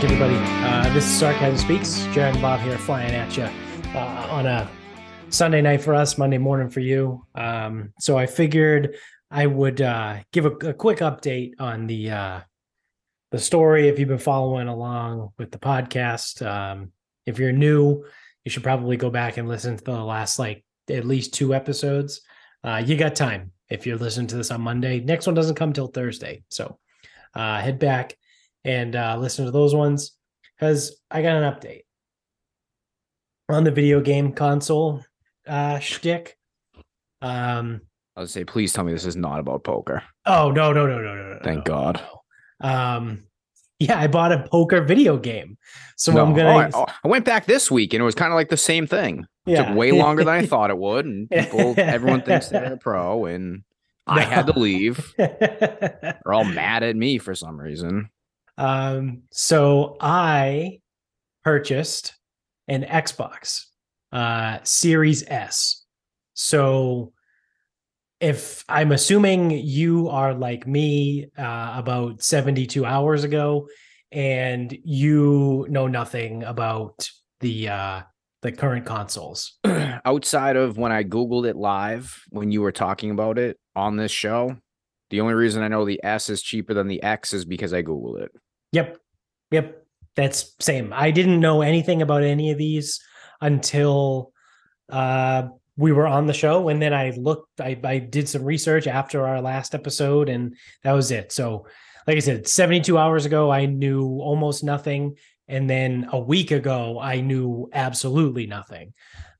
Back, 0.00 0.12
everybody. 0.12 0.36
Uh, 0.64 0.94
this 0.94 1.04
is 1.04 1.18
Sarcasm 1.18 1.58
Speaks. 1.58 2.04
Jared 2.14 2.32
and 2.32 2.40
Bob 2.40 2.60
here 2.60 2.78
flying 2.78 3.14
at 3.14 3.36
you 3.36 3.42
uh, 3.94 4.28
on 4.30 4.46
a 4.46 4.66
Sunday 5.28 5.60
night 5.60 5.82
for 5.82 5.94
us, 5.94 6.16
Monday 6.16 6.38
morning 6.38 6.70
for 6.70 6.80
you. 6.80 7.26
Um, 7.34 7.92
so 7.98 8.16
I 8.16 8.24
figured 8.24 8.96
I 9.30 9.44
would 9.44 9.82
uh, 9.82 10.20
give 10.32 10.46
a, 10.46 10.52
a, 10.68 10.72
quick 10.72 11.00
update 11.00 11.52
on 11.58 11.86
the 11.86 12.12
uh, 12.12 12.40
the 13.30 13.38
story. 13.38 13.88
If 13.88 13.98
you've 13.98 14.08
been 14.08 14.16
following 14.16 14.68
along 14.68 15.32
with 15.36 15.50
the 15.50 15.58
podcast, 15.58 16.46
um, 16.46 16.92
if 17.26 17.38
you're 17.38 17.52
new, 17.52 18.02
you 18.42 18.50
should 18.50 18.62
probably 18.62 18.96
go 18.96 19.10
back 19.10 19.36
and 19.36 19.48
listen 19.48 19.76
to 19.76 19.84
the 19.84 20.02
last 20.02 20.38
like 20.38 20.64
at 20.88 21.04
least 21.04 21.34
two 21.34 21.52
episodes. 21.52 22.22
Uh, 22.64 22.82
you 22.82 22.96
got 22.96 23.14
time 23.14 23.52
if 23.68 23.86
you're 23.86 23.98
listening 23.98 24.28
to 24.28 24.36
this 24.36 24.50
on 24.50 24.62
Monday. 24.62 25.00
Next 25.00 25.26
one 25.26 25.34
doesn't 25.34 25.56
come 25.56 25.74
till 25.74 25.88
Thursday, 25.88 26.42
so 26.48 26.78
uh, 27.34 27.60
head 27.60 27.78
back 27.78 28.16
and 28.64 28.96
uh, 28.96 29.16
listen 29.18 29.44
to 29.44 29.50
those 29.50 29.74
ones 29.74 30.12
because 30.58 31.00
I 31.10 31.22
got 31.22 31.36
an 31.36 31.52
update 31.52 31.82
on 33.48 33.64
the 33.64 33.70
video 33.70 34.00
game 34.00 34.32
console 34.32 35.04
uh, 35.46 35.78
shtick. 35.78 36.36
Um, 37.22 37.80
I 38.16 38.20
would 38.20 38.30
say, 38.30 38.44
please 38.44 38.72
tell 38.72 38.84
me 38.84 38.92
this 38.92 39.06
is 39.06 39.16
not 39.16 39.40
about 39.40 39.64
poker. 39.64 40.02
Oh 40.26 40.50
no 40.50 40.72
no 40.72 40.86
no 40.86 40.98
no 41.00 41.14
no 41.14 41.34
no! 41.34 41.40
Thank 41.42 41.58
no, 41.58 41.62
God. 41.64 42.02
No. 42.62 42.68
Um, 42.68 43.24
yeah, 43.78 43.98
I 43.98 44.06
bought 44.08 44.32
a 44.32 44.46
poker 44.50 44.82
video 44.82 45.16
game, 45.16 45.56
so 45.96 46.12
no. 46.12 46.24
I'm 46.24 46.34
gonna. 46.34 46.50
Oh, 46.50 46.58
I, 46.58 46.70
oh, 46.74 46.86
I, 47.04 47.08
went 47.08 47.24
back 47.24 47.46
this 47.46 47.70
week, 47.70 47.94
and 47.94 48.00
it 48.00 48.04
was 48.04 48.14
kind 48.14 48.32
of 48.32 48.36
like 48.36 48.50
the 48.50 48.56
same 48.56 48.86
thing. 48.86 49.26
It 49.46 49.52
yeah. 49.52 49.64
took 49.64 49.76
way 49.76 49.92
longer 49.92 50.22
than 50.22 50.34
I 50.34 50.46
thought 50.46 50.70
it 50.70 50.78
would, 50.78 51.06
and 51.06 51.30
people, 51.30 51.74
everyone 51.78 52.22
thinks 52.22 52.48
they're 52.48 52.74
a 52.74 52.76
pro, 52.76 53.24
and 53.24 53.62
I 54.06 54.20
had 54.20 54.46
to 54.48 54.52
leave. 54.58 55.14
they're 55.16 56.18
all 56.26 56.44
mad 56.44 56.82
at 56.82 56.94
me 56.94 57.18
for 57.18 57.34
some 57.34 57.58
reason. 57.58 58.10
Um, 58.60 59.22
so 59.32 59.96
I 60.02 60.80
purchased 61.42 62.12
an 62.68 62.82
Xbox 62.82 63.64
uh, 64.12 64.58
Series 64.64 65.24
S. 65.26 65.86
So 66.34 67.14
if 68.20 68.62
I'm 68.68 68.92
assuming 68.92 69.50
you 69.50 70.10
are 70.10 70.34
like 70.34 70.66
me 70.66 71.28
uh, 71.38 71.72
about 71.74 72.22
72 72.22 72.84
hours 72.84 73.24
ago 73.24 73.66
and 74.12 74.76
you 74.84 75.66
know 75.70 75.86
nothing 75.86 76.42
about 76.42 77.08
the 77.40 77.70
uh, 77.70 78.02
the 78.42 78.52
current 78.52 78.84
consoles 78.84 79.58
outside 79.64 80.56
of 80.56 80.76
when 80.76 80.92
I 80.92 81.02
googled 81.02 81.48
it 81.48 81.56
live 81.56 82.22
when 82.28 82.50
you 82.50 82.60
were 82.60 82.72
talking 82.72 83.10
about 83.10 83.38
it 83.38 83.58
on 83.74 83.96
this 83.96 84.12
show 84.12 84.56
the 85.08 85.22
only 85.22 85.34
reason 85.34 85.62
I 85.62 85.68
know 85.68 85.86
the 85.86 86.00
S 86.04 86.28
is 86.28 86.42
cheaper 86.42 86.74
than 86.74 86.88
the 86.88 87.02
X 87.02 87.32
is 87.32 87.46
because 87.46 87.72
I 87.72 87.82
googled 87.82 88.20
it 88.20 88.32
Yep. 88.72 88.98
Yep. 89.50 89.86
That's 90.16 90.54
same. 90.60 90.92
I 90.94 91.10
didn't 91.10 91.40
know 91.40 91.62
anything 91.62 92.02
about 92.02 92.22
any 92.22 92.50
of 92.50 92.58
these 92.58 93.00
until 93.40 94.32
uh 94.90 95.48
we 95.76 95.92
were 95.92 96.06
on 96.06 96.26
the 96.26 96.32
show 96.34 96.68
and 96.68 96.82
then 96.82 96.92
I 96.92 97.10
looked 97.16 97.60
I, 97.60 97.78
I 97.84 97.98
did 97.98 98.28
some 98.28 98.44
research 98.44 98.86
after 98.86 99.26
our 99.26 99.40
last 99.40 99.74
episode 99.74 100.28
and 100.28 100.54
that 100.82 100.92
was 100.92 101.10
it. 101.10 101.32
So 101.32 101.66
like 102.06 102.16
I 102.16 102.20
said, 102.20 102.46
72 102.46 102.98
hours 102.98 103.24
ago 103.24 103.50
I 103.50 103.66
knew 103.66 104.04
almost 104.20 104.62
nothing 104.62 105.16
and 105.48 105.70
then 105.70 106.08
a 106.12 106.20
week 106.20 106.50
ago 106.50 106.98
I 107.00 107.20
knew 107.20 107.70
absolutely 107.72 108.46
nothing. 108.46 108.92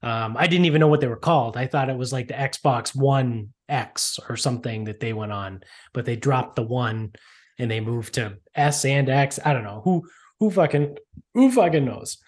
Um, 0.02 0.36
I 0.38 0.46
didn't 0.46 0.64
even 0.64 0.80
know 0.80 0.88
what 0.88 1.00
they 1.00 1.08
were 1.08 1.16
called. 1.16 1.58
I 1.58 1.66
thought 1.66 1.90
it 1.90 1.98
was 1.98 2.12
like 2.12 2.28
the 2.28 2.34
Xbox 2.34 2.96
One 2.96 3.52
X 3.68 4.18
or 4.28 4.36
something 4.36 4.84
that 4.84 4.98
they 4.98 5.12
went 5.12 5.32
on, 5.32 5.60
but 5.92 6.06
they 6.06 6.16
dropped 6.16 6.56
the 6.56 6.62
one 6.62 7.12
and 7.60 7.70
they 7.70 7.80
move 7.80 8.10
to 8.12 8.36
S 8.54 8.84
and 8.84 9.08
X. 9.08 9.38
I 9.44 9.52
don't 9.52 9.64
know 9.64 9.82
who 9.84 10.08
who 10.38 10.50
fucking 10.50 10.96
who 11.34 11.50
fucking 11.50 11.84
knows. 11.84 12.18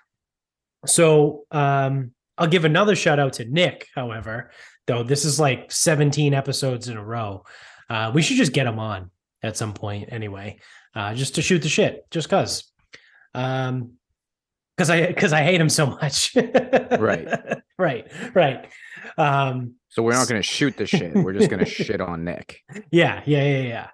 So 0.86 1.44
um, 1.50 2.12
I'll 2.38 2.48
give 2.48 2.64
another 2.64 2.96
shout 2.96 3.18
out 3.18 3.34
to 3.34 3.44
Nick. 3.44 3.88
However, 3.94 4.50
though 4.86 5.02
this 5.02 5.24
is 5.24 5.38
like 5.38 5.70
17 5.70 6.34
episodes 6.34 6.88
in 6.88 6.96
a 6.96 7.04
row, 7.04 7.44
uh, 7.88 8.10
we 8.14 8.22
should 8.22 8.36
just 8.36 8.52
get 8.52 8.66
him 8.66 8.78
on 8.78 9.10
at 9.42 9.56
some 9.56 9.74
point 9.74 10.08
anyway, 10.12 10.58
uh, 10.94 11.14
just 11.14 11.36
to 11.36 11.42
shoot 11.42 11.62
the 11.62 11.68
shit, 11.68 12.08
just 12.10 12.28
cause. 12.28 12.70
Um, 13.34 13.92
because 14.76 14.90
I 14.90 15.06
because 15.06 15.32
I 15.32 15.42
hate 15.42 15.60
him 15.60 15.68
so 15.68 15.86
much. 15.86 16.34
right. 16.98 17.28
Right. 17.78 18.10
Right. 18.34 18.66
Um, 19.18 19.74
so 19.88 20.02
we're 20.02 20.14
not 20.14 20.28
going 20.28 20.40
to 20.40 20.46
shoot 20.46 20.76
the 20.76 20.86
shit. 20.86 21.14
We're 21.14 21.34
just 21.34 21.50
going 21.50 21.64
to 21.64 21.70
shit 21.70 22.00
on 22.00 22.24
Nick. 22.24 22.60
Yeah. 22.90 23.22
Yeah. 23.26 23.42
Yeah. 23.42 23.62
Yeah. 23.62 23.90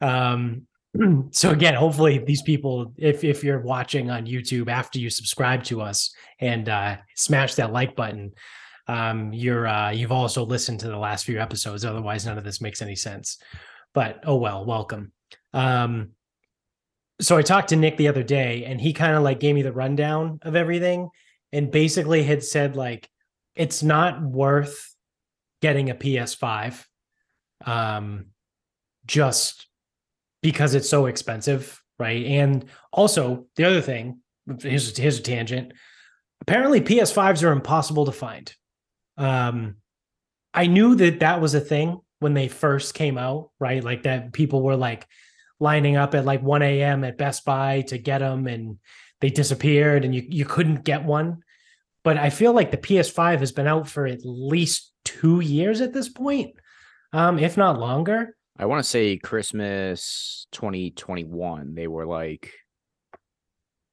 Um, 0.00 0.66
so 1.30 1.50
again, 1.50 1.74
hopefully 1.74 2.18
these 2.18 2.42
people, 2.42 2.92
if 2.96 3.24
if 3.24 3.42
you're 3.42 3.60
watching 3.60 4.10
on 4.10 4.26
YouTube 4.26 4.68
after 4.68 4.98
you 4.98 5.10
subscribe 5.10 5.64
to 5.64 5.82
us 5.82 6.14
and 6.40 6.68
uh, 6.68 6.96
smash 7.16 7.54
that 7.54 7.72
like 7.72 7.96
button, 7.96 8.32
um, 8.86 9.32
you're 9.32 9.66
uh, 9.66 9.90
you've 9.90 10.12
also 10.12 10.44
listened 10.44 10.80
to 10.80 10.88
the 10.88 10.98
last 10.98 11.24
few 11.24 11.40
episodes. 11.40 11.84
Otherwise, 11.84 12.26
none 12.26 12.38
of 12.38 12.44
this 12.44 12.60
makes 12.60 12.82
any 12.82 12.96
sense. 12.96 13.38
But 13.92 14.20
oh 14.24 14.36
well, 14.36 14.64
welcome. 14.64 15.12
Um, 15.52 16.10
so 17.20 17.36
I 17.36 17.42
talked 17.42 17.68
to 17.68 17.76
Nick 17.76 17.96
the 17.96 18.08
other 18.08 18.22
day, 18.22 18.64
and 18.64 18.80
he 18.80 18.92
kind 18.92 19.16
of 19.16 19.22
like 19.22 19.40
gave 19.40 19.54
me 19.54 19.62
the 19.62 19.72
rundown 19.72 20.40
of 20.42 20.56
everything, 20.56 21.08
and 21.52 21.70
basically 21.70 22.22
had 22.22 22.44
said 22.44 22.76
like 22.76 23.08
it's 23.56 23.82
not 23.82 24.20
worth 24.22 24.94
getting 25.62 25.90
a 25.90 25.94
PS5. 25.94 26.84
Um, 27.64 28.26
just 29.06 29.66
because 30.44 30.74
it's 30.74 30.90
so 30.90 31.06
expensive, 31.06 31.82
right? 31.98 32.26
And 32.26 32.66
also 32.92 33.46
the 33.56 33.64
other 33.64 33.80
thing, 33.80 34.20
here's, 34.60 34.94
here's 34.94 35.18
a 35.18 35.22
tangent. 35.22 35.72
Apparently, 36.42 36.82
PS5s 36.82 37.42
are 37.42 37.50
impossible 37.50 38.04
to 38.04 38.12
find. 38.12 38.54
Um, 39.16 39.76
I 40.52 40.66
knew 40.66 40.96
that 40.96 41.20
that 41.20 41.40
was 41.40 41.54
a 41.54 41.60
thing 41.60 41.98
when 42.18 42.34
they 42.34 42.48
first 42.48 42.92
came 42.92 43.16
out, 43.16 43.52
right? 43.58 43.82
Like 43.82 44.02
that 44.02 44.34
people 44.34 44.60
were 44.60 44.76
like 44.76 45.06
lining 45.60 45.96
up 45.96 46.14
at 46.14 46.26
like 46.26 46.42
1 46.42 46.60
a.m. 46.60 47.04
at 47.04 47.16
Best 47.16 47.46
Buy 47.46 47.80
to 47.88 47.96
get 47.96 48.18
them 48.18 48.46
and 48.46 48.76
they 49.22 49.30
disappeared 49.30 50.04
and 50.04 50.14
you, 50.14 50.26
you 50.28 50.44
couldn't 50.44 50.84
get 50.84 51.04
one. 51.04 51.38
But 52.02 52.18
I 52.18 52.28
feel 52.28 52.52
like 52.52 52.70
the 52.70 52.76
PS5 52.76 53.38
has 53.38 53.52
been 53.52 53.66
out 53.66 53.88
for 53.88 54.06
at 54.06 54.20
least 54.26 54.92
two 55.06 55.40
years 55.40 55.80
at 55.80 55.94
this 55.94 56.10
point, 56.10 56.56
um, 57.14 57.38
if 57.38 57.56
not 57.56 57.80
longer. 57.80 58.36
I 58.58 58.66
want 58.66 58.82
to 58.84 58.88
say 58.88 59.16
Christmas 59.16 60.46
2021. 60.52 61.74
They 61.74 61.88
were 61.88 62.06
like 62.06 62.52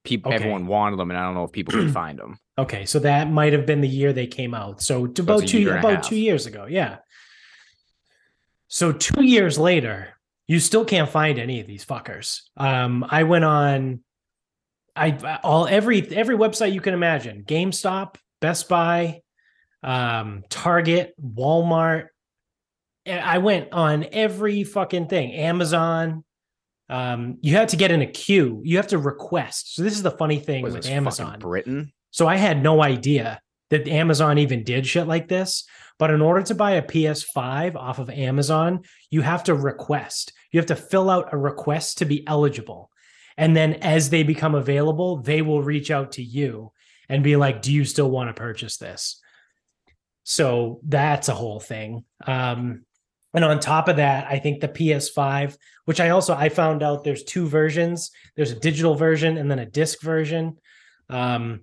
people 0.04 0.32
okay. 0.32 0.42
everyone 0.42 0.66
wanted 0.66 0.98
them 0.98 1.10
and 1.10 1.18
I 1.18 1.24
don't 1.24 1.34
know 1.34 1.44
if 1.44 1.52
people 1.52 1.74
could 1.74 1.92
find 1.94 2.18
them. 2.18 2.38
Okay, 2.58 2.84
so 2.84 2.98
that 3.00 3.30
might 3.30 3.52
have 3.52 3.66
been 3.66 3.80
the 3.80 3.88
year 3.88 4.12
they 4.12 4.26
came 4.26 4.54
out. 4.54 4.82
So, 4.82 5.10
so 5.14 5.22
about 5.22 5.46
two 5.46 5.70
about 5.70 6.04
2 6.04 6.16
years 6.16 6.46
ago. 6.46 6.66
Yeah. 6.66 6.98
So 8.68 8.92
2 8.92 9.24
years 9.24 9.58
later, 9.58 10.08
you 10.46 10.60
still 10.60 10.84
can't 10.84 11.08
find 11.08 11.38
any 11.38 11.60
of 11.60 11.66
these 11.66 11.84
fuckers. 11.84 12.42
Um 12.56 13.04
I 13.08 13.24
went 13.24 13.44
on 13.44 14.00
I 14.94 15.38
all 15.42 15.66
every 15.66 16.06
every 16.14 16.36
website 16.36 16.72
you 16.72 16.80
can 16.80 16.94
imagine. 16.94 17.42
GameStop, 17.44 18.16
Best 18.40 18.68
Buy, 18.68 19.22
um 19.82 20.44
Target, 20.48 21.14
Walmart, 21.20 22.06
I 23.06 23.38
went 23.38 23.72
on 23.72 24.06
every 24.12 24.64
fucking 24.64 25.08
thing. 25.08 25.32
Amazon. 25.32 26.24
Um, 26.88 27.38
you 27.40 27.56
had 27.56 27.70
to 27.70 27.76
get 27.76 27.90
in 27.90 28.02
a 28.02 28.06
queue. 28.06 28.60
You 28.64 28.76
have 28.76 28.88
to 28.88 28.98
request. 28.98 29.74
So 29.74 29.82
this 29.82 29.94
is 29.94 30.02
the 30.02 30.10
funny 30.10 30.38
thing 30.38 30.62
with 30.62 30.86
Amazon. 30.86 31.38
Britain. 31.38 31.92
So 32.10 32.28
I 32.28 32.36
had 32.36 32.62
no 32.62 32.82
idea 32.82 33.40
that 33.70 33.88
Amazon 33.88 34.38
even 34.38 34.64
did 34.64 34.86
shit 34.86 35.06
like 35.06 35.28
this. 35.28 35.64
But 35.98 36.10
in 36.10 36.20
order 36.20 36.42
to 36.42 36.54
buy 36.54 36.72
a 36.72 36.82
PS5 36.82 37.76
off 37.76 37.98
of 37.98 38.10
Amazon, 38.10 38.80
you 39.10 39.22
have 39.22 39.44
to 39.44 39.54
request. 39.54 40.32
You 40.50 40.60
have 40.60 40.66
to 40.66 40.76
fill 40.76 41.08
out 41.08 41.32
a 41.32 41.38
request 41.38 41.98
to 41.98 42.04
be 42.04 42.26
eligible. 42.26 42.90
And 43.36 43.56
then 43.56 43.74
as 43.74 44.10
they 44.10 44.22
become 44.22 44.54
available, 44.54 45.18
they 45.18 45.42
will 45.42 45.62
reach 45.62 45.90
out 45.90 46.12
to 46.12 46.22
you 46.22 46.72
and 47.08 47.24
be 47.24 47.36
like, 47.36 47.62
"Do 47.62 47.72
you 47.72 47.84
still 47.84 48.10
want 48.10 48.28
to 48.28 48.34
purchase 48.34 48.76
this?" 48.76 49.20
So 50.24 50.80
that's 50.84 51.28
a 51.28 51.34
whole 51.34 51.60
thing. 51.60 52.04
Um, 52.26 52.84
and 53.34 53.44
on 53.44 53.60
top 53.60 53.88
of 53.88 53.96
that, 53.96 54.26
I 54.28 54.38
think 54.38 54.60
the 54.60 54.68
PS5, 54.68 55.56
which 55.84 56.00
I 56.00 56.10
also 56.10 56.34
I 56.34 56.48
found 56.48 56.82
out 56.82 57.04
there's 57.04 57.24
two 57.24 57.46
versions. 57.48 58.10
There's 58.36 58.50
a 58.50 58.58
digital 58.58 58.94
version 58.94 59.38
and 59.38 59.50
then 59.50 59.58
a 59.58 59.66
disc 59.66 60.02
version. 60.02 60.58
Um, 61.08 61.62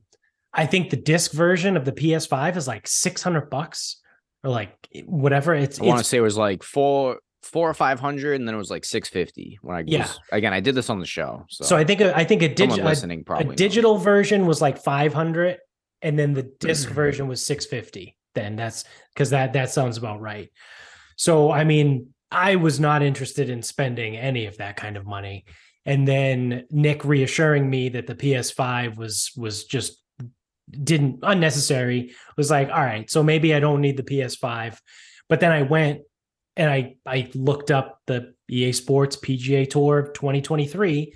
I 0.53 0.65
think 0.65 0.89
the 0.89 0.97
disc 0.97 1.31
version 1.31 1.77
of 1.77 1.85
the 1.85 1.91
PS5 1.91 2.57
is 2.57 2.67
like 2.67 2.87
600 2.87 3.49
bucks 3.49 4.01
or 4.43 4.49
like 4.49 4.71
whatever. 5.05 5.53
It's 5.53 5.79
I 5.79 5.85
want 5.85 5.99
to 5.99 6.03
say 6.03 6.17
it 6.17 6.21
was 6.21 6.37
like 6.37 6.63
four 6.63 7.19
four 7.43 7.69
or 7.69 7.73
five 7.73 7.99
hundred, 7.99 8.39
and 8.39 8.47
then 8.47 8.55
it 8.55 8.57
was 8.57 8.71
like 8.71 8.85
six 8.85 9.09
fifty. 9.09 9.59
When 9.61 9.75
I 9.75 9.83
yeah 9.85 10.03
was, 10.03 10.19
again, 10.31 10.53
I 10.53 10.59
did 10.59 10.75
this 10.75 10.89
on 10.89 10.99
the 10.99 11.05
show. 11.05 11.45
So, 11.49 11.65
so 11.65 11.77
I 11.77 11.83
think 11.83 12.01
I 12.01 12.23
think 12.23 12.41
a 12.41 12.53
digital 12.53 12.85
listening 12.85 13.23
probably 13.23 13.53
a 13.53 13.57
digital 13.57 13.95
knows. 13.95 14.03
version 14.03 14.45
was 14.45 14.61
like 14.61 14.77
five 14.79 15.13
hundred, 15.13 15.57
and 16.01 16.17
then 16.17 16.33
the 16.33 16.43
disc 16.43 16.89
version 16.93 17.27
was 17.27 17.45
six 17.45 17.65
fifty. 17.65 18.17
Then 18.35 18.55
that's 18.55 18.85
because 19.13 19.31
that 19.31 19.53
that 19.53 19.71
sounds 19.71 19.97
about 19.97 20.21
right. 20.21 20.51
So, 21.19 21.51
I 21.51 21.65
mean, 21.65 22.13
I 22.31 22.55
was 22.55 22.79
not 22.79 23.01
interested 23.03 23.49
in 23.49 23.61
spending 23.61 24.15
any 24.15 24.45
of 24.45 24.57
that 24.57 24.77
kind 24.77 24.95
of 24.97 25.05
money. 25.05 25.45
and 25.85 26.07
then 26.07 26.65
Nick 26.69 27.03
reassuring 27.05 27.69
me 27.69 27.89
that 27.89 28.05
the 28.05 28.15
PS5 28.15 28.97
was 28.97 29.31
was 29.35 29.65
just 29.65 30.01
didn't 30.69 31.19
unnecessary 31.23 32.13
was 32.37 32.51
like 32.51 32.69
all 32.69 32.83
right 32.83 33.09
so 33.09 33.23
maybe 33.23 33.55
I 33.55 33.59
don't 33.59 33.81
need 33.81 33.97
the 33.97 34.03
PS5 34.03 34.77
but 35.29 35.39
then 35.39 35.51
I 35.51 35.63
went 35.63 36.01
and 36.55 36.69
I 36.69 36.95
I 37.05 37.29
looked 37.33 37.71
up 37.71 37.99
the 38.05 38.33
EA 38.49 38.71
Sports 38.73 39.15
PGA 39.15 39.67
Tour 39.69 40.11
2023 40.13 41.13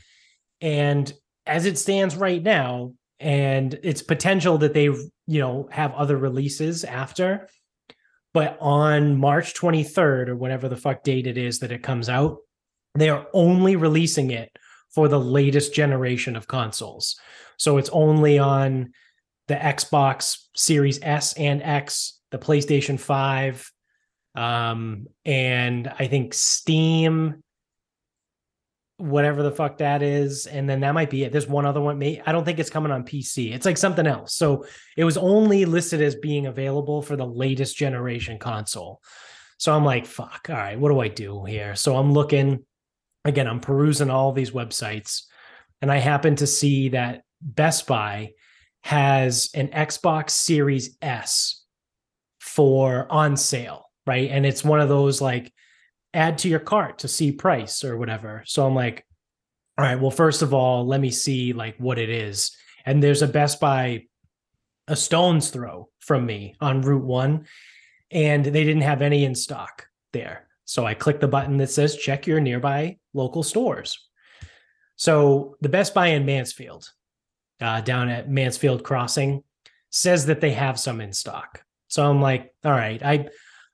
and 0.62 1.14
as 1.46 1.66
it 1.66 1.78
stands 1.78 2.16
right 2.16 2.42
now 2.42 2.94
and 3.20 3.78
it's 3.84 4.02
potential 4.02 4.58
that 4.60 4.74
they 4.74 4.86
you 4.86 5.40
know 5.44 5.68
have 5.72 5.94
other 5.94 6.18
releases 6.18 6.84
after 6.84 7.48
but 8.34 8.58
on 8.60 9.18
March 9.18 9.54
23rd 9.54 10.30
or 10.30 10.36
whatever 10.36 10.68
the 10.68 10.78
fuck 10.78 11.04
date 11.04 11.28
it 11.28 11.38
is 11.38 11.60
that 11.60 11.72
it 11.72 11.84
comes 11.84 12.10
out 12.10 12.38
they 12.96 13.10
are 13.10 13.28
only 13.34 13.76
releasing 13.76 14.32
it 14.32 14.52
for 14.94 15.08
the 15.08 15.20
latest 15.20 15.74
generation 15.74 16.36
of 16.36 16.48
consoles. 16.48 17.16
So 17.58 17.78
it's 17.78 17.90
only 17.90 18.38
on 18.38 18.94
the 19.48 19.56
Xbox 19.56 20.38
Series 20.56 21.00
S 21.02 21.34
and 21.34 21.62
X 21.62 22.20
the 22.32 22.40
PlayStation 22.40 23.00
5 23.00 23.72
um 24.36 25.06
and 25.26 25.94
I 26.00 26.08
think 26.08 26.34
Steam 26.34 27.43
whatever 28.98 29.44
the 29.44 29.52
fuck 29.52 29.78
that 29.80 30.02
is 30.02 30.46
and 30.46 30.70
then 30.70 30.82
that 30.82 30.94
might 30.94 31.10
be 31.10 31.24
it. 31.24 31.32
There's 31.32 31.48
one 31.48 31.66
other 31.66 31.82
one. 31.82 32.02
I 32.04 32.32
don't 32.32 32.46
think 32.46 32.60
it's 32.60 32.70
coming 32.70 32.92
on 32.92 33.04
pc 33.04 33.54
it's 33.54 33.66
like 33.66 33.78
something 33.78 34.08
else. 34.08 34.36
So 34.36 34.66
it 34.96 35.04
was 35.04 35.18
only 35.18 35.66
listed 35.66 36.02
as 36.02 36.16
being 36.16 36.46
available 36.46 37.02
for 37.02 37.16
the 37.16 37.26
latest 37.26 37.76
generation 37.76 38.40
console. 38.40 39.02
So 39.58 39.74
i'm 39.74 39.86
like 39.86 40.06
fuck 40.06 40.48
all 40.50 40.56
right 40.56 40.80
what 40.80 40.90
do 40.90 41.00
i 41.00 41.08
do 41.08 41.44
here? 41.44 41.76
So 41.76 41.96
i'm 41.96 42.14
looking 42.14 42.66
again 43.26 43.48
i'm 43.48 43.60
perusing 43.60 44.10
all 44.10 44.32
these 44.32 44.52
websites 44.52 45.24
and 45.82 45.92
i 45.92 45.98
happen 45.98 46.36
to 46.38 46.48
see 46.48 46.90
that 46.90 47.24
best 47.42 47.88
buy 47.88 48.32
has 48.82 49.50
an 49.54 49.70
xbox 49.70 50.32
series 50.32 50.98
s 51.02 51.64
for 52.40 53.08
on 53.10 53.38
sale 53.38 53.84
right? 54.06 54.30
And 54.30 54.46
it's 54.46 54.64
one 54.64 54.80
of 54.80 54.90
those 54.90 55.22
like 55.22 55.52
add 56.14 56.38
to 56.40 56.50
your 56.50 56.60
cart 56.60 57.00
to 57.00 57.08
see 57.08 57.32
price 57.32 57.84
or 57.84 57.98
whatever. 57.98 58.44
So 58.46 58.66
I'm 58.66 58.76
like, 58.76 59.06
all 59.78 59.86
right, 59.86 60.00
well, 60.00 60.12
first 60.12 60.42
of 60.42 60.54
all, 60.54 60.86
let 60.86 61.02
me 61.02 61.10
see 61.10 61.54
like 61.54 61.76
what 61.78 61.98
it 61.98 62.10
is. 62.10 62.56
And 62.86 63.02
there's 63.02 63.22
a 63.22 63.28
Best 63.28 63.60
Buy 63.60 64.06
a 64.88 64.96
stone's 64.96 65.50
throw 65.50 65.90
from 66.00 66.26
me 66.26 66.56
on 66.60 66.82
Route 66.82 67.06
One, 67.06 67.46
and 68.12 68.44
they 68.46 68.64
didn't 68.64 68.82
have 68.82 69.02
any 69.02 69.24
in 69.24 69.34
stock 69.34 69.88
there. 70.12 70.48
So 70.66 70.86
I 70.86 70.94
click 70.94 71.20
the 71.20 71.28
button 71.28 71.58
that 71.58 71.70
says 71.70 71.96
check 71.96 72.28
your 72.28 72.40
nearby 72.40 72.98
local 73.14 73.44
stores. 73.44 73.98
So 74.96 75.56
the 75.62 75.70
Best 75.70 75.94
Buy 75.94 76.08
in 76.08 76.26
Mansfield, 76.26 76.90
uh, 77.62 77.82
down 77.82 78.10
at 78.10 78.30
Mansfield 78.30 78.84
Crossing, 78.84 79.44
says 79.90 80.26
that 80.26 80.42
they 80.42 80.52
have 80.52 80.80
some 80.80 81.02
in 81.02 81.14
stock. 81.14 81.64
So 81.88 82.10
I'm 82.10 82.22
like, 82.22 82.54
all 82.64 82.72
right, 82.72 83.02
I 83.04 83.30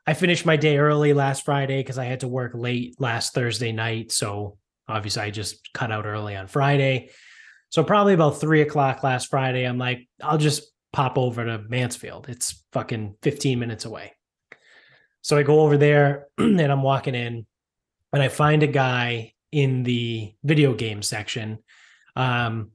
I 0.09 0.15
finished 0.15 0.43
my 0.43 0.55
day 0.55 0.79
early 0.79 1.13
last 1.13 1.45
Friday 1.45 1.81
because 1.81 1.99
I 1.99 2.05
had 2.05 2.21
to 2.21 2.27
work 2.27 2.53
late 2.55 2.99
last 2.99 3.35
Thursday 3.35 3.71
night. 3.71 4.11
So 4.11 4.57
obviously 4.87 5.21
I 5.21 5.29
just 5.29 5.71
cut 5.71 5.91
out 5.91 6.07
early 6.07 6.35
on 6.35 6.47
Friday. 6.47 7.11
So 7.69 7.83
probably 7.83 8.15
about 8.15 8.41
three 8.41 8.61
o'clock 8.61 9.03
last 9.03 9.29
Friday, 9.29 9.65
I'm 9.65 9.77
like, 9.77 10.09
I'll 10.19 10.39
just 10.39 10.63
pop 10.91 11.19
over 11.19 11.45
to 11.45 11.59
Mansfield. 11.59 12.27
It's 12.27 12.65
fucking 12.73 13.17
15 13.21 13.59
minutes 13.59 13.85
away. 13.85 14.13
So 15.21 15.37
I 15.37 15.43
go 15.43 15.59
over 15.59 15.77
there 15.77 16.25
and 16.39 16.59
I'm 16.59 16.81
walking 16.81 17.13
in 17.13 17.45
and 18.11 18.23
I 18.23 18.29
find 18.29 18.63
a 18.63 18.67
guy 18.67 19.33
in 19.51 19.83
the 19.83 20.33
video 20.43 20.73
game 20.73 21.03
section. 21.03 21.59
Um, 22.15 22.71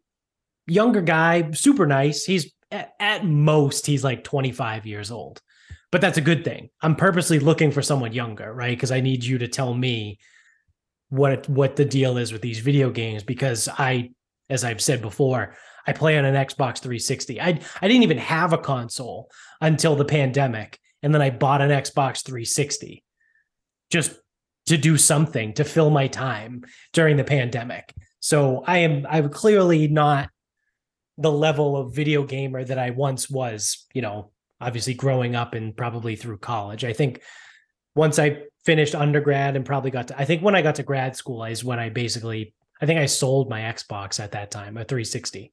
younger 0.68 1.02
guy, 1.02 1.50
super 1.50 1.88
nice. 1.88 2.24
He's 2.24 2.52
at, 2.70 2.92
at 3.00 3.24
most, 3.26 3.86
he's 3.86 4.04
like 4.04 4.22
25 4.22 4.86
years 4.86 5.10
old 5.10 5.42
but 5.94 6.00
that's 6.00 6.18
a 6.18 6.20
good 6.20 6.42
thing. 6.42 6.70
I'm 6.82 6.96
purposely 6.96 7.38
looking 7.38 7.70
for 7.70 7.80
someone 7.80 8.12
younger, 8.12 8.52
right? 8.52 8.76
Because 8.76 8.90
I 8.90 9.00
need 9.00 9.22
you 9.22 9.38
to 9.38 9.46
tell 9.46 9.72
me 9.72 10.18
what 11.10 11.48
what 11.48 11.76
the 11.76 11.84
deal 11.84 12.18
is 12.18 12.32
with 12.32 12.42
these 12.42 12.58
video 12.58 12.90
games 12.90 13.22
because 13.22 13.68
I 13.68 14.10
as 14.50 14.64
I've 14.64 14.80
said 14.80 15.00
before, 15.00 15.54
I 15.86 15.92
play 15.92 16.18
on 16.18 16.24
an 16.24 16.34
Xbox 16.34 16.80
360. 16.80 17.40
I 17.40 17.60
I 17.80 17.86
didn't 17.86 18.02
even 18.02 18.18
have 18.18 18.52
a 18.52 18.58
console 18.58 19.30
until 19.60 19.94
the 19.94 20.04
pandemic 20.04 20.80
and 21.04 21.14
then 21.14 21.22
I 21.22 21.30
bought 21.30 21.62
an 21.62 21.70
Xbox 21.70 22.24
360 22.24 23.04
just 23.88 24.16
to 24.66 24.76
do 24.76 24.96
something 24.96 25.52
to 25.52 25.62
fill 25.62 25.90
my 25.90 26.08
time 26.08 26.64
during 26.92 27.16
the 27.16 27.22
pandemic. 27.22 27.94
So 28.18 28.64
I 28.66 28.78
am 28.78 29.06
I'm 29.08 29.28
clearly 29.28 29.86
not 29.86 30.28
the 31.18 31.30
level 31.30 31.76
of 31.76 31.94
video 31.94 32.24
gamer 32.24 32.64
that 32.64 32.80
I 32.80 32.90
once 32.90 33.30
was, 33.30 33.86
you 33.94 34.02
know, 34.02 34.32
obviously 34.60 34.94
growing 34.94 35.34
up 35.34 35.54
and 35.54 35.76
probably 35.76 36.16
through 36.16 36.38
college. 36.38 36.84
I 36.84 36.92
think 36.92 37.20
once 37.94 38.18
I 38.18 38.42
finished 38.64 38.94
undergrad 38.94 39.56
and 39.56 39.64
probably 39.64 39.90
got 39.90 40.08
to, 40.08 40.20
I 40.20 40.24
think 40.24 40.42
when 40.42 40.54
I 40.54 40.62
got 40.62 40.76
to 40.76 40.82
grad 40.82 41.16
school 41.16 41.44
is 41.44 41.64
when 41.64 41.78
I 41.78 41.88
basically, 41.88 42.54
I 42.80 42.86
think 42.86 42.98
I 42.98 43.06
sold 43.06 43.48
my 43.50 43.60
Xbox 43.60 44.20
at 44.20 44.32
that 44.32 44.50
time, 44.50 44.76
a 44.76 44.84
360. 44.84 45.52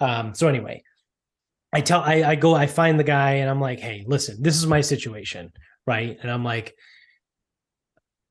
Um, 0.00 0.34
so 0.34 0.48
anyway, 0.48 0.82
I 1.72 1.80
tell, 1.80 2.00
I, 2.00 2.22
I 2.22 2.34
go, 2.34 2.54
I 2.54 2.66
find 2.66 2.98
the 2.98 3.04
guy 3.04 3.34
and 3.34 3.50
I'm 3.50 3.60
like, 3.60 3.80
hey, 3.80 4.04
listen, 4.06 4.42
this 4.42 4.56
is 4.56 4.66
my 4.66 4.80
situation. 4.80 5.52
Right. 5.86 6.18
And 6.20 6.30
I'm 6.30 6.44
like, 6.44 6.74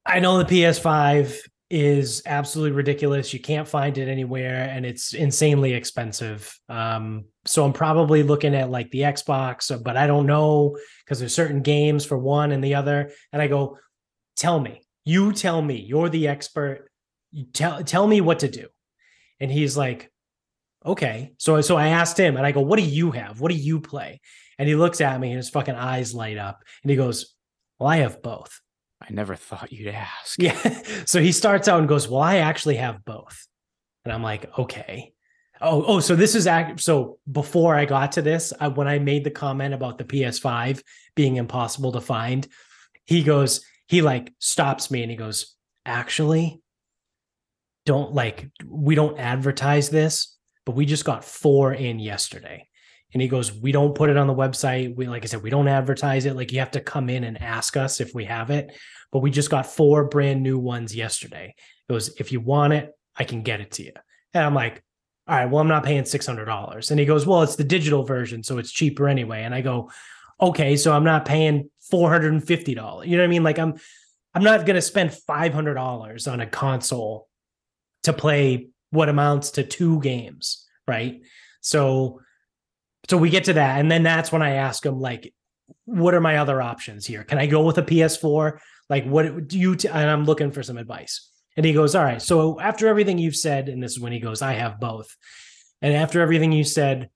I 0.05 0.19
know 0.19 0.37
the 0.37 0.45
PS5 0.45 1.37
is 1.69 2.23
absolutely 2.25 2.75
ridiculous. 2.75 3.33
You 3.33 3.39
can't 3.39 3.67
find 3.67 3.97
it 3.97 4.07
anywhere 4.07 4.69
and 4.71 4.85
it's 4.85 5.13
insanely 5.13 5.73
expensive. 5.73 6.57
Um, 6.67 7.25
so 7.45 7.63
I'm 7.63 7.73
probably 7.73 8.23
looking 8.23 8.55
at 8.55 8.71
like 8.71 8.89
the 8.89 9.01
Xbox, 9.01 9.71
but 9.83 9.95
I 9.95 10.07
don't 10.07 10.25
know 10.25 10.77
because 11.03 11.19
there's 11.19 11.35
certain 11.35 11.61
games 11.61 12.05
for 12.05 12.17
one 12.17 12.51
and 12.51 12.63
the 12.63 12.75
other. 12.75 13.11
And 13.31 13.41
I 13.41 13.47
go, 13.47 13.77
tell 14.35 14.59
me, 14.59 14.81
you 15.05 15.31
tell 15.31 15.61
me, 15.61 15.75
you're 15.75 16.09
the 16.09 16.27
expert. 16.27 16.89
You 17.31 17.45
tell 17.45 17.83
tell 17.83 18.07
me 18.07 18.21
what 18.21 18.39
to 18.39 18.47
do. 18.47 18.67
And 19.39 19.51
he's 19.51 19.77
like, 19.77 20.11
okay. 20.83 21.33
So 21.37 21.61
so 21.61 21.77
I 21.77 21.89
asked 21.89 22.19
him 22.19 22.35
and 22.35 22.45
I 22.45 22.51
go, 22.51 22.61
what 22.61 22.79
do 22.79 22.85
you 22.85 23.11
have? 23.11 23.39
What 23.39 23.51
do 23.51 23.57
you 23.57 23.79
play? 23.79 24.21
And 24.57 24.67
he 24.67 24.75
looks 24.75 25.01
at 25.01 25.19
me 25.19 25.29
and 25.29 25.37
his 25.37 25.49
fucking 25.49 25.75
eyes 25.75 26.13
light 26.13 26.37
up 26.37 26.63
and 26.83 26.89
he 26.89 26.97
goes, 26.97 27.33
Well, 27.79 27.89
I 27.89 27.97
have 27.97 28.21
both. 28.21 28.59
I 29.09 29.13
never 29.13 29.35
thought 29.35 29.71
you'd 29.71 29.87
ask. 29.87 30.41
Yeah. 30.41 30.57
So 31.05 31.19
he 31.19 31.31
starts 31.31 31.67
out 31.67 31.79
and 31.79 31.87
goes, 31.87 32.07
Well, 32.07 32.21
I 32.21 32.37
actually 32.37 32.75
have 32.75 33.03
both. 33.03 33.47
And 34.05 34.13
I'm 34.13 34.23
like, 34.23 34.57
Okay. 34.57 35.13
Oh, 35.61 35.83
oh, 35.85 35.99
so 35.99 36.15
this 36.15 36.35
is 36.35 36.47
act. 36.47 36.79
So 36.79 37.17
before 37.29 37.75
I 37.75 37.83
got 37.83 38.13
to 38.13 38.21
this, 38.21 38.53
I, 38.59 38.69
when 38.69 38.87
I 38.87 38.99
made 38.99 39.25
the 39.25 39.31
comment 39.31 39.73
about 39.73 39.97
the 39.97 40.05
PS5 40.05 40.81
being 41.15 41.35
impossible 41.35 41.91
to 41.91 42.01
find, 42.01 42.47
he 43.05 43.23
goes, 43.23 43.65
he 43.87 44.01
like 44.01 44.31
stops 44.39 44.89
me 44.89 45.01
and 45.01 45.11
he 45.11 45.17
goes, 45.17 45.55
Actually, 45.85 46.61
don't 47.85 48.13
like, 48.13 48.49
we 48.65 48.95
don't 48.95 49.19
advertise 49.19 49.89
this, 49.89 50.37
but 50.65 50.75
we 50.75 50.85
just 50.85 51.05
got 51.05 51.25
four 51.25 51.73
in 51.73 51.99
yesterday. 51.99 52.67
And 53.11 53.21
he 53.21 53.27
goes, 53.27 53.51
We 53.51 53.71
don't 53.71 53.95
put 53.95 54.09
it 54.09 54.17
on 54.17 54.27
the 54.27 54.35
website. 54.35 54.95
We, 54.95 55.07
like 55.07 55.23
I 55.23 55.27
said, 55.27 55.41
we 55.41 55.49
don't 55.49 55.67
advertise 55.67 56.25
it. 56.25 56.35
Like 56.35 56.51
you 56.51 56.59
have 56.59 56.71
to 56.71 56.81
come 56.81 57.09
in 57.09 57.23
and 57.23 57.41
ask 57.41 57.75
us 57.75 57.99
if 57.99 58.13
we 58.13 58.25
have 58.25 58.51
it. 58.51 58.71
But 59.11 59.19
we 59.19 59.31
just 59.31 59.49
got 59.49 59.65
four 59.65 60.05
brand 60.05 60.43
new 60.43 60.59
ones 60.59 60.95
yesterday. 60.95 61.55
It 61.87 61.93
was, 61.93 62.09
If 62.19 62.31
you 62.31 62.39
want 62.39 62.73
it, 62.73 62.91
I 63.15 63.23
can 63.23 63.41
get 63.41 63.61
it 63.61 63.71
to 63.71 63.83
you. 63.83 63.93
And 64.33 64.43
I'm 64.43 64.53
like, 64.53 64.83
All 65.27 65.35
right, 65.35 65.45
well, 65.45 65.61
I'm 65.61 65.67
not 65.67 65.83
paying 65.83 66.03
$600. 66.03 66.91
And 66.91 66.99
he 66.99 67.05
goes, 67.05 67.25
Well, 67.25 67.41
it's 67.43 67.55
the 67.55 67.63
digital 67.63 68.03
version. 68.03 68.43
So 68.43 68.57
it's 68.57 68.71
cheaper 68.71 69.07
anyway. 69.07 69.43
And 69.43 69.53
I 69.53 69.61
go, 69.61 69.91
Okay, 70.41 70.75
so 70.75 70.93
I'm 70.93 71.03
not 71.03 71.25
paying 71.25 71.69
$450. 71.91 72.67
You 72.67 72.75
know 72.75 73.23
what 73.23 73.23
I 73.23 73.27
mean? 73.27 73.43
Like 73.43 73.59
I'm, 73.59 73.75
I'm 74.33 74.43
not 74.43 74.65
going 74.65 74.75
to 74.75 74.81
spend 74.81 75.09
$500 75.09 76.31
on 76.31 76.39
a 76.39 76.45
console 76.47 77.27
to 78.03 78.13
play 78.13 78.67
what 78.91 79.09
amounts 79.09 79.51
to 79.51 79.63
two 79.63 79.99
games. 80.01 80.67
Right. 80.87 81.21
So, 81.61 82.21
so 83.09 83.17
we 83.17 83.29
get 83.29 83.45
to 83.45 83.53
that 83.53 83.79
and 83.79 83.91
then 83.91 84.03
that's 84.03 84.31
when 84.31 84.41
i 84.41 84.51
ask 84.51 84.85
him 84.85 84.99
like 84.99 85.33
what 85.85 86.13
are 86.13 86.21
my 86.21 86.37
other 86.37 86.61
options 86.61 87.05
here 87.05 87.23
can 87.23 87.37
i 87.37 87.45
go 87.45 87.63
with 87.63 87.77
a 87.77 87.83
ps4 87.83 88.59
like 88.89 89.05
what 89.05 89.47
do 89.47 89.59
you 89.59 89.75
t-? 89.75 89.87
and 89.87 90.09
i'm 90.09 90.25
looking 90.25 90.51
for 90.51 90.63
some 90.63 90.77
advice 90.77 91.29
and 91.57 91.65
he 91.65 91.73
goes 91.73 91.95
all 91.95 92.03
right 92.03 92.21
so 92.21 92.59
after 92.59 92.87
everything 92.87 93.17
you've 93.17 93.35
said 93.35 93.69
and 93.69 93.81
this 93.81 93.91
is 93.91 93.99
when 93.99 94.11
he 94.11 94.19
goes 94.19 94.41
i 94.41 94.53
have 94.53 94.79
both 94.79 95.15
and 95.81 95.93
after 95.93 96.21
everything 96.21 96.51
you 96.51 96.63
said 96.63 97.09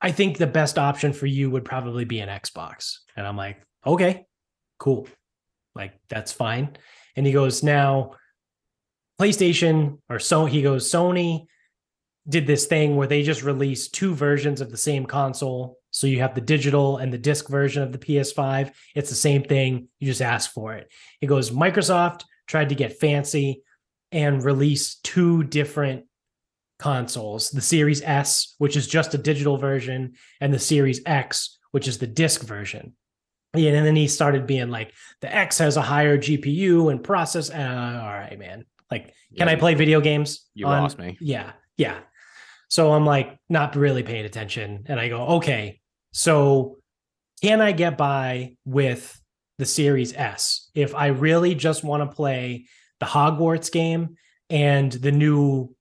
i 0.00 0.10
think 0.10 0.38
the 0.38 0.46
best 0.46 0.78
option 0.78 1.12
for 1.12 1.26
you 1.26 1.50
would 1.50 1.64
probably 1.64 2.04
be 2.04 2.20
an 2.20 2.28
xbox 2.40 2.98
and 3.16 3.26
i'm 3.26 3.36
like 3.36 3.60
okay 3.86 4.24
cool 4.78 5.08
like 5.74 5.92
that's 6.08 6.32
fine 6.32 6.76
and 7.16 7.26
he 7.26 7.32
goes 7.32 7.62
now 7.62 8.12
playstation 9.20 9.98
or 10.08 10.18
so 10.18 10.44
he 10.44 10.62
goes 10.62 10.90
sony 10.90 11.46
did 12.28 12.46
this 12.46 12.66
thing 12.66 12.96
where 12.96 13.06
they 13.06 13.22
just 13.22 13.42
released 13.42 13.94
two 13.94 14.14
versions 14.14 14.60
of 14.60 14.70
the 14.70 14.76
same 14.76 15.06
console. 15.06 15.78
So 15.96 16.06
you 16.06 16.20
have 16.20 16.34
the 16.34 16.42
digital 16.42 16.98
and 16.98 17.10
the 17.10 17.16
disc 17.16 17.48
version 17.48 17.82
of 17.82 17.90
the 17.90 17.98
PS5. 17.98 18.70
It's 18.94 19.08
the 19.08 19.16
same 19.16 19.42
thing. 19.42 19.88
You 19.98 20.06
just 20.06 20.20
ask 20.20 20.52
for 20.52 20.74
it. 20.74 20.92
It 21.22 21.26
goes, 21.26 21.50
Microsoft 21.50 22.24
tried 22.46 22.68
to 22.68 22.74
get 22.74 23.00
fancy. 23.00 23.62
and 24.12 24.44
release 24.44 24.96
two 24.96 25.42
different 25.42 26.04
consoles 26.78 27.50
the 27.50 27.62
Series 27.62 28.02
S, 28.02 28.54
which 28.58 28.76
is 28.76 28.86
just 28.86 29.14
a 29.14 29.18
digital 29.18 29.56
version, 29.56 30.12
and 30.40 30.52
the 30.52 30.58
Series 30.58 31.00
X, 31.06 31.58
which 31.70 31.88
is 31.88 31.96
the 31.96 32.06
disc 32.06 32.42
version. 32.42 32.94
Yeah, 33.54 33.70
and 33.70 33.86
then 33.86 33.96
he 33.96 34.06
started 34.06 34.46
being 34.46 34.68
like, 34.70 34.92
the 35.22 35.34
X 35.34 35.56
has 35.58 35.78
a 35.78 35.82
higher 35.82 36.18
GPU 36.18 36.90
and 36.90 37.02
process. 37.02 37.48
Uh, 37.50 38.00
all 38.02 38.12
right, 38.12 38.38
man. 38.38 38.66
Like, 38.90 39.06
can 39.36 39.48
yeah, 39.48 39.54
I 39.54 39.56
play 39.56 39.74
video 39.74 40.02
games? 40.02 40.46
You 40.52 40.66
on? 40.66 40.82
lost 40.82 40.98
me. 40.98 41.16
Yeah, 41.22 41.52
yeah. 41.78 42.00
So 42.68 42.92
I'm 42.92 43.06
like, 43.06 43.38
not 43.48 43.76
really 43.76 44.02
paying 44.02 44.26
attention. 44.26 44.84
And 44.86 45.00
I 45.00 45.08
go, 45.08 45.26
okay, 45.38 45.80
so 46.16 46.78
can 47.42 47.60
I 47.60 47.72
get 47.72 47.98
by 47.98 48.56
with 48.64 49.20
the 49.58 49.66
Series 49.66 50.14
S 50.14 50.70
if 50.74 50.94
I 50.94 51.08
really 51.08 51.54
just 51.54 51.84
want 51.84 52.08
to 52.08 52.16
play 52.16 52.64
the 53.00 53.06
Hogwarts 53.06 53.70
game 53.70 54.16
and 54.48 54.90
the 54.90 55.12
new 55.12 55.74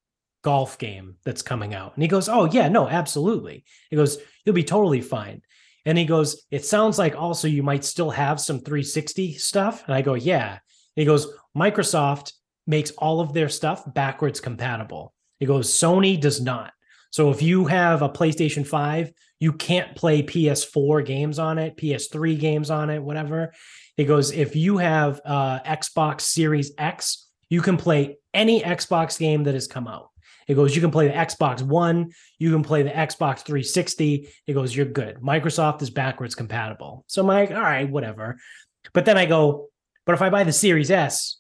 golf 0.44 0.77
game 0.77 1.15
that's 1.24 1.42
coming 1.42 1.74
out. 1.74 1.94
And 1.96 2.04
he 2.04 2.10
goes, 2.10 2.27
Oh, 2.27 2.46
yeah, 2.51 2.68
no, 2.68 2.86
absolutely. 2.86 3.63
He 3.89 3.96
goes, 3.96 4.18
You'll 4.44 4.56
be 4.56 4.65
totally 4.65 5.00
fine. 5.00 5.42
And 5.86 5.98
he 5.98 6.04
goes, 6.04 6.44
It 6.51 6.65
sounds 6.65 7.00
like 7.00 7.15
also 7.15 7.48
you 7.48 7.63
might 7.63 7.86
still 7.86 8.10
have 8.10 8.42
some 8.42 8.60
360 8.60 9.38
stuff. 9.38 9.86
And 9.86 9.96
I 9.96 10.01
go, 10.01 10.15
Yeah. 10.15 10.51
And 10.51 10.60
he 10.96 11.06
goes, 11.06 11.27
Microsoft 11.58 12.34
makes 12.68 12.92
all 12.92 13.22
of 13.22 13.32
their 13.32 13.48
stuff 13.48 13.84
backwards 13.94 14.42
compatible. 14.42 15.13
He 15.39 15.46
goes, 15.46 15.72
Sony 15.72 16.20
does 16.20 16.42
not. 16.42 16.74
So 17.15 17.32
if 17.32 17.42
you 17.42 17.63
have 17.68 18.01
a 18.01 18.10
PlayStation 18.10 18.68
5, 18.68 19.13
you 19.39 19.54
can't 19.54 19.96
play 19.96 20.24
PS4 20.24 21.06
games 21.06 21.39
on 21.39 21.58
it, 21.58 21.77
PS3 21.77 22.39
games 22.39 22.70
on 22.70 22.89
it, 22.89 23.01
whatever. 23.01 23.54
It 23.98 24.06
goes, 24.06 24.32
if 24.32 24.56
you 24.56 24.77
have 24.77 25.22
uh, 25.25 25.60
Xbox 25.60 26.22
Series 26.22 26.72
X, 26.77 27.27
you 27.50 27.62
can 27.62 27.77
play 27.77 28.18
any 28.34 28.62
Xbox 28.62 29.20
game 29.20 29.44
that 29.44 29.54
has 29.54 29.68
come 29.68 29.88
out. 29.88 30.10
It 30.48 30.56
goes, 30.56 30.75
you 30.75 30.82
can 30.82 30.92
play 30.92 31.08
the 31.08 31.13
Xbox 31.13 31.62
One, 31.62 32.12
you 32.38 32.51
can 32.51 32.63
play 32.63 32.84
the 32.84 32.92
Xbox 32.92 33.39
360. 33.39 34.30
It 34.46 34.54
goes, 34.54 34.75
you're 34.75 34.86
good. 34.86 35.18
Microsoft 35.18 35.82
is 35.82 35.89
backwards 35.89 36.36
compatible. 36.36 37.04
So 37.08 37.22
I'm 37.22 37.27
like, 37.27 37.51
all 37.51 37.62
right, 37.62 37.89
whatever. 37.89 38.38
But 38.94 39.06
then 39.06 39.18
I 39.18 39.25
go, 39.25 39.70
but 40.06 40.13
if 40.13 40.22
I 40.22 40.30
buy 40.30 40.44
the 40.44 40.54
Series 40.54 40.92
S, 40.92 41.39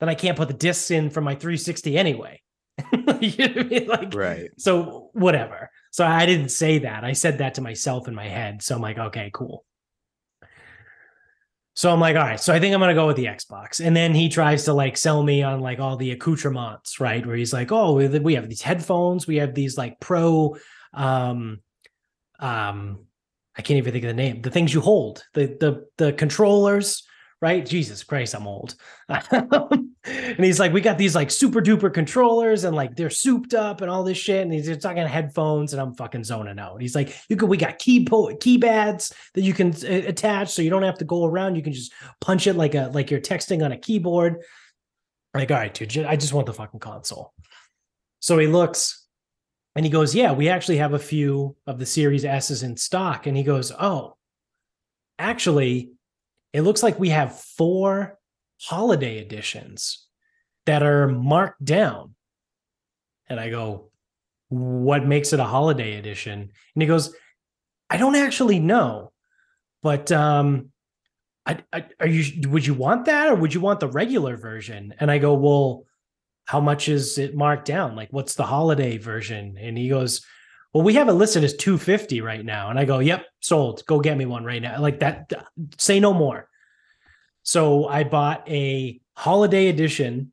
then 0.00 0.08
I 0.08 0.14
can't 0.14 0.36
put 0.36 0.48
the 0.48 0.54
discs 0.54 0.90
in 0.90 1.10
from 1.10 1.24
my 1.24 1.34
360 1.34 1.96
anyway. 1.96 2.40
you 3.20 3.48
know 3.48 3.60
I 3.60 3.62
mean? 3.62 3.86
Like, 3.86 4.14
right. 4.14 4.50
So 4.58 5.10
whatever. 5.12 5.70
So 5.90 6.06
I 6.06 6.24
didn't 6.26 6.50
say 6.50 6.78
that. 6.78 7.04
I 7.04 7.12
said 7.12 7.38
that 7.38 7.54
to 7.54 7.60
myself 7.60 8.08
in 8.08 8.14
my 8.14 8.28
head. 8.28 8.62
So 8.62 8.76
I'm 8.76 8.80
like, 8.82 8.98
okay, 8.98 9.30
cool. 9.32 9.64
So 11.74 11.90
I'm 11.90 12.00
like, 12.00 12.16
all 12.16 12.22
right, 12.22 12.38
so 12.38 12.52
I 12.52 12.60
think 12.60 12.74
I'm 12.74 12.80
gonna 12.80 12.94
go 12.94 13.06
with 13.06 13.16
the 13.16 13.26
Xbox. 13.26 13.84
And 13.84 13.96
then 13.96 14.14
he 14.14 14.28
tries 14.28 14.64
to 14.64 14.74
like 14.74 14.96
sell 14.96 15.22
me 15.22 15.42
on 15.42 15.60
like 15.60 15.78
all 15.78 15.96
the 15.96 16.10
accoutrements, 16.10 17.00
right? 17.00 17.24
Where 17.24 17.36
he's 17.36 17.52
like, 17.52 17.72
oh, 17.72 17.94
we 17.94 18.34
have 18.34 18.48
these 18.48 18.62
headphones, 18.62 19.26
we 19.26 19.36
have 19.36 19.54
these 19.54 19.78
like 19.78 19.98
pro 20.00 20.56
um 20.92 21.60
um 22.40 23.06
I 23.56 23.62
can't 23.62 23.78
even 23.78 23.92
think 23.92 24.04
of 24.04 24.08
the 24.08 24.14
name, 24.14 24.42
the 24.42 24.50
things 24.50 24.74
you 24.74 24.80
hold, 24.80 25.24
the 25.34 25.46
the 25.46 25.86
the 25.96 26.12
controllers, 26.12 27.04
right? 27.40 27.64
Jesus 27.64 28.04
Christ, 28.04 28.34
I'm 28.34 28.46
old. 28.46 28.74
and 29.08 29.94
he's 30.38 30.60
like, 30.60 30.72
we 30.72 30.80
got 30.80 30.98
these 30.98 31.14
like 31.14 31.30
super 31.30 31.60
duper 31.60 31.92
controllers 31.92 32.64
and 32.64 32.76
like 32.76 32.96
they're 32.96 33.10
souped 33.10 33.54
up 33.54 33.80
and 33.80 33.90
all 33.90 34.04
this 34.04 34.18
shit. 34.18 34.42
And 34.42 34.52
he's 34.52 34.76
talking 34.78 35.06
headphones 35.06 35.72
and 35.72 35.80
I'm 35.80 35.94
fucking 35.94 36.24
zoning 36.24 36.58
out. 36.58 36.82
He's 36.82 36.94
like, 36.94 37.16
you 37.28 37.36
can, 37.36 37.48
we 37.48 37.56
got 37.56 37.78
key 37.78 38.04
keypads 38.04 39.12
that 39.34 39.42
you 39.42 39.54
can 39.54 39.72
uh, 39.72 40.08
attach 40.08 40.50
so 40.50 40.62
you 40.62 40.70
don't 40.70 40.82
have 40.82 40.98
to 40.98 41.04
go 41.04 41.24
around. 41.24 41.56
You 41.56 41.62
can 41.62 41.72
just 41.72 41.92
punch 42.20 42.46
it 42.46 42.54
like 42.54 42.74
a, 42.74 42.90
like 42.92 43.10
you're 43.10 43.20
texting 43.20 43.64
on 43.64 43.72
a 43.72 43.78
keyboard. 43.78 44.42
like, 45.32 45.50
all 45.50 45.56
right, 45.56 45.72
dude, 45.72 46.04
I 46.04 46.16
just 46.16 46.34
want 46.34 46.46
the 46.46 46.54
fucking 46.54 46.80
console. 46.80 47.32
So 48.20 48.36
he 48.36 48.46
looks 48.46 49.06
and 49.74 49.86
he 49.86 49.90
goes, 49.90 50.14
yeah, 50.14 50.32
we 50.32 50.50
actually 50.50 50.76
have 50.76 50.92
a 50.92 50.98
few 50.98 51.56
of 51.66 51.78
the 51.78 51.86
Series 51.86 52.24
S's 52.26 52.62
in 52.62 52.76
stock. 52.76 53.26
And 53.26 53.34
he 53.34 53.44
goes, 53.44 53.72
oh, 53.72 54.16
actually, 55.18 55.92
it 56.52 56.62
looks 56.62 56.82
like 56.82 56.98
we 56.98 57.10
have 57.10 57.38
four 57.38 58.18
holiday 58.60 59.18
editions 59.18 60.06
that 60.66 60.82
are 60.82 61.08
marked 61.08 61.64
down. 61.64 62.14
And 63.28 63.38
I 63.38 63.50
go, 63.50 63.90
What 64.48 65.06
makes 65.06 65.32
it 65.32 65.40
a 65.40 65.44
holiday 65.44 65.96
edition? 65.96 66.40
And 66.74 66.82
he 66.82 66.86
goes, 66.86 67.14
I 67.88 67.96
don't 67.96 68.16
actually 68.16 68.60
know, 68.60 69.12
but 69.82 70.12
um, 70.12 70.70
I, 71.46 71.58
I, 71.72 71.86
are 71.98 72.06
you 72.06 72.48
would 72.48 72.66
you 72.66 72.74
want 72.74 73.06
that 73.06 73.28
or 73.28 73.34
would 73.34 73.54
you 73.54 73.60
want 73.60 73.80
the 73.80 73.88
regular 73.88 74.36
version? 74.36 74.94
And 74.98 75.10
I 75.10 75.18
go, 75.18 75.34
Well, 75.34 75.84
how 76.46 76.60
much 76.60 76.88
is 76.88 77.16
it 77.18 77.36
marked 77.36 77.64
down? 77.64 77.94
Like, 77.94 78.08
what's 78.10 78.34
the 78.34 78.44
holiday 78.44 78.98
version? 78.98 79.56
And 79.58 79.78
he 79.78 79.88
goes, 79.88 80.24
well, 80.72 80.84
we 80.84 80.94
have 80.94 81.08
it 81.08 81.14
listed 81.14 81.44
as 81.44 81.54
250 81.56 82.20
right 82.20 82.44
now. 82.44 82.70
And 82.70 82.78
I 82.78 82.84
go, 82.84 83.00
yep, 83.00 83.26
sold. 83.40 83.84
Go 83.86 84.00
get 84.00 84.16
me 84.16 84.26
one 84.26 84.44
right 84.44 84.62
now. 84.62 84.80
Like 84.80 85.00
that, 85.00 85.32
say 85.78 85.98
no 85.98 86.14
more. 86.14 86.48
So 87.42 87.88
I 87.88 88.04
bought 88.04 88.48
a 88.48 89.00
holiday 89.16 89.68
edition 89.68 90.32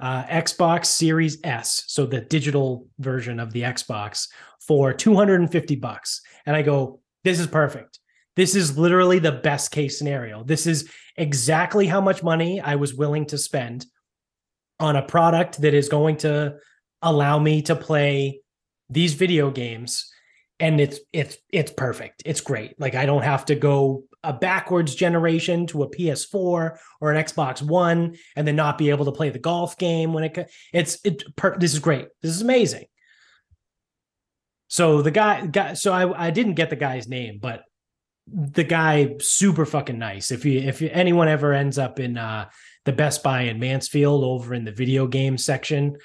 uh, 0.00 0.24
Xbox 0.24 0.86
Series 0.86 1.38
S, 1.44 1.84
so 1.86 2.06
the 2.06 2.22
digital 2.22 2.86
version 2.98 3.38
of 3.38 3.52
the 3.52 3.62
Xbox 3.62 4.28
for 4.66 4.92
250 4.92 5.76
bucks. 5.76 6.22
And 6.46 6.56
I 6.56 6.62
go, 6.62 7.00
this 7.22 7.38
is 7.38 7.46
perfect. 7.46 7.98
This 8.34 8.54
is 8.54 8.78
literally 8.78 9.18
the 9.18 9.32
best 9.32 9.70
case 9.70 9.98
scenario. 9.98 10.42
This 10.42 10.66
is 10.66 10.90
exactly 11.16 11.86
how 11.86 12.00
much 12.00 12.22
money 12.22 12.60
I 12.60 12.76
was 12.76 12.94
willing 12.94 13.26
to 13.26 13.38
spend 13.38 13.84
on 14.78 14.96
a 14.96 15.02
product 15.02 15.60
that 15.60 15.74
is 15.74 15.90
going 15.90 16.16
to 16.18 16.56
allow 17.02 17.38
me 17.38 17.60
to 17.62 17.76
play 17.76 18.40
these 18.90 19.14
video 19.14 19.50
games 19.50 20.12
and 20.60 20.78
it's 20.78 21.00
it's 21.12 21.38
it's 21.50 21.72
perfect. 21.72 22.22
It's 22.26 22.42
great. 22.42 22.78
Like 22.78 22.94
I 22.94 23.06
don't 23.06 23.22
have 23.22 23.46
to 23.46 23.54
go 23.54 24.04
a 24.22 24.34
backwards 24.34 24.94
generation 24.94 25.66
to 25.68 25.82
a 25.82 25.90
PS4 25.90 26.76
or 27.00 27.12
an 27.12 27.24
Xbox 27.24 27.62
One 27.62 28.16
and 28.36 28.46
then 28.46 28.56
not 28.56 28.76
be 28.76 28.90
able 28.90 29.06
to 29.06 29.12
play 29.12 29.30
the 29.30 29.38
golf 29.38 29.78
game 29.78 30.12
when 30.12 30.24
it 30.24 30.50
it's 30.72 30.98
it 31.02 31.24
per, 31.34 31.56
this 31.58 31.72
is 31.72 31.78
great. 31.78 32.08
This 32.20 32.32
is 32.32 32.42
amazing. 32.42 32.84
So 34.68 35.00
the 35.00 35.10
guy 35.10 35.46
guy 35.46 35.72
so 35.74 35.92
I 35.92 36.26
I 36.26 36.30
didn't 36.30 36.54
get 36.54 36.68
the 36.68 36.76
guy's 36.76 37.08
name, 37.08 37.38
but 37.40 37.64
the 38.26 38.64
guy 38.64 39.16
super 39.18 39.64
fucking 39.64 39.98
nice. 39.98 40.30
If 40.30 40.44
you 40.44 40.60
if 40.60 40.82
anyone 40.82 41.28
ever 41.28 41.54
ends 41.54 41.78
up 41.78 41.98
in 41.98 42.18
uh 42.18 42.50
the 42.84 42.92
Best 42.92 43.22
Buy 43.22 43.42
in 43.42 43.58
Mansfield 43.58 44.24
over 44.24 44.52
in 44.52 44.64
the 44.64 44.72
video 44.72 45.06
game 45.06 45.38
section, 45.38 45.96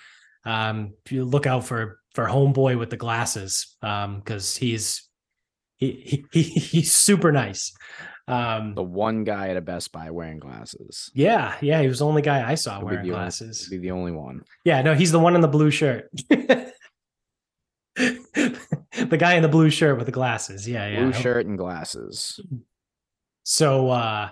um 0.45 0.93
you 1.09 1.25
look 1.25 1.45
out 1.45 1.65
for 1.65 1.99
for 2.15 2.25
homeboy 2.25 2.79
with 2.79 2.89
the 2.89 2.97
glasses 2.97 3.75
um 3.81 4.19
because 4.19 4.55
he's 4.55 5.05
he, 5.77 6.25
he, 6.31 6.41
he's 6.41 6.93
super 6.93 7.31
nice. 7.31 7.73
Um, 8.27 8.73
the 8.73 8.83
one 8.83 9.23
guy 9.23 9.49
at 9.49 9.57
a 9.57 9.61
Best 9.61 9.91
Buy 9.91 10.09
wearing 10.09 10.39
glasses. 10.39 11.11
Yeah, 11.13 11.55
yeah, 11.61 11.81
he 11.81 11.87
was 11.87 11.99
the 11.99 12.05
only 12.05 12.23
guy 12.23 12.49
I 12.49 12.55
saw 12.55 12.79
He'll 12.79 12.87
wearing 12.87 13.07
glasses. 13.07 13.67
Only, 13.67 13.77
be 13.77 13.87
the 13.87 13.91
only 13.91 14.11
one. 14.13 14.43
Yeah, 14.63 14.81
no, 14.81 14.95
he's 14.95 15.11
the 15.11 15.19
one 15.19 15.35
in 15.35 15.41
the 15.41 15.47
blue 15.47 15.69
shirt. 15.69 16.09
the 17.95 19.17
guy 19.17 19.35
in 19.35 19.43
the 19.43 19.49
blue 19.49 19.69
shirt 19.69 19.97
with 19.97 20.07
the 20.07 20.11
glasses. 20.11 20.67
Yeah, 20.67 20.87
yeah. 20.87 21.03
Blue 21.03 21.13
shirt 21.13 21.45
and 21.45 21.57
glasses. 21.57 22.39
So 23.43 23.89
uh 23.89 24.29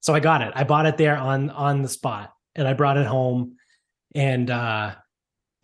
so 0.00 0.12
I 0.12 0.20
got 0.20 0.42
it. 0.42 0.52
I 0.54 0.64
bought 0.64 0.86
it 0.86 0.96
there 0.96 1.16
on 1.16 1.50
on 1.50 1.82
the 1.82 1.88
spot 1.88 2.32
and 2.56 2.66
I 2.66 2.72
brought 2.72 2.96
it 2.96 3.06
home 3.06 3.56
and 4.14 4.50
uh 4.50 4.94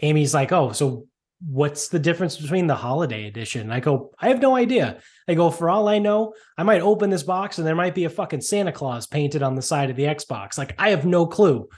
Amy's 0.00 0.34
like, 0.34 0.52
"Oh, 0.52 0.72
so 0.72 1.08
what's 1.40 1.88
the 1.88 1.98
difference 1.98 2.36
between 2.36 2.66
the 2.66 2.74
holiday 2.74 3.26
edition? 3.26 3.70
I 3.70 3.80
go, 3.80 4.12
I 4.18 4.28
have 4.28 4.40
no 4.40 4.56
idea. 4.56 5.00
I 5.28 5.34
go, 5.34 5.50
for 5.50 5.68
all 5.68 5.88
I 5.88 5.98
know, 5.98 6.34
I 6.56 6.62
might 6.62 6.80
open 6.80 7.10
this 7.10 7.22
box 7.22 7.58
and 7.58 7.66
there 7.66 7.74
might 7.74 7.94
be 7.94 8.04
a 8.04 8.10
fucking 8.10 8.40
Santa 8.40 8.72
Claus 8.72 9.06
painted 9.06 9.42
on 9.42 9.54
the 9.54 9.62
side 9.62 9.90
of 9.90 9.96
the 9.96 10.04
Xbox. 10.04 10.56
Like, 10.56 10.74
I 10.78 10.90
have 10.90 11.04
no 11.04 11.26
clue. 11.26 11.68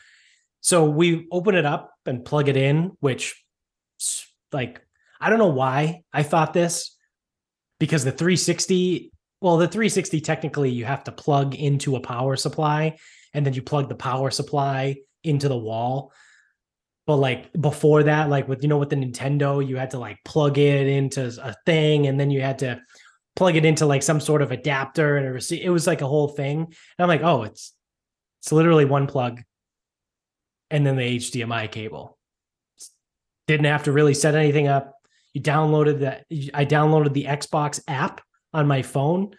So 0.61 0.89
we 0.89 1.27
open 1.33 1.55
it 1.55 1.67
up 1.67 1.93
and 2.07 2.25
plug 2.25 2.49
it 2.49 2.57
in, 2.57 2.93
which, 3.01 3.43
like, 4.53 4.81
I 5.21 5.31
don't 5.31 5.39
know 5.39 5.49
why 5.49 6.03
I 6.13 6.23
thought 6.23 6.53
this 6.53 6.97
because 7.81 8.05
the 8.05 8.13
360, 8.13 9.13
well, 9.41 9.57
the 9.57 9.69
360 9.69 10.21
technically 10.21 10.71
you 10.71 10.85
have 10.85 11.05
to 11.05 11.13
plug 11.13 11.55
into 11.55 11.97
a 11.97 12.01
power 12.01 12.37
supply 12.37 12.99
and 13.35 13.45
then 13.45 13.55
you 13.55 13.63
plug 13.63 13.89
the 13.89 13.95
power 13.95 14.31
supply 14.31 14.97
into 15.25 15.49
the 15.49 15.57
wall 15.57 16.13
but 17.09 17.17
like 17.17 17.51
before 17.59 18.03
that 18.03 18.29
like 18.29 18.47
with 18.47 18.63
you 18.63 18.69
know 18.69 18.77
with 18.77 18.91
the 18.91 18.97
nintendo 18.97 19.67
you 19.67 19.79
had 19.79 19.91
to 19.91 19.99
like 19.99 20.19
plug 20.27 20.59
it 20.59 20.87
into 20.87 21.35
a 21.43 21.55
thing 21.65 22.07
and 22.07 22.21
then 22.21 22.31
you 22.31 22.43
had 22.43 22.59
to 22.59 22.79
plug 23.35 23.57
it 23.57 23.65
into 23.65 23.87
like 23.87 24.03
some 24.03 24.21
sort 24.21 24.43
of 24.43 24.53
adapter 24.53 25.17
and 25.17 25.27
a 25.27 25.33
receipt 25.33 25.63
it 25.63 25.71
was 25.71 25.87
like 25.87 26.03
a 26.03 26.07
whole 26.07 26.29
thing. 26.29 26.59
And 26.59 26.75
i'm 26.99 27.09
like 27.09 27.23
oh 27.23 27.45
it's 27.45 27.73
it's 28.43 28.53
literally 28.53 28.85
one 28.85 29.07
plug 29.07 29.41
and 30.71 30.87
then 30.87 30.97
the 30.97 31.17
hdmi 31.17 31.73
cable. 31.73 32.19
Didn't 33.47 33.65
have 33.65 33.85
to 33.85 33.93
really 33.93 34.13
set 34.13 34.35
anything 34.35 34.69
up. 34.69 34.93
You 35.33 35.41
downloaded 35.41 36.01
that 36.01 36.27
i 36.53 36.67
downloaded 36.67 37.15
the 37.15 37.25
xbox 37.25 37.81
app 37.89 38.21
on 38.53 38.67
my 38.67 38.83
phone 38.83 39.35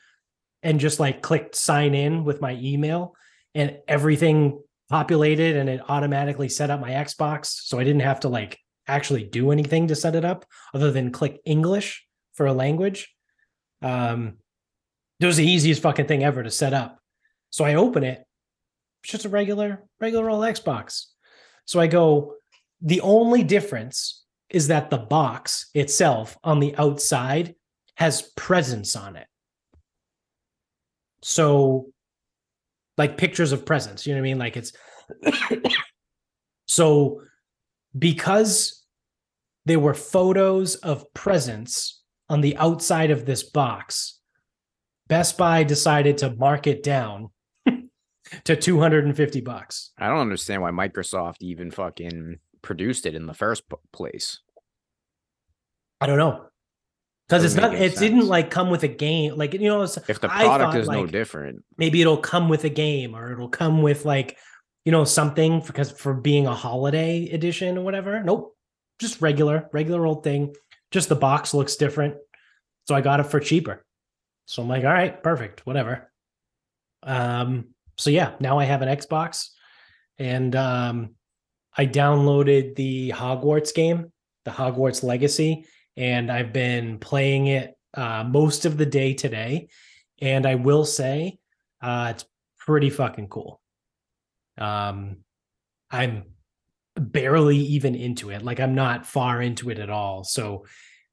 and 0.64 0.80
just 0.80 1.00
like 1.00 1.22
clicked 1.22 1.56
sign 1.56 1.94
in 1.94 2.24
with 2.24 2.42
my 2.42 2.54
email 2.54 3.16
and 3.54 3.78
everything 3.88 4.60
populated 4.90 5.56
and 5.56 5.70
it 5.70 5.82
automatically 5.88 6.50
set 6.50 6.70
up 6.70 6.80
my 6.80 6.92
Xbox. 6.92 7.48
So 7.64 7.80
I 7.80 7.84
didn't 7.84 8.02
have 8.02 8.22
to 8.22 8.30
like 8.30 8.60
actually 8.88 9.24
do 9.24 9.52
anything 9.52 9.88
to 9.88 9.96
set 9.96 10.16
it 10.16 10.26
up 10.26 10.46
other 10.74 10.92
than 10.92 11.12
click 11.12 11.40
English 11.46 12.06
for 12.34 12.48
a 12.48 12.54
language. 12.54 13.14
Um, 13.82 14.38
it 15.20 15.26
was 15.26 15.38
the 15.38 15.46
easiest 15.46 15.82
fucking 15.82 16.08
thing 16.08 16.24
ever 16.24 16.44
to 16.44 16.52
set 16.52 16.74
up. 16.74 17.00
So 17.52 17.66
I 17.66 17.76
open 17.76 18.04
it. 18.04 18.24
It's 19.04 19.12
just 19.12 19.26
a 19.26 19.30
regular, 19.30 19.84
regular 20.00 20.30
old 20.30 20.44
Xbox. 20.44 21.06
So 21.66 21.80
I 21.80 21.88
go, 21.88 22.36
the 22.82 23.02
only 23.02 23.44
difference 23.44 24.24
is 24.50 24.68
that 24.68 24.90
the 24.90 24.98
box 24.98 25.70
itself 25.74 26.38
on 26.44 26.60
the 26.60 26.76
outside 26.78 27.56
has 27.96 28.32
presents 28.36 28.96
on 28.96 29.16
it. 29.16 29.28
So, 31.22 31.88
like 33.00 33.18
pictures 33.18 33.54
of 33.54 33.66
presents, 33.66 34.06
you 34.06 34.14
know 34.14 34.20
what 34.20 34.28
I 34.28 34.30
mean? 34.30 34.38
Like 34.38 34.58
it's 34.58 34.74
so 36.68 37.22
because 37.98 38.86
there 39.66 39.80
were 39.80 39.94
photos 39.94 40.76
of 40.76 41.06
presents 41.14 42.02
on 42.30 42.42
the 42.42 42.58
outside 42.58 43.10
of 43.10 43.26
this 43.26 43.42
box, 43.44 44.20
Best 45.08 45.38
Buy 45.38 45.64
decided 45.64 46.18
to 46.18 46.36
mark 46.36 46.68
it 46.68 46.84
down 46.84 47.30
to 48.44 48.56
250 48.58 49.42
bucks. 49.42 49.92
I 49.98 50.10
don't 50.10 50.20
understand 50.20 50.62
why 50.62 50.72
Microsoft 50.72 51.38
even 51.40 51.72
fucking 51.72 52.40
produced 52.62 53.06
it 53.06 53.16
in 53.16 53.28
the 53.28 53.34
first 53.34 53.64
place. 53.94 54.42
I 56.02 56.06
don't 56.06 56.18
know. 56.18 56.49
Because 57.30 57.44
it's 57.46 57.54
not, 57.54 57.76
it 57.76 57.92
sense. 57.92 58.00
didn't 58.00 58.28
like 58.28 58.50
come 58.50 58.72
with 58.72 58.82
a 58.82 58.88
game. 58.88 59.36
Like, 59.36 59.54
you 59.54 59.60
know, 59.70 59.84
if 59.84 59.94
the 59.94 60.28
product 60.28 60.76
is 60.76 60.88
like, 60.88 60.98
no 60.98 61.06
different, 61.06 61.64
maybe 61.78 62.02
it'll 62.02 62.18
come 62.18 62.50
with 62.50 62.64
a 62.64 62.70
game 62.70 63.16
or 63.16 63.32
it'll 63.32 63.50
come 63.50 63.84
with 63.84 64.04
like, 64.04 64.36
you 64.84 64.92
know, 64.92 65.04
something 65.04 65.62
because 65.62 65.92
for 65.92 66.16
being 66.16 66.48
a 66.48 66.56
holiday 66.56 67.30
edition 67.30 67.78
or 67.78 67.82
whatever. 67.82 68.24
Nope. 68.24 68.58
Just 68.98 69.22
regular, 69.22 69.70
regular 69.72 70.08
old 70.08 70.24
thing. 70.24 70.56
Just 70.90 71.08
the 71.08 71.16
box 71.16 71.54
looks 71.54 71.76
different. 71.76 72.16
So 72.88 72.96
I 72.96 73.02
got 73.02 73.20
it 73.20 73.28
for 73.28 73.40
cheaper. 73.40 73.86
So 74.46 74.64
I'm 74.64 74.68
like, 74.68 74.84
all 74.84 74.92
right, 74.92 75.22
perfect, 75.22 75.68
whatever. 75.68 76.12
Um, 77.04 77.76
so 77.96 78.10
yeah, 78.10 78.32
now 78.40 78.58
I 78.58 78.64
have 78.64 78.82
an 78.82 78.90
Xbox 78.90 79.50
and 80.18 80.56
um 80.56 81.12
I 81.78 81.86
downloaded 81.86 82.76
the 82.76 83.12
Hogwarts 83.16 83.74
game, 83.74 84.12
the 84.44 84.52
Hogwarts 84.52 85.04
Legacy, 85.04 85.66
and 85.98 86.32
I've 86.32 86.54
been 86.54 87.00
playing 87.00 87.48
it 87.48 87.76
uh, 87.94 88.24
most 88.24 88.66
of 88.66 88.78
the 88.78 88.86
day 88.86 89.14
today. 89.14 89.70
And 90.22 90.46
I 90.46 90.56
will 90.56 90.86
say, 90.86 91.40
uh, 91.82 92.14
it's 92.14 92.26
pretty 92.58 92.90
fucking 92.90 93.28
cool. 93.28 93.62
Um, 94.58 95.18
I'm 95.90 96.26
barely 96.96 97.58
even 97.58 97.96
into 97.96 98.30
it. 98.30 98.44
Like 98.44 98.60
I'm 98.60 98.76
not 98.76 99.06
far 99.06 99.42
into 99.42 99.70
it 99.70 99.80
at 99.80 99.90
all. 99.90 100.24
So 100.24 100.66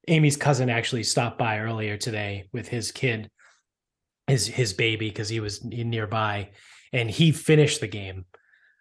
Amy's 0.09 0.37
cousin 0.37 0.69
actually 0.71 1.05
stopped 1.05 1.39
by 1.39 1.59
earlier 1.61 1.97
today 1.97 2.49
with 2.53 2.69
his 2.69 2.93
kid, 2.93 3.31
his 4.27 4.47
his 4.47 4.73
baby, 4.73 5.09
because 5.09 5.29
he 5.29 5.41
was 5.41 5.65
nearby, 5.65 6.51
and 6.93 7.11
he 7.11 7.33
finished 7.33 7.81
the 7.81 7.89
game. 7.89 8.25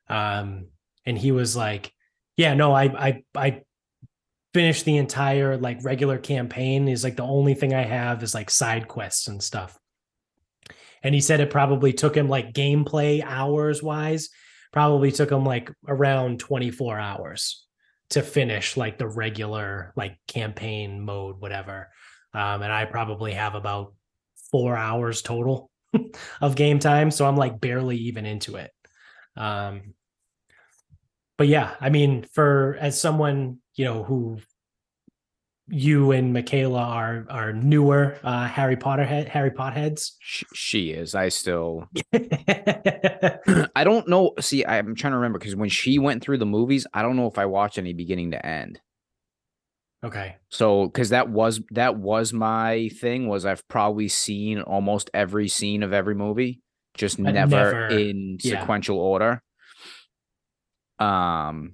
Um, 0.07 0.67
and 1.05 1.17
he 1.17 1.31
was 1.31 1.55
like, 1.55 1.91
"Yeah, 2.37 2.53
no, 2.53 2.73
I 2.73 2.83
I 2.83 3.23
I 3.35 3.61
finished 4.55 4.85
the 4.85 4.95
entire 4.95 5.57
like 5.57 5.83
regular 5.83 6.17
campaign. 6.17 6.87
Is 6.87 7.03
like 7.03 7.17
the 7.17 7.23
only 7.23 7.55
thing 7.55 7.73
I 7.73 7.83
have 7.83 8.23
is 8.23 8.33
like 8.33 8.49
side 8.49 8.87
quests 8.87 9.27
and 9.27 9.43
stuff." 9.43 9.77
And 11.03 11.13
he 11.13 11.19
said 11.19 11.41
it 11.41 11.51
probably 11.51 11.91
took 11.91 12.15
him 12.15 12.29
like 12.29 12.53
gameplay 12.53 13.21
hours 13.21 13.83
wise, 13.83 14.29
probably 14.71 15.11
took 15.11 15.29
him 15.29 15.43
like 15.43 15.69
around 15.85 16.39
24 16.39 16.97
hours 16.97 17.67
to 18.11 18.21
finish 18.21 18.77
like 18.77 18.97
the 18.97 19.07
regular 19.07 19.91
like 19.97 20.17
campaign 20.27 21.01
mode, 21.01 21.41
whatever. 21.41 21.89
Um, 22.33 22.61
and 22.61 22.71
I 22.71 22.85
probably 22.85 23.33
have 23.33 23.55
about 23.55 23.93
four 24.51 24.77
hours 24.77 25.21
total 25.21 25.69
of 26.41 26.55
game 26.55 26.79
time. 26.79 27.11
So 27.11 27.27
I'm 27.27 27.35
like 27.35 27.59
barely 27.59 27.97
even 27.97 28.25
into 28.25 28.55
it. 28.55 28.71
Um, 29.35 29.93
but 31.37 31.47
yeah, 31.47 31.75
I 31.81 31.89
mean, 31.89 32.25
for 32.33 32.77
as 32.79 32.99
someone 32.99 33.59
you 33.75 33.85
know 33.85 34.03
who 34.03 34.39
you 35.67 36.11
and 36.11 36.31
Michaela 36.31 36.81
are 36.81 37.25
are 37.29 37.53
newer 37.53 38.17
uh, 38.23 38.47
Harry 38.47 38.75
Potter 38.75 39.03
head, 39.03 39.27
Harry 39.29 39.51
Potter 39.51 39.79
heads. 39.79 40.15
She, 40.19 40.45
she 40.53 40.91
is. 40.91 41.15
I 41.15 41.29
still. 41.29 41.89
I 42.13 43.83
don't 43.83 44.07
know. 44.07 44.33
See, 44.39 44.65
I'm 44.65 44.95
trying 44.95 45.11
to 45.11 45.17
remember 45.17 45.39
because 45.39 45.55
when 45.55 45.69
she 45.69 45.97
went 45.97 46.23
through 46.23 46.37
the 46.37 46.45
movies, 46.45 46.85
I 46.93 47.01
don't 47.01 47.15
know 47.15 47.27
if 47.27 47.37
I 47.37 47.45
watched 47.47 47.77
any 47.77 47.93
beginning 47.93 48.31
to 48.31 48.45
end. 48.45 48.79
Okay. 50.03 50.35
So, 50.49 50.85
because 50.85 51.09
that 51.09 51.29
was 51.29 51.61
that 51.71 51.97
was 51.97 52.31
my 52.31 52.89
thing 52.99 53.27
was 53.27 53.45
I've 53.45 53.67
probably 53.67 54.07
seen 54.07 54.61
almost 54.61 55.09
every 55.15 55.47
scene 55.47 55.81
of 55.81 55.93
every 55.93 56.13
movie, 56.13 56.61
just 56.95 57.17
never, 57.17 57.47
never, 57.47 57.87
in 57.87 58.37
yeah. 58.43 58.59
sequential 58.59 58.99
order 58.99 59.41
um, 60.99 61.73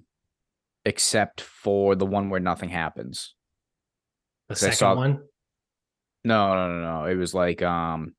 except 0.86 1.42
for 1.42 1.96
the 1.96 2.06
one 2.06 2.30
where 2.30 2.40
nothing 2.40 2.70
happens. 2.70 3.36
The 4.50 4.56
second 4.56 4.78
saw, 4.78 4.96
one. 4.96 5.20
No, 6.24 6.54
no, 6.54 6.68
no, 6.68 6.82
no. 6.82 7.06
It 7.06 7.16
was 7.16 7.34
like 7.34 7.62
um, 7.62 8.14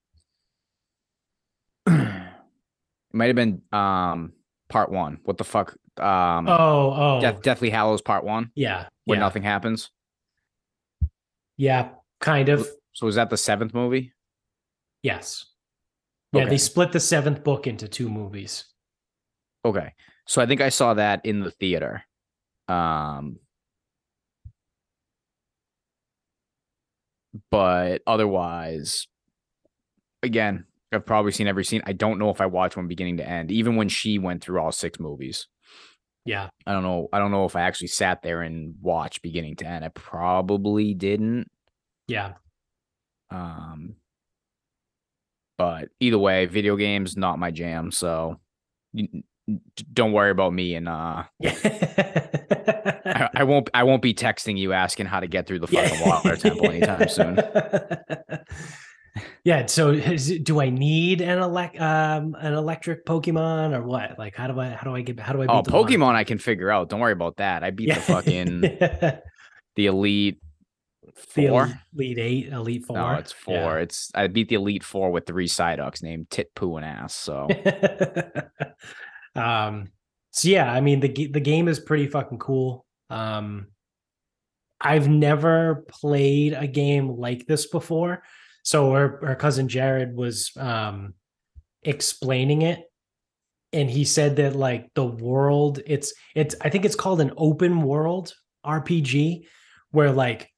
it 1.87 1.95
might 3.13 3.27
have 3.27 3.37
been 3.37 3.63
um 3.73 4.33
part 4.69 4.91
one. 4.91 5.21
What 5.25 5.39
the 5.39 5.45
fuck? 5.45 5.77
Um, 5.99 6.49
oh, 6.49 6.95
oh, 6.97 7.21
Death, 7.21 7.43
Deathly 7.43 7.71
Hallows 7.71 8.01
Part 8.01 8.25
One. 8.25 8.51
Yeah, 8.55 8.89
where 9.05 9.17
yeah. 9.17 9.21
nothing 9.21 9.43
happens. 9.43 9.91
Yeah, 11.57 11.91
kind 12.21 12.49
of. 12.49 12.67
So 12.95 13.07
is 13.07 13.17
that 13.17 13.31
the 13.31 13.37
seventh 13.37 13.75
movie? 13.75 14.13
Yes. 15.03 15.47
Yeah, 16.33 16.43
okay. 16.43 16.51
they 16.51 16.59
split 16.59 16.93
the 16.93 17.01
seventh 17.01 17.45
book 17.45 17.67
into 17.67 17.89
two 17.89 18.09
movies. 18.09 18.65
Okay. 19.65 19.93
So 20.27 20.41
I 20.41 20.47
think 20.47 20.61
I 20.61 20.71
saw 20.71 20.95
that 20.95 21.25
in 21.25 21.41
the 21.41 21.51
theater. 21.51 22.05
Um, 22.73 23.37
but 27.51 28.03
otherwise, 28.07 29.07
again, 30.23 30.65
I've 30.91 31.07
probably 31.07 31.33
seen 31.33 31.49
every 31.49 31.65
scene. 31.65 31.83
I 31.87 31.93
don't 31.93 32.19
know 32.19 32.31
if 32.31 32.41
I 32.41 32.47
watched 32.47 32.77
one 32.77 32.89
beginning 32.89 33.19
to 33.19 33.29
end, 33.29 33.51
even 33.51 33.77
when 33.77 33.89
she 33.89 34.19
went 34.19 34.43
through 34.43 34.61
all 34.61 34.73
six 34.73 34.99
movies. 34.99 35.49
Yeah. 36.25 36.49
I 36.67 36.73
don't 36.73 36.83
know. 36.83 37.09
I 37.13 37.19
don't 37.19 37.31
know 37.31 37.45
if 37.45 37.57
I 37.57 37.63
actually 37.63 37.89
sat 37.89 38.23
there 38.23 38.43
and 38.43 38.75
watched 38.81 39.23
beginning 39.23 39.57
to 39.57 39.67
end. 39.67 39.85
I 39.85 39.89
probably 39.89 40.95
didn't. 40.95 41.51
Yeah. 42.07 42.35
Um, 43.31 43.97
but 45.59 45.89
either 46.01 46.19
way, 46.19 46.47
video 46.47 46.77
games 46.77 47.17
not 47.17 47.39
my 47.39 47.51
jam. 47.51 47.91
So 47.91 48.39
don't 49.93 50.13
worry 50.13 50.31
about 50.31 50.53
me 50.53 50.75
and 50.75 50.89
uh 50.89 51.25
I, 53.05 53.29
I, 53.35 53.45
won't 53.45 53.69
I 53.75 53.83
won't 53.83 54.03
be 54.03 54.15
texting 54.15 54.57
you 54.57 54.73
asking 54.73 55.07
how 55.07 55.21
to 55.21 55.27
get 55.27 55.47
through 55.47 55.61
the 55.61 55.67
fucking 55.67 56.01
yeah. 56.01 56.09
water 56.09 56.37
temple 56.37 56.71
anytime 56.71 57.09
soon. 57.09 57.39
yeah, 59.45 59.67
so 59.67 59.91
is, 59.91 60.39
do 60.43 60.61
I 60.61 60.71
need 60.71 61.21
an 61.21 61.41
elect 61.41 61.81
um 61.81 62.37
an 62.39 62.55
electric 62.55 63.05
Pokemon 63.05 63.77
or 63.77 63.83
what? 63.83 64.19
Like 64.19 64.37
how 64.37 64.47
do 64.47 64.59
I 64.61 64.71
how 64.71 64.85
do 64.85 64.95
I 64.95 65.03
get 65.03 65.19
how 65.19 65.33
do 65.33 65.43
I 65.43 65.47
Oh, 65.47 65.63
Pokemon 65.63 66.01
water? 66.01 66.19
I 66.19 66.25
can 66.25 66.39
figure 66.39 66.71
out. 66.71 66.89
Don't 66.89 67.01
worry 67.01 67.13
about 67.13 67.37
that. 67.39 67.65
I 67.65 67.71
beat 67.71 67.89
yeah. 67.91 67.95
the 67.97 68.01
fucking 68.01 68.61
the 69.77 69.87
elite 69.87 70.39
four. 71.17 71.81
The 71.93 72.05
elite 72.05 72.19
eight, 72.19 72.53
elite 72.53 72.85
four. 72.85 72.97
No, 72.97 73.15
it's 73.15 73.33
four. 73.33 73.55
Yeah. 73.55 73.77
It's 73.77 74.11
I 74.15 74.29
beat 74.29 74.49
the 74.49 74.55
elite 74.55 74.85
four 74.85 75.11
with 75.11 75.27
three 75.27 75.49
Psyducks 75.49 76.03
named 76.03 76.31
Tit 76.31 76.55
Poo 76.55 76.77
and 76.77 76.87
Ass. 76.87 77.15
So 77.15 77.49
um, 79.35 79.89
so 80.31 80.49
yeah, 80.49 80.71
I 80.71 80.81
mean 80.81 81.01
the 81.01 81.29
the 81.29 81.41
game 81.41 81.69
is 81.69 81.79
pretty 81.79 82.07
fucking 82.07 82.39
cool. 82.39 82.87
Um, 83.11 83.69
I've 84.81 85.09
never 85.09 85.85
played 85.89 86.55
a 86.55 86.67
game 86.67 87.09
like 87.09 87.47
this 87.47 87.67
before. 87.67 88.23
So 88.65 88.93
our, 88.93 89.25
our 89.27 89.37
cousin 89.37 89.69
Jared 89.69 90.17
was 90.17 90.51
um, 90.57 91.15
explaining 91.83 92.63
it, 92.63 92.81
and 93.73 93.91
he 93.91 94.05
said 94.05 94.37
that 94.37 94.57
like 94.57 94.91
the 94.95 95.05
world, 95.05 95.81
it's 95.87 96.15
it's 96.35 96.55
I 96.61 96.71
think 96.71 96.85
it's 96.85 96.97
called 96.97 97.21
an 97.21 97.33
open 97.37 97.83
world 97.83 98.35
RPG, 98.65 99.47
where 99.91 100.13
like 100.13 100.51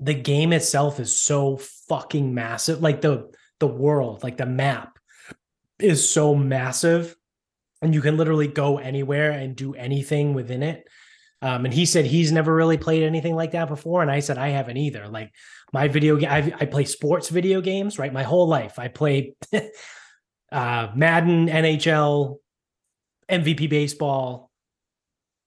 the 0.00 0.14
game 0.14 0.52
itself 0.52 1.00
is 1.00 1.18
so 1.18 1.56
fucking 1.88 2.34
massive. 2.34 2.82
Like 2.82 3.00
the 3.00 3.32
the 3.60 3.66
world, 3.66 4.22
like 4.22 4.36
the 4.36 4.46
map, 4.46 4.98
is 5.78 6.08
so 6.08 6.34
massive 6.34 7.16
and 7.84 7.94
you 7.94 8.00
can 8.00 8.16
literally 8.16 8.48
go 8.48 8.78
anywhere 8.78 9.30
and 9.30 9.54
do 9.54 9.74
anything 9.74 10.34
within 10.34 10.62
it. 10.62 10.88
Um, 11.42 11.66
and 11.66 11.74
he 11.74 11.84
said 11.84 12.06
he's 12.06 12.32
never 12.32 12.54
really 12.54 12.78
played 12.78 13.02
anything 13.02 13.36
like 13.36 13.52
that 13.52 13.68
before, 13.68 14.00
and 14.02 14.10
I 14.10 14.20
said 14.20 14.38
I 14.38 14.48
haven't 14.48 14.78
either. 14.78 15.08
Like 15.08 15.30
my 15.72 15.88
video 15.88 16.16
game, 16.16 16.30
I 16.30 16.64
play 16.64 16.84
sports 16.84 17.28
video 17.28 17.60
games, 17.60 17.98
right? 17.98 18.12
My 18.12 18.22
whole 18.22 18.48
life, 18.48 18.78
I 18.78 18.88
play 18.88 19.34
uh, 20.52 20.88
Madden, 20.94 21.48
NHL, 21.48 22.36
MVP 23.30 23.68
baseball, 23.68 24.50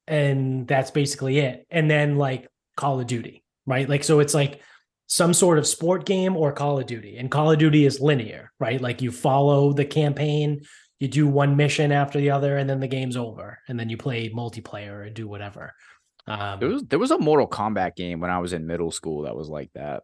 and 0.06 0.68
that's 0.68 0.92
basically 0.92 1.40
it. 1.40 1.66
And 1.72 1.90
then 1.90 2.18
like 2.18 2.48
Call 2.76 3.00
of 3.00 3.08
Duty, 3.08 3.44
right? 3.66 3.90
Like 3.90 4.04
so 4.04 4.20
it's 4.20 4.36
like 4.36 4.62
some 5.08 5.34
sort 5.34 5.58
of 5.58 5.66
sport 5.66 6.06
game 6.06 6.36
or 6.36 6.52
Call 6.52 6.80
of 6.80 6.86
Duty. 6.86 7.18
And 7.18 7.32
Call 7.32 7.52
of 7.52 7.58
Duty 7.58 7.86
is 7.86 8.00
linear, 8.00 8.52
right? 8.60 8.80
Like 8.80 9.02
you 9.02 9.12
follow 9.12 9.74
the 9.74 9.86
campaign, 9.86 10.62
you 11.00 11.08
do 11.08 11.28
one 11.28 11.56
mission 11.56 11.92
after 11.92 12.20
the 12.20 12.32
other, 12.32 12.58
and 12.58 12.70
then 12.70 12.80
the 12.80 12.88
game's 12.88 13.18
over. 13.18 13.60
And 13.68 13.80
then 13.80 13.90
you 13.90 13.98
play 13.98 14.30
multiplayer 14.30 15.06
or 15.06 15.10
do 15.10 15.28
whatever. 15.28 15.74
Um, 16.26 16.60
there 16.60 16.70
was 16.70 16.84
there 16.84 17.00
was 17.00 17.12
a 17.12 17.20
Mortal 17.20 17.48
Kombat 17.48 17.96
game 17.96 18.20
when 18.20 18.32
I 18.32 18.40
was 18.40 18.54
in 18.54 18.68
middle 18.68 18.92
school 18.92 19.24
that 19.24 19.36
was 19.36 19.48
like 19.48 19.72
that. 19.76 20.04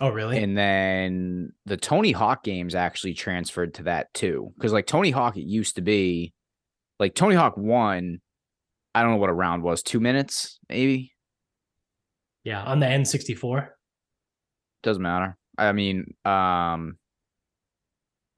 Oh, 0.00 0.10
really? 0.10 0.42
And 0.42 0.56
then 0.56 1.52
the 1.66 1.76
Tony 1.76 2.12
Hawk 2.12 2.44
games 2.44 2.74
actually 2.74 3.14
transferred 3.14 3.74
to 3.74 3.82
that 3.84 4.14
too. 4.14 4.52
Because 4.56 4.72
like 4.72 4.86
Tony 4.86 5.10
Hawk, 5.10 5.36
it 5.36 5.44
used 5.44 5.74
to 5.74 5.82
be 5.82 6.32
like 7.00 7.14
Tony 7.14 7.34
Hawk 7.34 7.56
one. 7.56 8.20
I 8.94 9.02
don't 9.02 9.12
know 9.12 9.18
what 9.18 9.30
a 9.30 9.34
round 9.34 9.62
was, 9.62 9.82
two 9.82 10.00
minutes, 10.00 10.58
maybe. 10.68 11.12
Yeah, 12.44 12.62
on 12.62 12.78
the 12.78 12.86
N64. 12.86 13.68
Doesn't 14.82 15.02
matter. 15.02 15.36
I 15.58 15.72
mean, 15.72 16.14
um, 16.24 16.96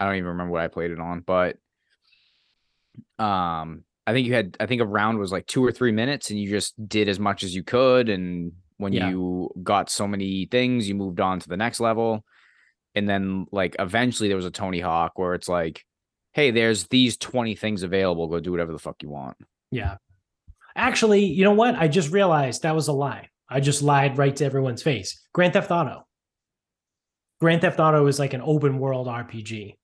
I 0.01 0.07
don't 0.07 0.17
even 0.17 0.29
remember 0.29 0.53
what 0.53 0.63
I 0.63 0.69
played 0.69 0.91
it 0.91 0.99
on, 0.99 1.21
but 1.21 1.59
um, 3.19 3.85
I 4.07 4.13
think 4.13 4.27
you 4.27 4.35
had 4.35 4.57
I 4.59 4.67
think 4.67 4.81
a 4.81 4.87
round 4.87 5.19
was 5.19 5.31
like 5.31 5.47
two 5.47 5.65
or 5.65 5.71
three 5.71 5.93
minutes, 5.93 6.31
and 6.31 6.41
you 6.41 6.49
just 6.49 6.89
did 6.89 7.09
as 7.09 7.21
much 7.21 7.45
as 7.45 7.55
you 7.55 7.63
could, 7.63 8.09
and 8.09 8.53
when 8.79 8.95
yeah. 8.95 9.11
you 9.11 9.51
got 9.63 9.91
so 9.91 10.09
many 10.09 10.47
things, 10.51 10.89
you 10.89 10.95
moved 10.95 11.21
on 11.21 11.39
to 11.39 11.49
the 11.49 11.57
next 11.57 11.81
level, 11.81 12.25
and 12.95 13.09
then 13.09 13.47
like 13.53 13.77
eventually 13.79 14.29
there 14.29 14.37
was 14.37 14.47
a 14.47 14.51
Tony 14.51 14.81
Hawk 14.81 15.13
where 15.19 15.35
it's 15.35 15.49
like, 15.49 15.85
hey, 16.33 16.51
there's 16.51 16.87
these 16.87 17.19
twenty 17.19 17.55
things 17.55 17.83
available, 17.83 18.27
go 18.27 18.41
do 18.41 18.51
whatever 18.51 18.73
the 18.73 18.79
fuck 18.79 19.03
you 19.03 19.11
want. 19.11 19.37
Yeah, 19.71 19.97
actually, 20.75 21.27
you 21.27 21.45
know 21.45 21.53
what? 21.53 21.75
I 21.75 21.89
just 21.89 22.11
realized 22.11 22.63
that 22.63 22.75
was 22.75 22.89
a 22.89 22.93
lie. 22.93 23.29
I 23.51 23.61
just 23.61 23.83
lied 23.83 24.17
right 24.17 24.35
to 24.37 24.45
everyone's 24.47 24.83
face. 24.83 25.21
Grand 25.35 25.53
Theft 25.53 25.71
Auto. 25.71 26.07
Grand 27.39 27.61
Theft 27.61 27.81
Auto 27.81 28.07
is 28.07 28.19
like 28.19 28.33
an 28.33 28.43
open 28.43 28.79
world 28.79 29.07
RPG 29.07 29.75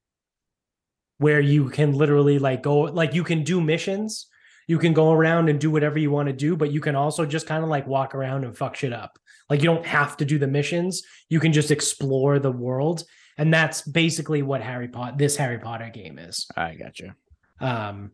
where 1.19 1.41
you 1.41 1.69
can 1.71 1.93
literally 1.93 2.39
like 2.39 2.63
go 2.63 2.81
like 2.81 3.15
you 3.15 3.25
can 3.25 3.43
do 3.43 3.61
missions. 3.61 4.27
You 4.69 4.79
can 4.79 4.93
go 4.93 5.13
around 5.13 5.49
and 5.49 5.61
do 5.61 5.71
whatever 5.71 5.99
you 5.99 6.11
want 6.11 6.27
to 6.29 6.33
do 6.33 6.57
but 6.57 6.73
you 6.73 6.81
can 6.81 6.97
also 6.97 7.25
just 7.25 7.47
kind 7.47 7.63
of 7.63 7.71
like 7.71 7.87
walk 7.87 8.15
around 8.15 8.45
and 8.45 8.57
fuck 8.57 8.77
shit 8.77 8.93
up. 8.93 9.19
Like 9.49 9.61
you 9.61 9.67
don't 9.67 9.87
have 9.87 10.17
to 10.19 10.25
do 10.25 10.39
the 10.39 10.47
missions. 10.47 11.03
You 11.29 11.41
can 11.41 11.53
just 11.53 11.71
explore 11.71 12.39
the 12.39 12.51
world. 12.51 13.05
And 13.39 13.53
that's 13.53 13.83
basically 13.83 14.43
what 14.43 14.63
harry 14.63 14.89
potter 14.89 15.17
this 15.17 15.37
harry 15.37 15.59
potter 15.59 15.91
game 15.93 16.19
is. 16.19 16.47
I 16.57 16.75
got 16.75 16.99
you 16.99 17.13
um 17.61 18.11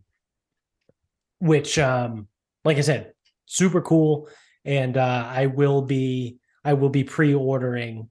which 1.41 1.77
um 1.79 2.29
like 2.65 2.77
i 2.77 2.83
said 2.83 3.13
super 3.47 3.81
cool. 3.81 4.29
And 4.65 4.97
uh 4.97 5.27
i 5.29 5.47
will 5.47 5.83
be 5.83 6.39
i 6.65 6.75
will 6.75 6.91
be 6.91 7.05
pre-ordering 7.05 8.09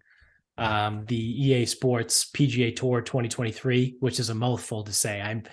um, 0.57 1.05
the 1.05 1.15
EA 1.15 1.65
Sports 1.65 2.29
PGA 2.31 2.75
Tour 2.75 3.01
2023, 3.01 3.97
which 3.99 4.19
is 4.19 4.29
a 4.29 4.35
mouthful 4.35 4.83
to 4.83 4.93
say. 4.93 5.21
I'm 5.21 5.43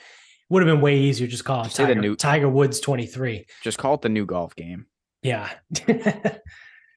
would 0.51 0.63
have 0.63 0.75
been 0.75 0.81
way 0.81 0.99
easier 0.99 1.27
just 1.27 1.45
call 1.45 1.65
it 1.65 1.73
Tiger, 1.73 1.95
new, 1.95 2.17
Tiger 2.17 2.49
Woods 2.49 2.81
23. 2.81 3.47
Just 3.63 3.79
call 3.79 3.95
it 3.95 4.03
the 4.03 4.09
new 4.09 4.25
golf 4.25 4.55
game. 4.57 4.87
Yeah. 5.23 5.51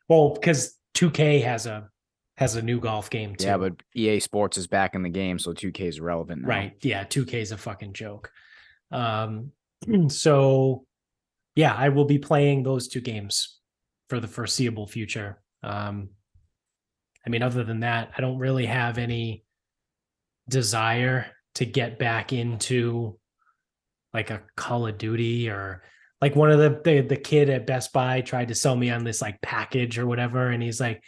well, 0.09 0.33
because 0.33 0.77
2K 0.95 1.43
has 1.43 1.65
a 1.65 1.89
has 2.37 2.55
a 2.55 2.61
new 2.61 2.79
golf 2.79 3.09
game 3.09 3.35
too. 3.35 3.45
Yeah, 3.45 3.57
but 3.57 3.73
EA 3.93 4.19
Sports 4.19 4.57
is 4.57 4.67
back 4.67 4.95
in 4.95 5.03
the 5.03 5.09
game, 5.09 5.37
so 5.37 5.53
2K 5.53 5.81
is 5.81 5.99
relevant 5.99 6.43
now. 6.43 6.47
Right. 6.47 6.73
Yeah, 6.81 7.03
2K 7.03 7.33
is 7.35 7.51
a 7.51 7.57
fucking 7.57 7.93
joke. 7.93 8.31
Um 8.91 9.51
so 10.07 10.85
yeah, 11.55 11.73
I 11.75 11.89
will 11.89 12.05
be 12.05 12.19
playing 12.19 12.63
those 12.63 12.87
two 12.87 13.01
games 13.01 13.59
for 14.09 14.19
the 14.19 14.27
foreseeable 14.27 14.87
future. 14.87 15.41
Um 15.61 16.09
I 17.25 17.29
mean, 17.29 17.43
other 17.43 17.63
than 17.63 17.81
that, 17.81 18.11
I 18.17 18.21
don't 18.21 18.39
really 18.39 18.65
have 18.65 18.97
any 18.97 19.43
desire 20.49 21.27
to 21.55 21.65
get 21.65 21.99
back 21.99 22.33
into 22.33 23.17
like 24.13 24.29
a 24.29 24.41
Call 24.55 24.87
of 24.87 24.97
Duty 24.97 25.49
or 25.49 25.83
like 26.19 26.35
one 26.35 26.51
of 26.51 26.59
the, 26.59 26.81
the 26.83 27.01
the, 27.01 27.15
kid 27.15 27.49
at 27.49 27.65
Best 27.65 27.93
Buy 27.93 28.21
tried 28.21 28.49
to 28.49 28.55
sell 28.55 28.75
me 28.75 28.89
on 28.89 29.03
this 29.03 29.21
like 29.21 29.41
package 29.41 29.97
or 29.97 30.05
whatever, 30.05 30.49
and 30.49 30.61
he's 30.61 30.79
like, 30.79 31.03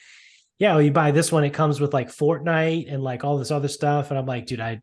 "Yeah, 0.60 0.74
well, 0.74 0.82
you 0.82 0.92
buy 0.92 1.12
this 1.12 1.32
one, 1.32 1.44
it 1.44 1.54
comes 1.54 1.80
with 1.80 1.94
like 1.94 2.10
Fortnite 2.10 2.92
and 2.92 3.04
like 3.04 3.24
all 3.24 3.38
this 3.38 3.52
other 3.52 3.68
stuff." 3.68 4.10
And 4.10 4.18
I'm 4.18 4.26
like, 4.26 4.46
"Dude, 4.46 4.60
I 4.60 4.82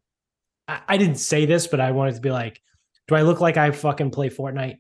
I, 0.69 0.81
I 0.89 0.97
didn't 0.99 1.17
say 1.17 1.47
this, 1.47 1.67
but 1.67 1.81
I 1.81 1.91
wanted 1.93 2.15
to 2.15 2.21
be 2.21 2.31
like, 2.31 2.61
do 3.09 3.17
I 3.17 3.23
look 3.23 3.41
like 3.41 3.57
I 3.57 3.71
fucking 3.73 4.13
play 4.13 4.31
Fortnite? 4.31 4.79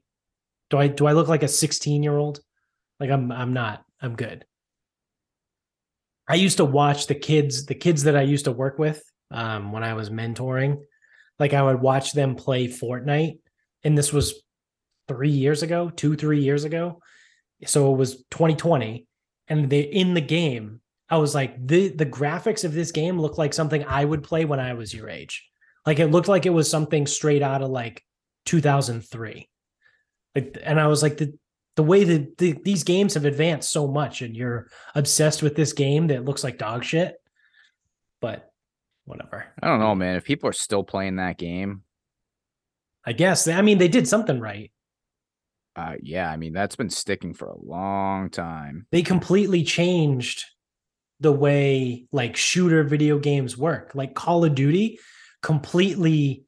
Do 0.70 0.78
I 0.78 0.86
do 0.86 1.06
I 1.06 1.12
look 1.12 1.28
like 1.28 1.42
a 1.42 1.48
16 1.48 2.02
year 2.02 2.16
old? 2.16 2.40
Like 3.00 3.10
I'm 3.10 3.32
I'm 3.32 3.52
not. 3.52 3.82
I'm 4.00 4.14
good." 4.14 4.44
I 6.30 6.34
used 6.34 6.58
to 6.58 6.64
watch 6.64 7.08
the 7.08 7.14
kids, 7.16 7.66
the 7.66 7.74
kids 7.74 8.04
that 8.04 8.16
I 8.16 8.22
used 8.22 8.44
to 8.44 8.52
work 8.52 8.78
with 8.78 9.02
um, 9.32 9.72
when 9.72 9.82
I 9.82 9.94
was 9.94 10.10
mentoring. 10.10 10.78
Like 11.40 11.54
I 11.54 11.62
would 11.62 11.80
watch 11.80 12.12
them 12.12 12.36
play 12.36 12.68
Fortnite, 12.68 13.40
and 13.82 13.98
this 13.98 14.12
was 14.12 14.34
three 15.08 15.30
years 15.30 15.64
ago, 15.64 15.90
two, 15.90 16.14
three 16.14 16.40
years 16.40 16.62
ago. 16.62 17.00
So 17.66 17.92
it 17.92 17.96
was 17.96 18.18
2020, 18.30 19.06
and 19.48 19.68
they 19.68 19.80
in 19.80 20.14
the 20.14 20.20
game. 20.20 20.80
I 21.08 21.16
was 21.16 21.34
like, 21.34 21.66
the 21.66 21.88
the 21.88 22.06
graphics 22.06 22.64
of 22.64 22.74
this 22.74 22.92
game 22.92 23.18
look 23.18 23.36
like 23.36 23.52
something 23.52 23.84
I 23.84 24.04
would 24.04 24.22
play 24.22 24.44
when 24.44 24.60
I 24.60 24.74
was 24.74 24.94
your 24.94 25.08
age. 25.08 25.44
Like 25.84 25.98
it 25.98 26.12
looked 26.12 26.28
like 26.28 26.46
it 26.46 26.50
was 26.50 26.70
something 26.70 27.08
straight 27.08 27.42
out 27.42 27.62
of 27.62 27.70
like 27.70 28.04
2003. 28.46 29.48
Like, 30.36 30.58
and 30.62 30.78
I 30.78 30.86
was 30.86 31.02
like, 31.02 31.20
the 31.80 31.84
way 31.84 32.04
that 32.04 32.36
the, 32.36 32.52
these 32.62 32.84
games 32.84 33.14
have 33.14 33.24
advanced 33.24 33.70
so 33.70 33.88
much 33.88 34.20
and 34.20 34.36
you're 34.36 34.68
obsessed 34.94 35.42
with 35.42 35.56
this 35.56 35.72
game 35.72 36.08
that 36.08 36.26
looks 36.26 36.44
like 36.44 36.58
dog 36.58 36.84
shit. 36.84 37.16
But 38.20 38.50
whatever. 39.06 39.46
I 39.62 39.68
don't 39.68 39.80
know 39.80 39.94
man. 39.94 40.16
If 40.16 40.24
people 40.24 40.50
are 40.50 40.52
still 40.52 40.84
playing 40.84 41.16
that 41.16 41.38
game. 41.38 41.84
I 43.06 43.14
guess. 43.14 43.48
I 43.48 43.62
mean 43.62 43.78
they 43.78 43.88
did 43.88 44.06
something 44.06 44.38
right. 44.38 44.70
Uh 45.74 45.94
yeah 46.02 46.30
i 46.30 46.36
mean 46.36 46.52
that's 46.52 46.76
been 46.76 46.90
sticking 46.90 47.32
for 47.32 47.48
a 47.48 47.58
long 47.58 48.28
time. 48.28 48.86
They 48.92 49.00
completely 49.00 49.64
changed 49.64 50.44
the 51.18 51.32
way 51.32 52.04
like 52.12 52.36
shooter 52.36 52.84
video 52.84 53.18
games 53.18 53.56
work. 53.56 53.92
Like 53.94 54.12
call 54.14 54.44
of 54.44 54.54
duty 54.54 54.98
completely 55.40 56.44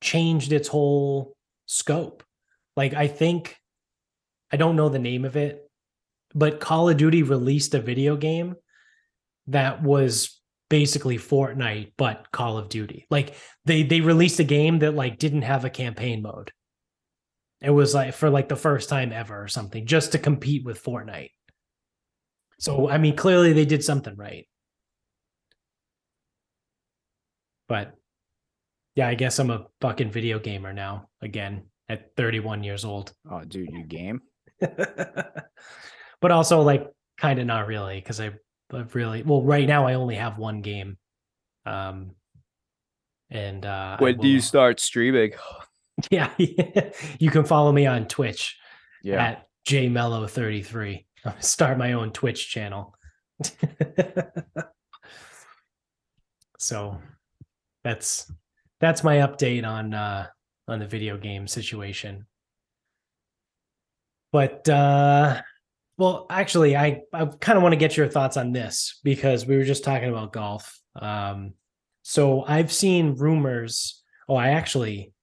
changed 0.00 0.52
its 0.52 0.68
whole 0.68 1.34
scope. 1.66 2.22
Like 2.76 2.94
i 2.94 3.08
think 3.08 3.56
I 4.52 4.56
don't 4.56 4.76
know 4.76 4.88
the 4.88 4.98
name 4.98 5.24
of 5.24 5.36
it, 5.36 5.68
but 6.34 6.60
Call 6.60 6.88
of 6.88 6.96
Duty 6.96 7.22
released 7.22 7.74
a 7.74 7.80
video 7.80 8.16
game 8.16 8.54
that 9.48 9.82
was 9.82 10.40
basically 10.68 11.18
Fortnite 11.18 11.92
but 11.96 12.30
Call 12.32 12.58
of 12.58 12.68
Duty. 12.68 13.06
Like 13.10 13.34
they 13.64 13.82
they 13.82 14.00
released 14.00 14.40
a 14.40 14.44
game 14.44 14.80
that 14.80 14.94
like 14.94 15.18
didn't 15.18 15.42
have 15.42 15.64
a 15.64 15.70
campaign 15.70 16.22
mode. 16.22 16.52
It 17.60 17.70
was 17.70 17.94
like 17.94 18.14
for 18.14 18.30
like 18.30 18.48
the 18.48 18.56
first 18.56 18.88
time 18.88 19.12
ever 19.12 19.42
or 19.42 19.48
something 19.48 19.86
just 19.86 20.12
to 20.12 20.18
compete 20.18 20.64
with 20.64 20.82
Fortnite. 20.82 21.30
So 22.58 22.88
I 22.88 22.98
mean 22.98 23.16
clearly 23.16 23.52
they 23.52 23.64
did 23.64 23.84
something 23.84 24.16
right. 24.16 24.46
But 27.68 27.94
yeah, 28.94 29.08
I 29.08 29.14
guess 29.14 29.38
I'm 29.38 29.50
a 29.50 29.66
fucking 29.80 30.10
video 30.10 30.38
gamer 30.38 30.72
now 30.72 31.08
again 31.20 31.64
at 31.88 32.16
31 32.16 32.64
years 32.64 32.84
old. 32.84 33.12
Oh 33.30 33.42
dude, 33.44 33.70
you 33.72 33.84
game? 33.84 34.22
but 36.20 36.30
also 36.30 36.60
like 36.62 36.90
kind 37.18 37.38
of 37.38 37.46
not 37.46 37.66
really 37.66 37.96
because 37.96 38.20
I 38.20 38.32
I've 38.72 38.94
really 38.94 39.22
well 39.22 39.42
right 39.42 39.66
now 39.66 39.86
I 39.86 39.94
only 39.94 40.16
have 40.16 40.38
one 40.38 40.60
game. 40.62 40.98
Um 41.64 42.12
and 43.30 43.64
uh 43.64 43.96
when 43.98 44.18
do 44.18 44.28
you 44.28 44.40
start 44.40 44.80
streaming? 44.80 45.32
Yeah, 46.10 46.30
you 46.38 47.30
can 47.30 47.44
follow 47.44 47.72
me 47.72 47.86
on 47.86 48.06
Twitch 48.06 48.58
yeah. 49.02 49.28
at 49.28 49.48
jmellow33. 49.66 51.06
I'll 51.24 51.40
start 51.40 51.78
my 51.78 51.94
own 51.94 52.12
Twitch 52.12 52.50
channel. 52.50 52.94
so 56.58 57.00
that's 57.82 58.30
that's 58.78 59.02
my 59.02 59.16
update 59.16 59.66
on 59.66 59.94
uh 59.94 60.26
on 60.68 60.80
the 60.80 60.86
video 60.86 61.16
game 61.16 61.46
situation. 61.46 62.26
But 64.36 64.68
uh 64.68 65.40
well, 65.96 66.26
actually, 66.28 66.76
I 66.76 67.00
I 67.10 67.24
kind 67.24 67.56
of 67.56 67.62
want 67.62 67.72
to 67.72 67.78
get 67.78 67.96
your 67.96 68.06
thoughts 68.06 68.36
on 68.36 68.52
this 68.52 69.00
because 69.02 69.46
we 69.46 69.56
were 69.56 69.64
just 69.64 69.82
talking 69.82 70.10
about 70.10 70.34
golf. 70.34 70.78
Um, 70.94 71.54
so 72.02 72.44
I've 72.44 72.70
seen 72.70 73.14
rumors. 73.14 74.02
Oh, 74.28 74.36
I 74.36 74.50
actually, 74.50 75.14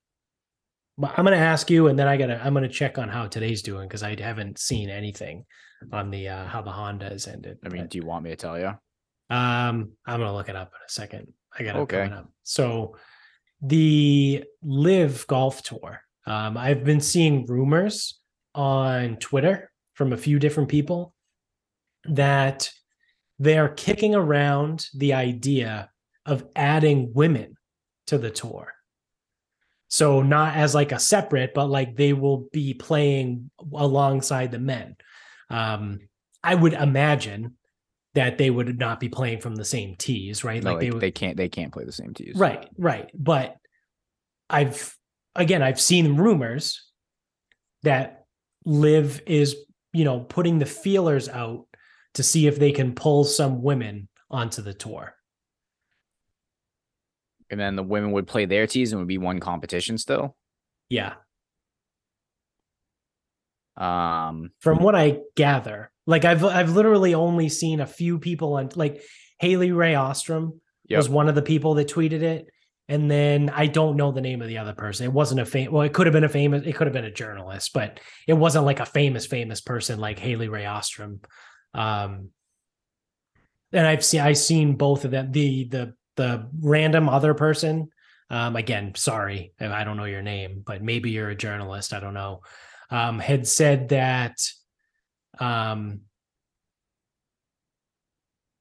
I'm 1.00 1.24
going 1.24 1.38
to 1.38 1.44
ask 1.44 1.70
you, 1.70 1.86
and 1.86 1.96
then 1.96 2.08
I 2.08 2.16
gotta 2.16 2.44
I'm 2.44 2.54
going 2.54 2.64
to 2.64 2.68
check 2.68 2.98
on 2.98 3.08
how 3.08 3.28
today's 3.28 3.62
doing 3.62 3.86
because 3.86 4.02
I 4.02 4.20
haven't 4.20 4.58
seen 4.58 4.90
anything 4.90 5.44
on 5.92 6.10
the 6.10 6.30
uh, 6.30 6.46
how 6.46 6.62
the 6.62 6.72
Honda 6.72 7.10
has 7.10 7.28
ended. 7.28 7.58
I 7.64 7.68
mean, 7.68 7.82
but, 7.82 7.90
do 7.90 7.98
you 7.98 8.04
want 8.04 8.24
me 8.24 8.30
to 8.30 8.36
tell 8.36 8.58
you? 8.58 8.72
Um, 9.30 9.92
I'm 10.04 10.18
going 10.18 10.22
to 10.22 10.32
look 10.32 10.48
it 10.48 10.56
up 10.56 10.72
in 10.72 10.84
a 10.84 10.90
second. 10.90 11.32
I 11.56 11.62
got 11.62 11.76
it 11.76 11.82
okay. 11.82 12.02
coming 12.02 12.18
up. 12.18 12.32
So 12.42 12.96
the 13.62 14.42
LIV 14.64 15.28
Golf 15.28 15.62
Tour 15.62 16.00
Um, 16.26 16.56
I've 16.56 16.82
been 16.82 17.00
seeing 17.00 17.46
rumors 17.46 18.20
on 18.54 19.16
Twitter 19.16 19.70
from 19.94 20.12
a 20.12 20.16
few 20.16 20.38
different 20.38 20.68
people 20.68 21.14
that 22.04 22.70
they 23.38 23.58
are 23.58 23.68
kicking 23.68 24.14
around 24.14 24.86
the 24.94 25.14
idea 25.14 25.90
of 26.26 26.44
adding 26.54 27.12
women 27.14 27.56
to 28.06 28.18
the 28.18 28.30
tour. 28.30 28.72
So 29.88 30.22
not 30.22 30.56
as 30.56 30.74
like 30.74 30.92
a 30.92 30.98
separate, 30.98 31.54
but 31.54 31.66
like 31.66 31.96
they 31.96 32.12
will 32.12 32.48
be 32.52 32.74
playing 32.74 33.50
alongside 33.72 34.50
the 34.50 34.58
men. 34.58 34.96
Um, 35.50 36.00
I 36.42 36.54
would 36.54 36.72
imagine 36.72 37.56
that 38.14 38.38
they 38.38 38.50
would 38.50 38.78
not 38.78 39.00
be 39.00 39.08
playing 39.08 39.40
from 39.40 39.54
the 39.54 39.64
same 39.64 39.96
tees, 39.96 40.44
right? 40.44 40.62
No, 40.62 40.72
like 40.72 40.80
they, 40.80 40.86
they 40.86 40.90
would, 40.92 41.00
they 41.00 41.10
can't 41.10 41.36
they 41.36 41.48
can't 41.48 41.72
play 41.72 41.84
the 41.84 41.92
same 41.92 42.14
tees. 42.14 42.34
Right, 42.36 42.68
right. 42.78 43.10
But 43.14 43.56
I've 44.48 44.96
again 45.34 45.62
I've 45.62 45.80
seen 45.80 46.16
rumors 46.16 46.90
that 47.82 48.23
LIV 48.64 49.22
is, 49.26 49.56
you 49.92 50.04
know, 50.04 50.20
putting 50.20 50.58
the 50.58 50.66
feelers 50.66 51.28
out 51.28 51.66
to 52.14 52.22
see 52.22 52.46
if 52.46 52.58
they 52.58 52.72
can 52.72 52.94
pull 52.94 53.24
some 53.24 53.62
women 53.62 54.08
onto 54.30 54.62
the 54.62 54.74
tour. 54.74 55.14
And 57.50 57.60
then 57.60 57.76
the 57.76 57.82
women 57.82 58.12
would 58.12 58.26
play 58.26 58.46
their 58.46 58.66
tees 58.66 58.92
and 58.92 59.00
would 59.00 59.08
be 59.08 59.18
one 59.18 59.40
competition 59.40 59.98
still. 59.98 60.36
Yeah. 60.88 61.14
Um 63.76 64.50
from 64.60 64.78
what 64.78 64.94
I 64.94 65.18
gather, 65.36 65.90
like 66.06 66.24
I've 66.24 66.44
I've 66.44 66.70
literally 66.70 67.14
only 67.14 67.48
seen 67.48 67.80
a 67.80 67.86
few 67.86 68.18
people 68.18 68.56
and 68.56 68.74
like 68.76 69.02
Haley 69.40 69.72
Ray 69.72 69.96
Ostrom 69.96 70.60
yep. 70.88 70.98
was 70.98 71.08
one 71.08 71.28
of 71.28 71.34
the 71.34 71.42
people 71.42 71.74
that 71.74 71.88
tweeted 71.88 72.22
it. 72.22 72.46
And 72.88 73.10
then 73.10 73.50
I 73.50 73.66
don't 73.66 73.96
know 73.96 74.12
the 74.12 74.20
name 74.20 74.42
of 74.42 74.48
the 74.48 74.58
other 74.58 74.74
person. 74.74 75.06
It 75.06 75.12
wasn't 75.12 75.40
a 75.40 75.46
fam- 75.46 75.72
well, 75.72 75.82
it 75.82 75.94
could 75.94 76.06
have 76.06 76.12
been 76.12 76.24
a 76.24 76.28
famous, 76.28 76.66
it 76.66 76.74
could 76.74 76.86
have 76.86 76.92
been 76.92 77.06
a 77.06 77.10
journalist, 77.10 77.72
but 77.72 77.98
it 78.28 78.34
wasn't 78.34 78.66
like 78.66 78.80
a 78.80 78.86
famous, 78.86 79.26
famous 79.26 79.60
person 79.60 79.98
like 79.98 80.18
Haley 80.18 80.48
Ray 80.48 80.66
Ostrom. 80.66 81.20
Um 81.72 82.30
and 83.72 83.86
I've 83.86 84.04
seen 84.04 84.20
I've 84.20 84.38
seen 84.38 84.76
both 84.76 85.04
of 85.04 85.10
them. 85.10 85.32
The 85.32 85.64
the 85.64 85.94
the 86.16 86.48
random 86.60 87.08
other 87.08 87.34
person. 87.34 87.88
Um, 88.30 88.56
again, 88.56 88.94
sorry, 88.96 89.52
I 89.60 89.84
don't 89.84 89.96
know 89.96 90.04
your 90.04 90.22
name, 90.22 90.62
but 90.64 90.82
maybe 90.82 91.10
you're 91.10 91.28
a 91.28 91.36
journalist. 91.36 91.92
I 91.92 92.00
don't 92.00 92.14
know 92.14 92.40
um, 92.90 93.18
had 93.18 93.46
said 93.46 93.88
that 93.90 94.36
um, 95.38 96.02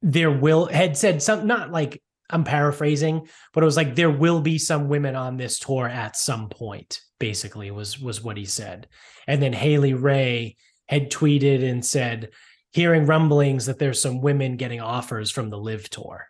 there 0.01 0.31
will 0.31 0.65
had 0.65 0.97
said 0.97 1.21
some 1.21 1.47
not 1.47 1.71
like 1.71 2.01
I'm 2.29 2.43
paraphrasing, 2.43 3.27
but 3.53 3.63
it 3.63 3.65
was 3.65 3.77
like 3.77 3.95
there 3.95 4.09
will 4.09 4.41
be 4.41 4.57
some 4.57 4.87
women 4.87 5.15
on 5.15 5.37
this 5.37 5.59
tour 5.59 5.87
at 5.87 6.15
some 6.15 6.49
point. 6.49 7.01
Basically, 7.19 7.69
was 7.71 7.99
was 7.99 8.23
what 8.23 8.37
he 8.37 8.45
said. 8.45 8.87
And 9.27 9.41
then 9.41 9.53
Haley 9.53 9.93
Ray 9.93 10.57
had 10.87 11.11
tweeted 11.11 11.67
and 11.67 11.85
said, 11.85 12.29
hearing 12.71 13.05
rumblings 13.05 13.67
that 13.67 13.79
there's 13.79 14.01
some 14.01 14.21
women 14.21 14.57
getting 14.57 14.81
offers 14.81 15.31
from 15.31 15.49
the 15.49 15.57
LIV 15.57 15.89
tour. 15.89 16.25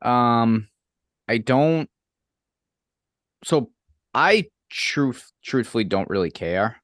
Um, 0.00 0.68
I 1.28 1.38
don't. 1.38 1.90
So 3.44 3.70
I 4.14 4.46
truth 4.70 5.30
truthfully 5.44 5.84
don't 5.84 6.08
really 6.08 6.30
care 6.30 6.80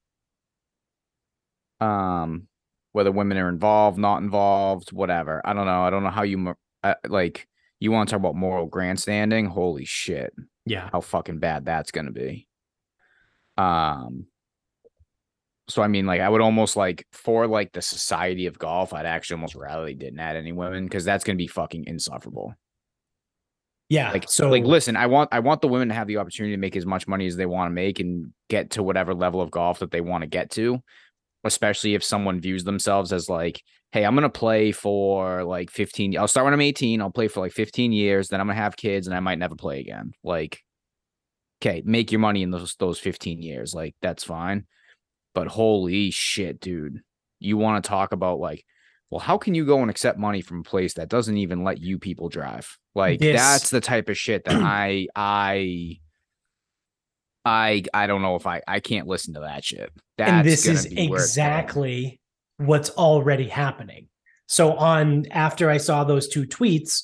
um 1.79 2.47
whether 2.91 3.11
women 3.11 3.37
are 3.37 3.49
involved 3.49 3.97
not 3.97 4.21
involved 4.21 4.91
whatever 4.91 5.41
i 5.45 5.53
don't 5.53 5.65
know 5.65 5.83
i 5.83 5.89
don't 5.89 6.03
know 6.03 6.09
how 6.09 6.23
you 6.23 6.53
uh, 6.83 6.95
like 7.07 7.47
you 7.79 7.91
want 7.91 8.09
to 8.09 8.13
talk 8.13 8.19
about 8.19 8.35
moral 8.35 8.65
grandstanding 8.65 9.45
holy 9.45 9.85
shit 9.85 10.33
yeah 10.65 10.89
how 10.91 11.01
fucking 11.01 11.39
bad 11.39 11.65
that's 11.65 11.91
gonna 11.91 12.11
be 12.11 12.47
um 13.57 14.25
so 15.67 15.81
i 15.81 15.87
mean 15.87 16.05
like 16.05 16.21
i 16.21 16.29
would 16.29 16.41
almost 16.41 16.75
like 16.75 17.05
for 17.11 17.47
like 17.47 17.71
the 17.73 17.81
society 17.81 18.45
of 18.45 18.59
golf 18.59 18.93
i'd 18.93 19.05
actually 19.05 19.35
almost 19.35 19.55
rather 19.55 19.85
they 19.85 19.93
didn't 19.93 20.19
add 20.19 20.35
any 20.35 20.51
women 20.51 20.85
because 20.85 21.05
that's 21.05 21.23
gonna 21.23 21.35
be 21.35 21.47
fucking 21.47 21.85
insufferable 21.87 22.53
yeah. 23.89 24.11
Like 24.11 24.29
so 24.29 24.49
like 24.49 24.65
listen, 24.65 24.95
I 24.95 25.07
want 25.07 25.29
I 25.31 25.39
want 25.39 25.61
the 25.61 25.67
women 25.67 25.87
to 25.89 25.93
have 25.93 26.07
the 26.07 26.17
opportunity 26.17 26.53
to 26.53 26.59
make 26.59 26.75
as 26.75 26.85
much 26.85 27.07
money 27.07 27.25
as 27.25 27.37
they 27.37 27.45
want 27.45 27.69
to 27.69 27.73
make 27.73 27.99
and 27.99 28.33
get 28.49 28.71
to 28.71 28.83
whatever 28.83 29.13
level 29.13 29.41
of 29.41 29.51
golf 29.51 29.79
that 29.79 29.91
they 29.91 30.01
want 30.01 30.23
to 30.23 30.27
get 30.27 30.49
to. 30.51 30.81
Especially 31.43 31.93
if 31.93 32.03
someone 32.03 32.41
views 32.41 32.65
themselves 32.65 33.13
as 33.13 33.29
like, 33.29 33.63
hey, 33.97 34.05
I'm 34.05 34.15
gonna 34.15 34.29
play 34.29 34.71
for 34.71 35.43
like 35.43 35.71
15. 35.71 36.17
I'll 36.17 36.27
start 36.27 36.45
when 36.45 36.53
I'm 36.53 36.61
18, 36.61 37.01
I'll 37.01 37.09
play 37.09 37.27
for 37.27 37.39
like 37.39 37.51
15 37.51 37.91
years, 37.91 38.29
then 38.29 38.39
I'm 38.39 38.47
gonna 38.47 38.59
have 38.59 38.77
kids 38.77 39.07
and 39.07 39.15
I 39.15 39.19
might 39.19 39.39
never 39.39 39.55
play 39.55 39.79
again. 39.79 40.11
Like, 40.23 40.59
okay, 41.59 41.81
make 41.83 42.11
your 42.11 42.19
money 42.19 42.43
in 42.43 42.51
those 42.51 42.75
those 42.75 42.99
15 42.99 43.41
years. 43.41 43.73
Like, 43.73 43.95
that's 44.01 44.23
fine. 44.23 44.65
But 45.33 45.47
holy 45.47 46.11
shit, 46.11 46.59
dude. 46.59 47.01
You 47.39 47.57
want 47.57 47.83
to 47.83 47.87
talk 47.87 48.11
about 48.11 48.39
like 48.39 48.65
well, 49.09 49.19
how 49.19 49.37
can 49.37 49.55
you 49.55 49.65
go 49.65 49.81
and 49.81 49.89
accept 49.89 50.19
money 50.19 50.41
from 50.41 50.59
a 50.59 50.63
place 50.63 50.95
that 50.95 51.07
doesn't 51.07 51.37
even 51.37 51.63
let 51.63 51.79
you 51.79 51.97
people 51.97 52.29
drive? 52.29 52.77
Like 52.93 53.19
this... 53.19 53.39
that's 53.39 53.69
the 53.69 53.81
type 53.81 54.09
of 54.09 54.17
shit 54.17 54.43
that 54.45 54.55
I 54.61 55.07
I 55.15 55.99
I 57.45 57.83
I 57.93 58.05
don't 58.05 58.21
know 58.21 58.35
if 58.35 58.45
I 58.45 58.61
I 58.67 58.79
can't 58.79 59.07
listen 59.07 59.33
to 59.35 59.39
that 59.41 59.63
shit. 59.63 59.91
That's 60.17 60.31
and 60.31 60.47
this 60.47 60.67
is 60.67 60.85
exactly 60.85 62.19
what's 62.57 62.89
already 62.91 63.47
happening. 63.47 64.07
So 64.47 64.73
on 64.73 65.25
after 65.31 65.69
I 65.69 65.77
saw 65.77 66.03
those 66.03 66.27
two 66.27 66.45
tweets, 66.45 67.03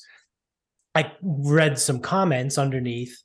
I 0.94 1.12
read 1.22 1.78
some 1.78 2.00
comments 2.00 2.58
underneath 2.58 3.20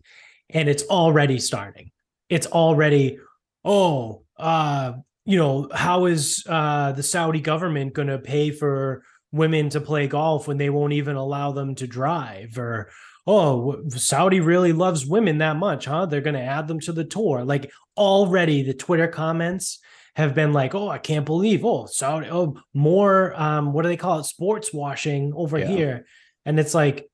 and 0.50 0.68
it's 0.68 0.84
already 0.84 1.40
starting. 1.40 1.92
It's 2.30 2.48
already 2.48 3.20
oh, 3.66 4.24
uh 4.38 4.94
you 5.30 5.38
know, 5.38 5.70
how 5.72 6.06
is 6.06 6.44
uh, 6.50 6.92
the 6.94 7.04
Saudi 7.04 7.40
government 7.40 7.94
going 7.94 8.08
to 8.08 8.18
pay 8.18 8.50
for 8.50 9.04
women 9.32 9.70
to 9.70 9.80
play 9.80 10.08
golf 10.08 10.48
when 10.48 10.58
they 10.58 10.72
won't 10.72 10.94
even 10.94 11.18
allow 11.18 11.52
them 11.52 11.76
to 11.76 11.86
drive? 11.86 12.58
Or, 12.58 12.90
oh, 13.28 13.88
Saudi 13.90 14.40
really 14.40 14.74
loves 14.74 15.06
women 15.06 15.38
that 15.38 15.58
much, 15.58 15.86
huh? 15.86 16.08
They're 16.08 16.22
going 16.22 16.34
to 16.34 16.42
add 16.42 16.68
them 16.68 16.80
to 16.80 16.94
the 16.94 17.04
tour. 17.04 17.46
Like 17.46 17.72
already 17.96 18.64
the 18.64 18.74
Twitter 18.74 19.08
comments 19.08 19.78
have 20.20 20.36
been 20.36 20.54
like, 20.54 20.76
oh, 20.76 20.90
I 20.90 20.98
can't 20.98 21.26
believe, 21.26 21.64
oh, 21.64 21.86
Saudi, 21.86 22.28
oh, 22.30 22.58
more, 22.74 23.34
um, 23.42 23.74
what 23.74 23.84
do 23.84 23.88
they 23.88 23.98
call 23.98 24.20
it? 24.20 24.26
Sports 24.26 24.74
washing 24.74 25.34
over 25.36 25.58
yeah. 25.58 25.68
here. 25.68 26.06
And 26.46 26.60
it's 26.60 26.74
like, 26.74 27.10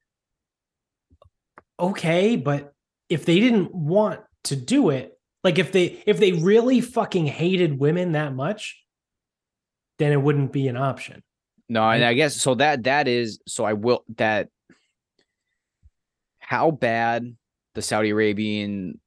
okay, 1.79 2.35
but 2.35 2.73
if 3.07 3.25
they 3.25 3.39
didn't 3.39 3.73
want 3.73 4.21
to 4.45 4.55
do 4.55 4.89
it, 4.89 5.17
like 5.43 5.59
if 5.59 5.71
they 5.71 6.01
if 6.07 6.17
they 6.17 6.31
really 6.31 6.81
fucking 6.81 7.27
hated 7.27 7.79
women 7.79 8.13
that 8.13 8.33
much, 8.33 8.81
then 9.99 10.11
it 10.11 10.21
wouldn't 10.21 10.51
be 10.51 10.67
an 10.67 10.75
option. 10.75 11.21
No, 11.69 11.87
and 11.87 12.03
I 12.03 12.15
guess 12.15 12.35
so 12.35 12.55
that 12.55 12.83
that 12.83 13.07
is 13.07 13.39
so 13.47 13.63
I 13.63 13.73
will 13.73 14.03
that 14.15 14.49
how 16.39 16.71
bad 16.71 17.35
the 17.75 17.83
Saudi 17.83 18.09
Arabian 18.09 18.99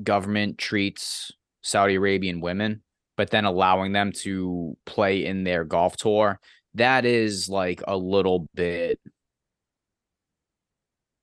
government 0.00 0.58
treats 0.58 1.32
Saudi 1.62 1.96
Arabian 1.96 2.40
women, 2.40 2.82
but 3.20 3.28
then 3.28 3.44
allowing 3.44 3.92
them 3.92 4.12
to 4.12 4.74
play 4.86 5.26
in 5.26 5.44
their 5.44 5.62
golf 5.62 5.94
tour, 5.94 6.40
that 6.72 7.04
is 7.04 7.50
like 7.50 7.82
a 7.86 7.94
little 7.94 8.48
bit 8.54 8.98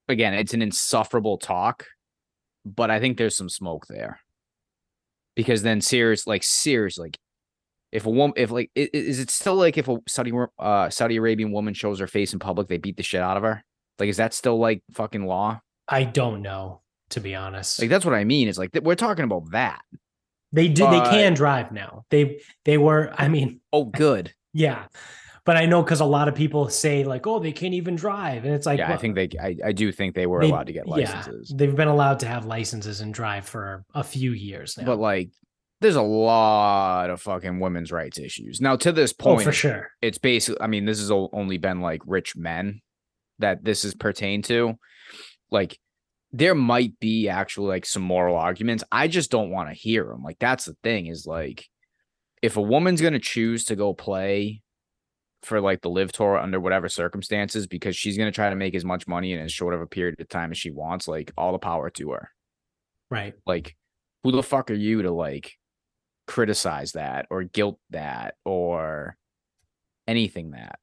again, 0.07 0.35
it's 0.35 0.53
an 0.53 0.61
insufferable 0.61 1.39
talk, 1.39 1.87
but 2.63 2.91
I 2.91 2.99
think 2.99 3.17
there's 3.17 3.35
some 3.35 3.49
smoke 3.49 3.87
there. 3.87 4.19
Because 5.35 5.63
then 5.63 5.81
serious 5.81 6.27
like 6.27 6.43
serious 6.43 6.99
like 6.99 7.17
if 7.91 8.05
a 8.05 8.11
woman 8.11 8.35
if 8.37 8.51
like 8.51 8.69
is 8.75 9.19
it 9.19 9.31
still 9.31 9.55
like 9.55 9.79
if 9.79 9.87
a 9.87 9.97
Saudi 10.07 10.31
uh 10.59 10.91
Saudi 10.91 11.15
Arabian 11.15 11.51
woman 11.51 11.73
shows 11.73 11.97
her 11.99 12.05
face 12.05 12.31
in 12.31 12.37
public 12.37 12.67
they 12.67 12.77
beat 12.77 12.97
the 12.97 13.01
shit 13.01 13.21
out 13.21 13.37
of 13.37 13.41
her? 13.43 13.63
Like 13.97 14.09
is 14.09 14.17
that 14.17 14.35
still 14.35 14.59
like 14.59 14.83
fucking 14.93 15.25
law? 15.25 15.61
I 15.87 16.03
don't 16.03 16.43
know 16.43 16.81
to 17.09 17.21
be 17.21 17.33
honest. 17.33 17.81
Like 17.81 17.89
that's 17.89 18.05
what 18.05 18.13
I 18.13 18.23
mean 18.23 18.47
is 18.49 18.59
like 18.59 18.69
we're 18.83 18.93
talking 18.93 19.25
about 19.25 19.49
that 19.49 19.81
they 20.51 20.67
do 20.67 20.89
they 20.89 21.01
can 21.01 21.33
drive 21.33 21.71
now 21.71 22.03
they 22.09 22.39
they 22.65 22.77
were 22.77 23.13
I 23.17 23.27
mean 23.27 23.59
oh 23.73 23.85
good 23.85 24.33
yeah 24.53 24.85
but 25.47 25.55
I 25.55 25.65
know 25.65 25.81
because 25.81 26.01
a 26.01 26.05
lot 26.05 26.27
of 26.27 26.35
people 26.35 26.67
say 26.67 27.05
like, 27.05 27.25
oh, 27.25 27.39
they 27.39 27.53
can't 27.53 27.73
even 27.73 27.95
drive, 27.95 28.43
and 28.43 28.53
it's 28.53 28.65
like, 28.65 28.79
yeah, 28.79 28.89
well, 28.89 28.97
I 28.97 28.99
think 28.99 29.15
they, 29.15 29.29
I, 29.41 29.55
I 29.67 29.71
do 29.71 29.93
think 29.93 30.13
they 30.13 30.25
were 30.25 30.41
they, 30.41 30.49
allowed 30.49 30.67
to 30.67 30.73
get 30.73 30.89
licenses. 30.89 31.49
Yeah, 31.49 31.55
they've 31.57 31.75
been 31.75 31.87
allowed 31.87 32.19
to 32.19 32.27
have 32.27 32.45
licenses 32.45 32.99
and 32.99 33.13
drive 33.13 33.47
for 33.47 33.85
a 33.95 34.03
few 34.03 34.33
years 34.33 34.77
now. 34.77 34.83
But 34.83 34.99
like, 34.99 35.29
there's 35.79 35.95
a 35.95 36.01
lot 36.01 37.09
of 37.09 37.21
fucking 37.21 37.61
women's 37.61 37.93
rights 37.93 38.19
issues 38.19 38.59
now. 38.59 38.75
To 38.75 38.91
this 38.91 39.13
point, 39.13 39.39
oh, 39.39 39.43
for 39.45 39.51
sure, 39.53 39.89
it's 40.01 40.17
basically. 40.17 40.59
I 40.59 40.67
mean, 40.67 40.83
this 40.83 40.99
has 40.99 41.11
only 41.11 41.57
been 41.57 41.79
like 41.79 42.01
rich 42.05 42.35
men 42.35 42.81
that 43.39 43.63
this 43.63 43.85
is 43.85 43.95
pertained 43.95 44.43
to. 44.45 44.73
Like, 45.49 45.79
there 46.31 46.55
might 46.55 46.99
be 46.99 47.29
actually 47.29 47.67
like 47.67 47.85
some 47.85 48.03
moral 48.03 48.35
arguments. 48.35 48.83
I 48.91 49.07
just 49.07 49.31
don't 49.31 49.49
want 49.49 49.69
to 49.69 49.75
hear 49.75 50.05
them. 50.05 50.23
Like, 50.23 50.39
that's 50.39 50.65
the 50.65 50.75
thing 50.83 51.07
is 51.07 51.25
like, 51.25 51.67
if 52.41 52.57
a 52.57 52.61
woman's 52.61 53.01
gonna 53.01 53.19
choose 53.19 53.65
to 53.65 53.75
go 53.75 53.93
play 53.93 54.61
for 55.43 55.61
like 55.61 55.81
the 55.81 55.89
LIV 55.89 56.11
tour 56.11 56.37
under 56.37 56.59
whatever 56.59 56.89
circumstances 56.89 57.67
because 57.67 57.95
she's 57.95 58.17
going 58.17 58.27
to 58.27 58.35
try 58.35 58.49
to 58.49 58.55
make 58.55 58.73
as 58.73 58.83
much 58.83 59.07
money 59.07 59.33
in 59.33 59.39
as 59.39 59.51
short 59.51 59.73
of 59.75 59.81
a 59.81 59.85
period 59.85 60.19
of 60.19 60.27
time 60.27 60.51
as 60.51 60.57
she 60.57 60.71
wants 60.71 61.07
like 61.07 61.31
all 61.37 61.51
the 61.51 61.59
power 61.59 61.91
to 61.91 62.09
her 62.09 62.31
right 63.11 63.35
like 63.45 63.75
who 64.23 64.31
the 64.31 64.41
fuck 64.41 64.71
are 64.71 64.73
you 64.73 65.03
to 65.03 65.11
like 65.11 65.53
criticize 66.27 66.91
that 66.91 67.25
or 67.29 67.43
guilt 67.43 67.79
that 67.89 68.35
or 68.45 69.17
anything 70.07 70.51
that? 70.51 70.79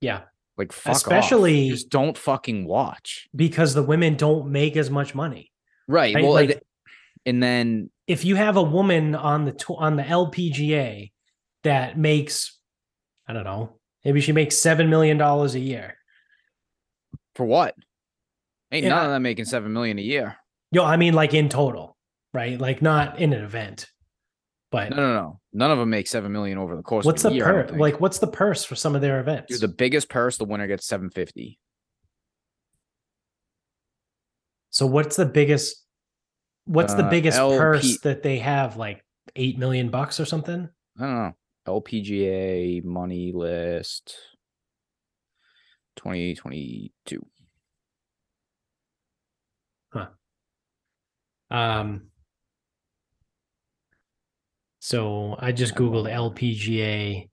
Yeah. 0.00 0.22
Like 0.56 0.74
especially 0.86 1.66
off. 1.66 1.72
just 1.72 1.88
don't 1.88 2.18
fucking 2.18 2.66
watch 2.66 3.28
because 3.34 3.72
the 3.72 3.82
women 3.82 4.16
don't 4.16 4.50
make 4.50 4.76
as 4.76 4.90
much 4.90 5.14
money. 5.14 5.50
Right. 5.88 6.14
right? 6.14 6.22
Well, 6.22 6.34
like, 6.34 6.62
and 7.24 7.42
then 7.42 7.90
if 8.06 8.24
you 8.24 8.36
have 8.36 8.56
a 8.56 8.62
woman 8.62 9.14
on 9.14 9.44
the 9.46 9.64
on 9.78 9.96
the 9.96 10.02
LPGA 10.02 11.12
that 11.64 11.98
makes 11.98 12.58
I 13.26 13.32
don't 13.32 13.44
know, 13.44 13.78
maybe 14.04 14.20
she 14.20 14.32
makes 14.32 14.58
7 14.58 14.90
million 14.90 15.16
dollars 15.16 15.54
a 15.54 15.60
year. 15.60 15.96
For 17.34 17.46
what? 17.46 17.74
Ain't 18.72 18.84
yeah. 18.84 18.90
none 18.90 19.06
of 19.06 19.12
them 19.12 19.22
making 19.22 19.44
7 19.46 19.72
million 19.72 19.98
a 19.98 20.02
year. 20.02 20.36
Yo, 20.72 20.84
I 20.84 20.96
mean 20.96 21.14
like 21.14 21.34
in 21.34 21.48
total, 21.48 21.96
right? 22.34 22.60
Like 22.60 22.82
not 22.82 23.18
in 23.18 23.32
an 23.32 23.42
event. 23.42 23.86
But 24.70 24.90
no, 24.90 24.96
no, 24.96 25.14
no. 25.14 25.40
None 25.52 25.70
of 25.72 25.78
them 25.78 25.90
make 25.90 26.06
seven 26.06 26.30
million 26.30 26.56
over 26.56 26.76
the 26.76 26.82
course. 26.82 27.04
What's 27.04 27.22
the 27.22 27.40
purse? 27.40 27.72
Like, 27.72 28.00
what's 28.00 28.18
the 28.18 28.28
purse 28.28 28.64
for 28.64 28.76
some 28.76 28.94
of 28.94 29.00
their 29.00 29.18
events? 29.18 29.50
Dude, 29.52 29.60
the 29.60 29.68
biggest 29.68 30.08
purse, 30.08 30.36
the 30.36 30.44
winner 30.44 30.68
gets 30.68 30.86
seven 30.86 31.10
fifty. 31.10 31.58
So 34.70 34.86
what's 34.86 35.16
the 35.16 35.26
biggest? 35.26 35.84
What's 36.66 36.94
the 36.94 37.04
uh, 37.04 37.10
biggest 37.10 37.36
LP... 37.36 37.58
purse 37.58 37.98
that 38.00 38.22
they 38.22 38.38
have? 38.38 38.76
Like 38.76 39.04
eight 39.34 39.58
million 39.58 39.90
bucks 39.90 40.20
or 40.20 40.24
something? 40.24 40.68
I 40.98 41.02
don't 41.02 41.16
know. 41.16 41.32
LPGA 41.66 42.84
money 42.84 43.32
list, 43.32 44.14
twenty 45.96 46.36
twenty 46.36 46.92
two. 47.06 47.26
Huh. 49.92 50.06
Um. 51.50 52.09
So 54.80 55.36
I 55.38 55.52
just 55.52 55.74
googled 55.74 56.10
LPGA. 56.10 57.28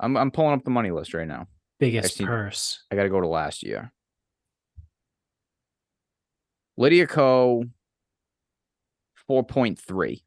I'm 0.00 0.16
I'm 0.16 0.30
pulling 0.30 0.54
up 0.54 0.64
the 0.64 0.70
money 0.70 0.90
list 0.90 1.12
right 1.12 1.28
now. 1.28 1.48
Biggest 1.78 2.20
purse. 2.20 2.84
I 2.90 2.96
got 2.96 3.02
to 3.02 3.08
go 3.08 3.20
to 3.20 3.28
last 3.28 3.62
year. 3.62 3.92
Lydia 6.76 7.06
Ko, 7.06 7.64
four 9.26 9.44
point 9.44 9.80
three, 9.80 10.24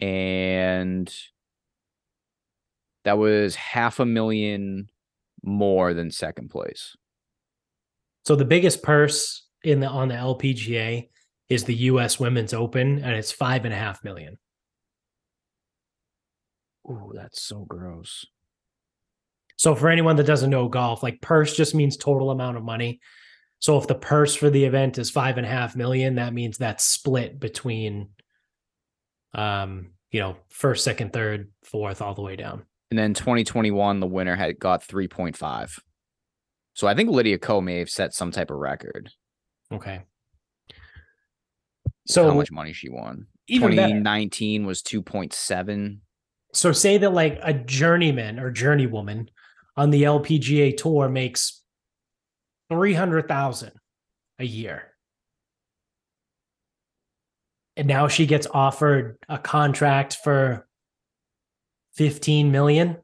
and 0.00 1.12
that 3.04 3.18
was 3.18 3.54
half 3.54 4.00
a 4.00 4.06
million 4.06 4.88
more 5.42 5.94
than 5.94 6.10
second 6.10 6.50
place. 6.50 6.96
So 8.24 8.34
the 8.36 8.44
biggest 8.44 8.82
purse 8.82 9.46
in 9.62 9.80
the 9.80 9.88
on 9.88 10.08
the 10.08 10.14
LPGA 10.14 11.08
is 11.48 11.64
the 11.64 11.74
U.S. 11.74 12.20
Women's 12.20 12.52
Open, 12.52 12.98
and 12.98 13.14
it's 13.14 13.32
five 13.32 13.64
and 13.64 13.74
a 13.74 13.76
half 13.76 14.02
million. 14.04 14.38
Ooh, 16.88 17.12
that's 17.14 17.42
so 17.42 17.64
gross. 17.68 18.26
So 19.56 19.74
for 19.74 19.90
anyone 19.90 20.16
that 20.16 20.26
doesn't 20.26 20.50
know 20.50 20.68
golf, 20.68 21.02
like 21.02 21.20
purse 21.20 21.54
just 21.54 21.74
means 21.74 21.96
total 21.96 22.30
amount 22.30 22.56
of 22.56 22.62
money. 22.62 23.00
So 23.58 23.76
if 23.76 23.86
the 23.86 23.94
purse 23.94 24.34
for 24.34 24.48
the 24.48 24.64
event 24.64 24.96
is 24.96 25.10
five 25.10 25.36
and 25.36 25.46
a 25.46 25.50
half 25.50 25.76
million, 25.76 26.14
that 26.14 26.32
means 26.32 26.56
that's 26.56 26.84
split 26.84 27.38
between 27.38 28.08
um, 29.34 29.90
you 30.10 30.20
know, 30.20 30.36
first, 30.48 30.84
second, 30.84 31.12
third, 31.12 31.50
fourth, 31.62 32.02
all 32.02 32.14
the 32.14 32.22
way 32.22 32.36
down. 32.36 32.64
And 32.90 32.98
then 32.98 33.14
2021, 33.14 34.00
the 34.00 34.06
winner 34.06 34.34
had 34.34 34.58
got 34.58 34.86
3.5. 34.86 35.78
So 36.74 36.86
I 36.86 36.94
think 36.94 37.10
Lydia 37.10 37.38
Ko 37.38 37.60
may 37.60 37.78
have 37.78 37.90
set 37.90 38.14
some 38.14 38.32
type 38.32 38.50
of 38.50 38.56
record. 38.56 39.10
Okay. 39.72 40.00
So 42.08 42.26
how 42.26 42.34
much 42.34 42.50
money 42.50 42.72
she 42.72 42.88
won? 42.88 43.26
2019 43.48 44.62
better. 44.62 44.66
was 44.66 44.82
2.7 44.82 45.98
so 46.52 46.72
say 46.72 46.98
that 46.98 47.12
like 47.12 47.38
a 47.42 47.52
journeyman 47.52 48.38
or 48.38 48.52
journeywoman 48.52 49.28
on 49.76 49.90
the 49.90 50.02
LPGA 50.02 50.76
tour 50.76 51.08
makes 51.08 51.62
300,000 52.70 53.72
a 54.38 54.44
year. 54.44 54.94
And 57.76 57.88
now 57.88 58.08
she 58.08 58.26
gets 58.26 58.46
offered 58.52 59.18
a 59.28 59.38
contract 59.38 60.18
for 60.22 60.66
15 61.94 62.50
million 62.50 62.98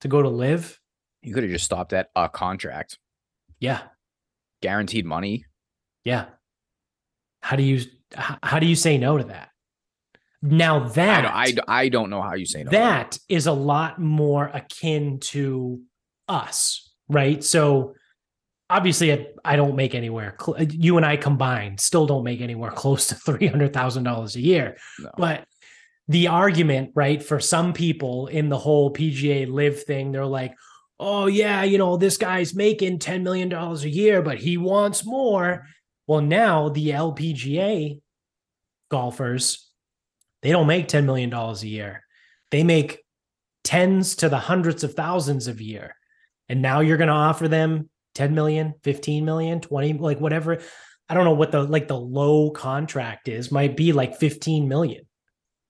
to 0.00 0.08
go 0.08 0.22
to 0.22 0.28
LIV. 0.28 0.78
You 1.22 1.34
could 1.34 1.42
have 1.42 1.52
just 1.52 1.64
stopped 1.64 1.92
at 1.92 2.08
a 2.16 2.20
uh, 2.20 2.28
contract. 2.28 2.98
Yeah. 3.60 3.82
Guaranteed 4.60 5.04
money. 5.04 5.44
Yeah. 6.04 6.26
How 7.42 7.56
do 7.56 7.62
you 7.62 7.82
how 8.14 8.58
do 8.58 8.66
you 8.66 8.76
say 8.76 8.98
no 8.98 9.18
to 9.18 9.24
that? 9.24 9.51
Now 10.42 10.88
that 10.88 11.24
I 11.24 11.52
don't, 11.52 11.68
I, 11.68 11.82
I 11.82 11.88
don't 11.88 12.10
know 12.10 12.20
how 12.20 12.34
you 12.34 12.46
say 12.46 12.64
no. 12.64 12.70
That 12.70 13.16
is 13.28 13.46
a 13.46 13.52
lot 13.52 14.00
more 14.00 14.46
akin 14.46 15.20
to 15.20 15.80
us, 16.28 16.90
right? 17.08 17.42
So 17.44 17.94
obviously, 18.68 19.28
I 19.44 19.54
don't 19.54 19.76
make 19.76 19.94
anywhere. 19.94 20.36
You 20.58 20.96
and 20.96 21.06
I 21.06 21.16
combined 21.16 21.78
still 21.78 22.06
don't 22.06 22.24
make 22.24 22.40
anywhere 22.40 22.72
close 22.72 23.06
to 23.08 23.14
three 23.14 23.46
hundred 23.46 23.72
thousand 23.72 24.02
dollars 24.02 24.34
a 24.34 24.40
year. 24.40 24.78
No. 24.98 25.10
But 25.16 25.44
the 26.08 26.26
argument, 26.26 26.90
right, 26.94 27.22
for 27.22 27.38
some 27.38 27.72
people 27.72 28.26
in 28.26 28.48
the 28.48 28.58
whole 28.58 28.92
PGA 28.92 29.48
LIV 29.48 29.84
thing, 29.84 30.10
they're 30.10 30.26
like, 30.26 30.54
"Oh 30.98 31.26
yeah, 31.26 31.62
you 31.62 31.78
know 31.78 31.96
this 31.96 32.16
guy's 32.16 32.52
making 32.52 32.98
ten 32.98 33.22
million 33.22 33.48
dollars 33.48 33.84
a 33.84 33.90
year, 33.90 34.22
but 34.22 34.38
he 34.38 34.56
wants 34.56 35.06
more." 35.06 35.66
Well, 36.08 36.20
now 36.20 36.68
the 36.68 36.90
LPGA 36.90 38.00
golfers 38.90 39.71
they 40.42 40.50
don't 40.50 40.66
make 40.66 40.88
$10 40.88 41.04
million 41.04 41.32
a 41.32 41.54
year. 41.62 42.04
They 42.50 42.64
make 42.64 43.02
tens 43.64 44.16
to 44.16 44.28
the 44.28 44.38
hundreds 44.38 44.84
of 44.84 44.94
thousands 44.94 45.46
of 45.46 45.60
year. 45.60 45.94
And 46.48 46.60
now 46.60 46.80
you're 46.80 46.96
going 46.96 47.08
to 47.08 47.14
offer 47.14 47.48
them 47.48 47.88
10 48.14 48.34
million, 48.34 48.74
15 48.82 49.24
million, 49.24 49.60
20, 49.60 49.94
like 49.94 50.20
whatever. 50.20 50.58
I 51.08 51.14
don't 51.14 51.24
know 51.24 51.34
what 51.34 51.52
the 51.52 51.62
like 51.62 51.88
the 51.88 51.98
low 51.98 52.50
contract 52.50 53.28
is, 53.28 53.52
might 53.52 53.76
be 53.76 53.92
like 53.92 54.16
15 54.16 54.68
million 54.68 55.04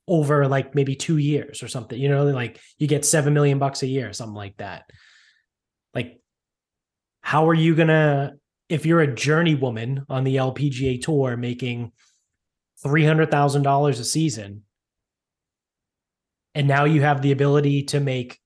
over 0.08 0.46
like 0.48 0.74
maybe 0.74 0.94
two 0.94 1.18
years 1.18 1.62
or 1.62 1.68
something. 1.68 1.98
You 1.98 2.08
know, 2.08 2.24
like 2.26 2.60
you 2.78 2.86
get 2.86 3.04
seven 3.04 3.34
million 3.34 3.58
bucks 3.58 3.82
a 3.82 3.86
year, 3.86 4.12
something 4.12 4.34
like 4.34 4.56
that. 4.58 4.84
Like, 5.94 6.20
how 7.22 7.48
are 7.48 7.54
you 7.54 7.74
gonna 7.74 8.34
if 8.68 8.86
you're 8.86 9.00
a 9.00 9.14
journey 9.14 9.54
woman 9.54 10.04
on 10.08 10.24
the 10.24 10.36
LPGA 10.36 11.00
tour 11.02 11.36
making 11.36 11.92
three 12.82 13.04
hundred 13.04 13.30
thousand 13.30 13.62
dollars 13.62 13.98
a 14.00 14.04
season, 14.04 14.62
and 16.54 16.66
now 16.66 16.84
you 16.84 17.02
have 17.02 17.22
the 17.22 17.32
ability 17.32 17.84
to 17.84 18.00
make. 18.00 18.38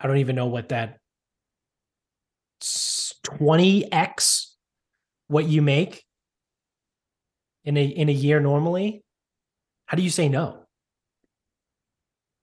I 0.00 0.06
don't 0.06 0.18
even 0.18 0.36
know 0.36 0.46
what 0.46 0.70
that 0.70 0.98
twenty 3.22 3.90
x 3.92 4.56
what 5.28 5.46
you 5.46 5.62
make 5.62 6.04
in 7.64 7.76
a 7.76 7.84
in 7.84 8.08
a 8.08 8.12
year 8.12 8.40
normally. 8.40 9.02
How 9.86 9.96
do 9.96 10.02
you 10.02 10.10
say 10.10 10.28
no? 10.28 10.64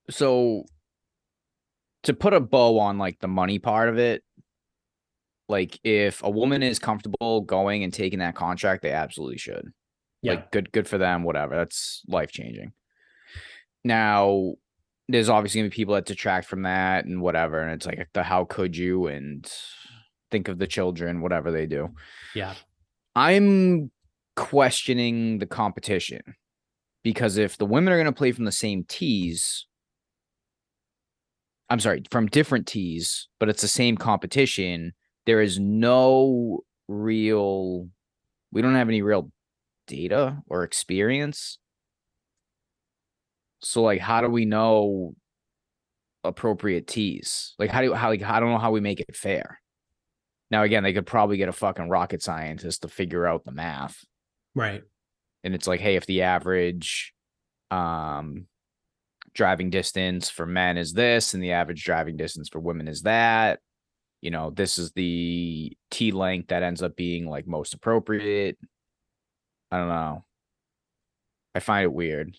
So 0.10 0.66
to 2.04 2.14
put 2.14 2.34
a 2.34 2.40
bow 2.40 2.80
on 2.80 2.98
like 2.98 3.20
the 3.20 3.28
money 3.28 3.60
part 3.60 3.90
of 3.90 3.98
it, 3.98 4.24
like 5.50 5.80
if 5.84 6.24
a 6.24 6.30
woman 6.30 6.64
is 6.64 6.80
comfortable 6.80 7.42
going 7.42 7.84
and 7.84 7.94
taking 7.94 8.20
that 8.20 8.36
contract, 8.36 8.84
they 8.84 8.92
absolutely 8.92 9.38
should. 9.38 9.72
Yeah. 10.22 10.34
Like 10.34 10.52
good, 10.52 10.72
good 10.72 10.88
for 10.88 10.98
them. 10.98 11.24
Whatever. 11.24 11.56
That's 11.56 12.02
life 12.08 12.32
changing. 12.32 12.74
Now, 13.84 14.56
there's 15.08 15.30
obviously 15.30 15.62
gonna 15.62 15.70
be 15.70 15.76
people 15.76 15.96
that 15.96 16.06
detract 16.06 16.48
from 16.48 16.64
that 16.64 17.06
and 17.06 17.22
whatever, 17.22 17.62
and 17.62 17.72
it's 17.72 17.86
like 17.86 18.10
the 18.14 18.24
how 18.24 18.46
could 18.46 18.76
you 18.76 19.08
and 19.08 19.50
think 20.30 20.48
of 20.48 20.58
the 20.58 20.68
children, 20.68 21.22
whatever 21.22 21.52
they 21.52 21.66
do. 21.66 21.90
Yeah. 22.36 22.54
I'm 23.16 23.92
questioning 24.36 25.40
the 25.40 25.46
competition 25.46 26.22
because 27.04 27.38
if 27.38 27.58
the 27.58 27.66
women 27.66 27.94
are 27.94 27.98
gonna 27.98 28.12
play 28.12 28.32
from 28.32 28.46
the 28.46 28.52
same 28.52 28.84
tees, 28.84 29.66
I'm 31.70 31.80
sorry, 31.80 32.04
from 32.12 32.28
different 32.28 32.68
tees, 32.68 33.28
but 33.40 33.50
it's 33.50 33.62
the 33.62 33.68
same 33.68 33.98
competition, 33.98 34.94
there 35.26 35.42
is 35.42 35.60
no 35.60 36.62
real 36.88 37.88
we 38.52 38.62
don't 38.62 38.76
have 38.76 38.88
any 38.88 39.02
real 39.02 39.32
data 39.88 40.38
or 40.48 40.64
experience. 40.64 41.58
So 43.62 43.82
like 43.82 44.02
how 44.02 44.22
do 44.22 44.30
we 44.30 44.46
know 44.46 45.16
appropriate 46.24 46.88
tees? 46.88 47.56
Like 47.58 47.72
how 47.72 47.82
do 47.82 47.94
how 47.94 48.10
like 48.10 48.22
I 48.22 48.40
don't 48.40 48.52
know 48.52 48.60
how 48.60 48.72
we 48.72 48.82
make 48.82 49.00
it 49.00 49.16
fair. 49.16 49.60
Now 50.52 50.64
again, 50.64 50.84
they 50.84 50.94
could 50.94 51.08
probably 51.08 51.38
get 51.38 51.50
a 51.50 51.54
fucking 51.54 51.90
rocket 51.90 52.22
scientist 52.22 52.84
to 52.84 52.88
figure 52.88 53.26
out 53.26 53.44
the 53.44 53.52
math. 53.52 54.04
Right. 54.56 54.84
And 55.44 55.56
it's 55.56 55.68
like, 55.68 55.80
hey, 55.80 55.96
if 55.96 56.06
the 56.06 56.22
average 56.24 57.14
um 57.70 58.46
driving 59.34 59.70
distance 59.70 60.30
for 60.30 60.46
men 60.46 60.78
is 60.78 60.94
this 60.94 61.34
and 61.34 61.44
the 61.44 61.52
average 61.52 61.84
driving 61.84 62.18
distance 62.18 62.50
for 62.50 62.60
women 62.60 62.88
is 62.88 63.04
that, 63.04 63.60
you 64.22 64.32
know, 64.32 64.50
this 64.50 64.80
is 64.80 64.92
the 64.94 65.76
T 65.92 66.12
length 66.12 66.48
that 66.50 66.64
ends 66.64 66.82
up 66.82 66.96
being 66.96 67.28
like 67.28 67.48
most 67.48 67.74
appropriate. 67.74 68.58
I 69.72 69.78
don't 69.78 69.90
know. 69.90 70.26
I 71.56 71.60
find 71.60 71.84
it 71.84 71.94
weird. 71.94 72.36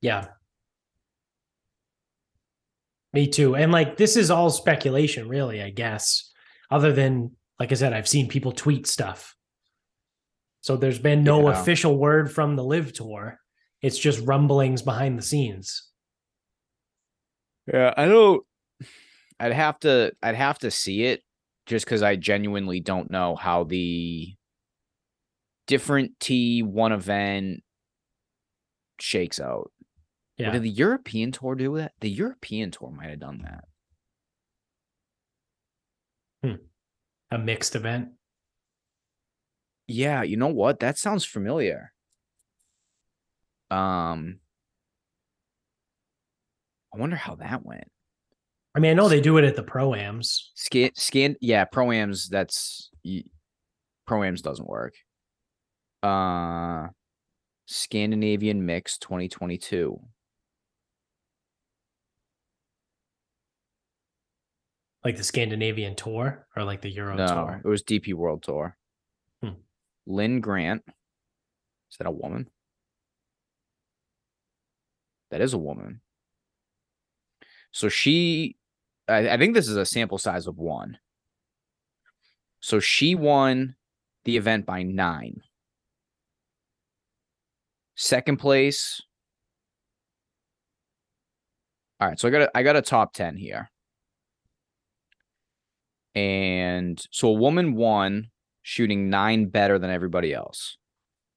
Yeah. 0.00 0.26
Me 3.12 3.26
too. 3.26 3.56
And 3.56 3.72
like 3.72 3.96
this 3.96 4.16
is 4.16 4.30
all 4.30 4.50
speculation, 4.50 5.28
really, 5.28 5.62
I 5.62 5.70
guess. 5.70 6.30
Other 6.70 6.92
than, 6.92 7.32
like 7.58 7.72
I 7.72 7.74
said, 7.74 7.92
I've 7.92 8.08
seen 8.08 8.28
people 8.28 8.52
tweet 8.52 8.86
stuff. 8.86 9.34
So 10.60 10.76
there's 10.76 10.98
been 10.98 11.24
no 11.24 11.48
yeah. 11.48 11.58
official 11.58 11.96
word 11.96 12.30
from 12.30 12.56
the 12.56 12.64
LIV 12.64 12.92
tour. 12.92 13.38
It's 13.80 13.98
just 13.98 14.26
rumblings 14.26 14.82
behind 14.82 15.18
the 15.18 15.22
scenes. 15.22 15.88
Yeah, 17.72 17.94
I 17.96 18.06
don't 18.06 18.44
I'd 19.40 19.52
have 19.52 19.78
to 19.80 20.12
I'd 20.22 20.34
have 20.34 20.58
to 20.60 20.70
see 20.70 21.04
it 21.04 21.22
just 21.66 21.84
because 21.84 22.02
I 22.02 22.16
genuinely 22.16 22.80
don't 22.80 23.10
know 23.10 23.36
how 23.36 23.64
the 23.64 24.34
different 25.68 26.18
T 26.18 26.64
one 26.64 26.90
event 26.90 27.62
shakes 28.98 29.38
out. 29.38 29.70
Yeah. 30.36 30.50
Did 30.50 30.62
the 30.62 30.70
European 30.70 31.30
tour 31.30 31.54
do 31.54 31.76
that? 31.76 31.92
The 32.00 32.10
European 32.10 32.72
tour 32.72 32.90
might 32.90 33.10
have 33.10 33.20
done 33.20 33.42
that. 33.44 33.64
Hmm. 36.42 36.62
A 37.30 37.38
mixed 37.38 37.76
event. 37.76 38.08
Yeah, 39.86 40.22
you 40.22 40.36
know 40.36 40.48
what? 40.48 40.80
That 40.80 40.98
sounds 40.98 41.24
familiar. 41.24 41.92
Um 43.70 44.40
I 46.92 46.98
wonder 46.98 47.16
how 47.16 47.34
that 47.36 47.64
went. 47.64 47.90
I 48.74 48.80
mean, 48.80 48.92
I 48.92 48.94
know 48.94 49.08
they 49.08 49.20
do 49.20 49.36
it 49.38 49.44
at 49.44 49.56
the 49.56 49.62
pro-ams. 49.62 50.52
Scan 50.54 50.90
scan 50.94 51.36
yeah, 51.40 51.64
pro-ams 51.64 52.28
that's 52.28 52.90
pro-ams 54.06 54.40
doesn't 54.40 54.68
work. 54.68 54.94
Uh 56.02 56.88
Scandinavian 57.66 58.64
Mix 58.64 58.96
2022. 58.98 60.00
Like 65.04 65.16
the 65.16 65.24
Scandinavian 65.24 65.94
tour 65.94 66.46
or 66.56 66.64
like 66.64 66.80
the 66.80 66.90
Euro 66.90 67.16
no, 67.16 67.26
tour? 67.26 67.60
It 67.64 67.68
was 67.68 67.82
DP 67.82 68.14
World 68.14 68.42
Tour. 68.42 68.76
Hmm. 69.42 69.50
Linn 70.06 70.40
Grant. 70.40 70.82
Is 71.90 71.96
that 71.98 72.06
a 72.06 72.10
woman? 72.10 72.48
That 75.30 75.40
is 75.40 75.52
a 75.52 75.58
woman. 75.58 76.00
So 77.70 77.88
she, 77.88 78.56
I, 79.06 79.30
I 79.30 79.36
think 79.36 79.54
this 79.54 79.68
is 79.68 79.76
a 79.76 79.86
sample 79.86 80.18
size 80.18 80.46
of 80.46 80.56
one. 80.56 80.98
So 82.60 82.80
she 82.80 83.14
won 83.14 83.76
the 84.24 84.36
event 84.36 84.66
by 84.66 84.82
nine. 84.82 85.42
Second 88.00 88.36
place. 88.36 89.02
All 91.98 92.06
right, 92.06 92.18
so 92.18 92.28
I 92.28 92.30
got 92.30 92.42
a, 92.42 92.50
I 92.54 92.62
got 92.62 92.76
a 92.76 92.82
top 92.82 93.12
10 93.12 93.36
here. 93.36 93.68
And 96.14 97.04
so 97.10 97.28
a 97.28 97.32
woman 97.32 97.74
won 97.74 98.30
shooting 98.62 99.10
nine 99.10 99.46
better 99.46 99.80
than 99.80 99.90
everybody 99.90 100.32
else. 100.32 100.78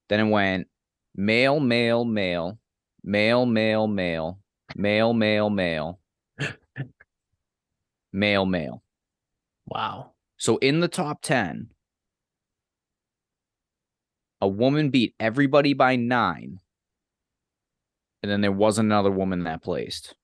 Then 0.08 0.20
it 0.20 0.30
went 0.30 0.68
male, 1.16 1.60
male, 1.60 2.06
male, 2.06 2.60
male, 3.04 3.48
male, 3.48 3.88
male, 3.88 4.34
male, 4.76 5.14
male, 5.14 5.50
male, 5.50 6.00
male, 8.14 8.46
male. 8.46 8.84
Wow. 9.66 10.12
So 10.38 10.58
in 10.58 10.80
the 10.80 10.88
top 10.88 11.24
10, 11.24 11.72
a 14.42 14.48
woman 14.48 14.90
beat 14.90 15.16
everybody 15.20 15.74
by 15.74 15.96
nine. 15.96 16.60
And 18.24 18.32
then 18.32 18.42
there 18.42 18.52
was 18.52 18.80
another 18.80 19.12
woman 19.12 19.44
that 19.44 19.64
placed. 19.64 20.16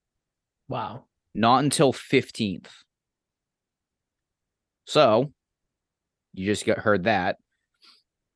Wow. 0.68 1.06
Not 1.34 1.64
until 1.64 1.94
15th. 1.94 2.68
So 4.86 5.32
you 6.34 6.46
just 6.46 6.66
got 6.66 6.80
heard 6.80 7.04
that. 7.04 7.38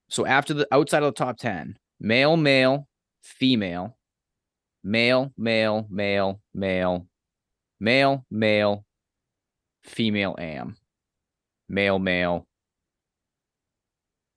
So 0.09 0.25
after 0.25 0.53
the 0.53 0.67
outside 0.71 1.03
of 1.03 1.13
the 1.13 1.17
top 1.17 1.37
10, 1.37 1.77
male, 1.99 2.35
male, 2.37 2.87
female, 3.23 3.97
male, 4.83 5.31
male, 5.37 5.87
male, 5.89 6.41
male, 6.53 7.07
male, 7.79 8.25
male, 8.29 8.85
female 9.83 10.35
am, 10.37 10.75
male, 11.69 11.99
male, 11.99 12.47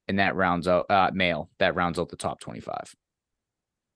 and 0.09 0.19
that 0.19 0.37
rounds 0.37 0.69
out 0.69 0.91
uh 0.91 1.11
male 1.13 1.51
that 1.59 1.75
rounds 1.75 1.99
out 1.99 2.09
the 2.09 2.17
top 2.17 2.41
25. 2.41 2.95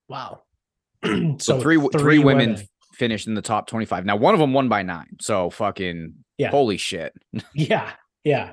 Wow. 0.07 0.41
so, 1.03 1.35
so 1.39 1.61
three, 1.61 1.77
three 1.77 1.89
three 2.01 2.19
women, 2.19 2.51
women 2.51 2.67
finished 2.93 3.27
in 3.27 3.35
the 3.35 3.41
top 3.41 3.67
25. 3.67 4.05
Now 4.05 4.15
one 4.15 4.33
of 4.33 4.39
them 4.39 4.53
won 4.53 4.69
by 4.69 4.83
9. 4.83 5.17
So 5.21 5.49
fucking 5.49 6.13
yeah. 6.37 6.49
holy 6.49 6.77
shit. 6.77 7.13
yeah. 7.53 7.91
Yeah. 8.23 8.51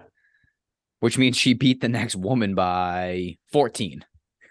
Which 1.01 1.19
means 1.19 1.37
she 1.37 1.55
beat 1.55 1.81
the 1.81 1.89
next 1.89 2.17
woman 2.17 2.55
by 2.55 3.37
14. 3.53 4.05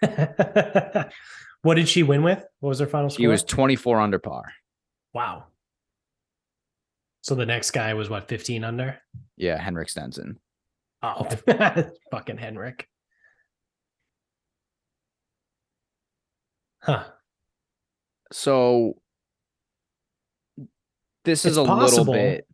what 1.62 1.74
did 1.74 1.88
she 1.88 2.02
win 2.02 2.22
with? 2.22 2.44
What 2.60 2.68
was 2.68 2.78
her 2.78 2.86
final 2.86 3.10
score? 3.10 3.22
She 3.22 3.26
was 3.26 3.42
24 3.42 4.00
under 4.00 4.18
par. 4.18 4.44
Wow. 5.12 5.44
So 7.22 7.34
the 7.34 7.46
next 7.46 7.72
guy 7.72 7.94
was 7.94 8.08
what, 8.08 8.28
15 8.28 8.62
under? 8.62 8.98
Yeah, 9.36 9.60
Henrik 9.60 9.88
Stenson. 9.88 10.38
Oh, 11.02 11.24
fucking 12.10 12.38
Henrik. 12.38 12.88
Huh. 16.86 17.04
So 18.32 18.94
this 21.24 21.44
it's 21.44 21.52
is 21.52 21.56
a 21.56 21.64
possible. 21.64 22.12
little 22.12 22.12
bit 22.14 22.46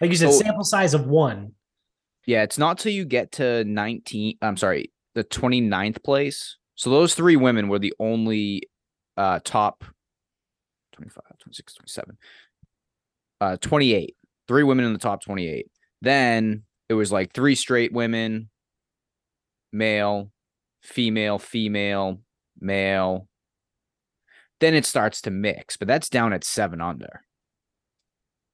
like 0.00 0.10
you 0.10 0.16
said, 0.16 0.32
so, 0.32 0.38
sample 0.38 0.64
size 0.64 0.94
of 0.94 1.06
one. 1.06 1.52
Yeah, 2.26 2.42
it's 2.42 2.58
not 2.58 2.78
till 2.78 2.92
you 2.92 3.04
get 3.04 3.32
to 3.32 3.64
19. 3.64 4.38
I'm 4.42 4.56
sorry, 4.56 4.92
the 5.14 5.24
29th 5.24 6.02
place. 6.02 6.56
So 6.74 6.90
those 6.90 7.14
three 7.14 7.36
women 7.36 7.68
were 7.68 7.78
the 7.78 7.94
only 7.98 8.62
uh 9.16 9.40
top 9.42 9.84
25, 10.92 11.22
26, 11.38 11.74
27, 11.74 12.18
uh 13.40 13.56
28. 13.60 14.16
Three 14.48 14.62
women 14.62 14.84
in 14.84 14.92
the 14.92 14.98
top 14.98 15.22
28. 15.22 15.66
Then 16.02 16.64
it 16.88 16.94
was 16.94 17.10
like 17.10 17.32
three 17.32 17.54
straight 17.54 17.92
women, 17.92 18.50
male, 19.72 20.30
female, 20.82 21.38
female, 21.38 22.20
male. 22.60 23.28
Then 24.60 24.74
it 24.74 24.86
starts 24.86 25.22
to 25.22 25.30
mix, 25.30 25.76
but 25.76 25.88
that's 25.88 26.08
down 26.08 26.32
at 26.32 26.44
seven 26.44 26.80
under. 26.80 27.22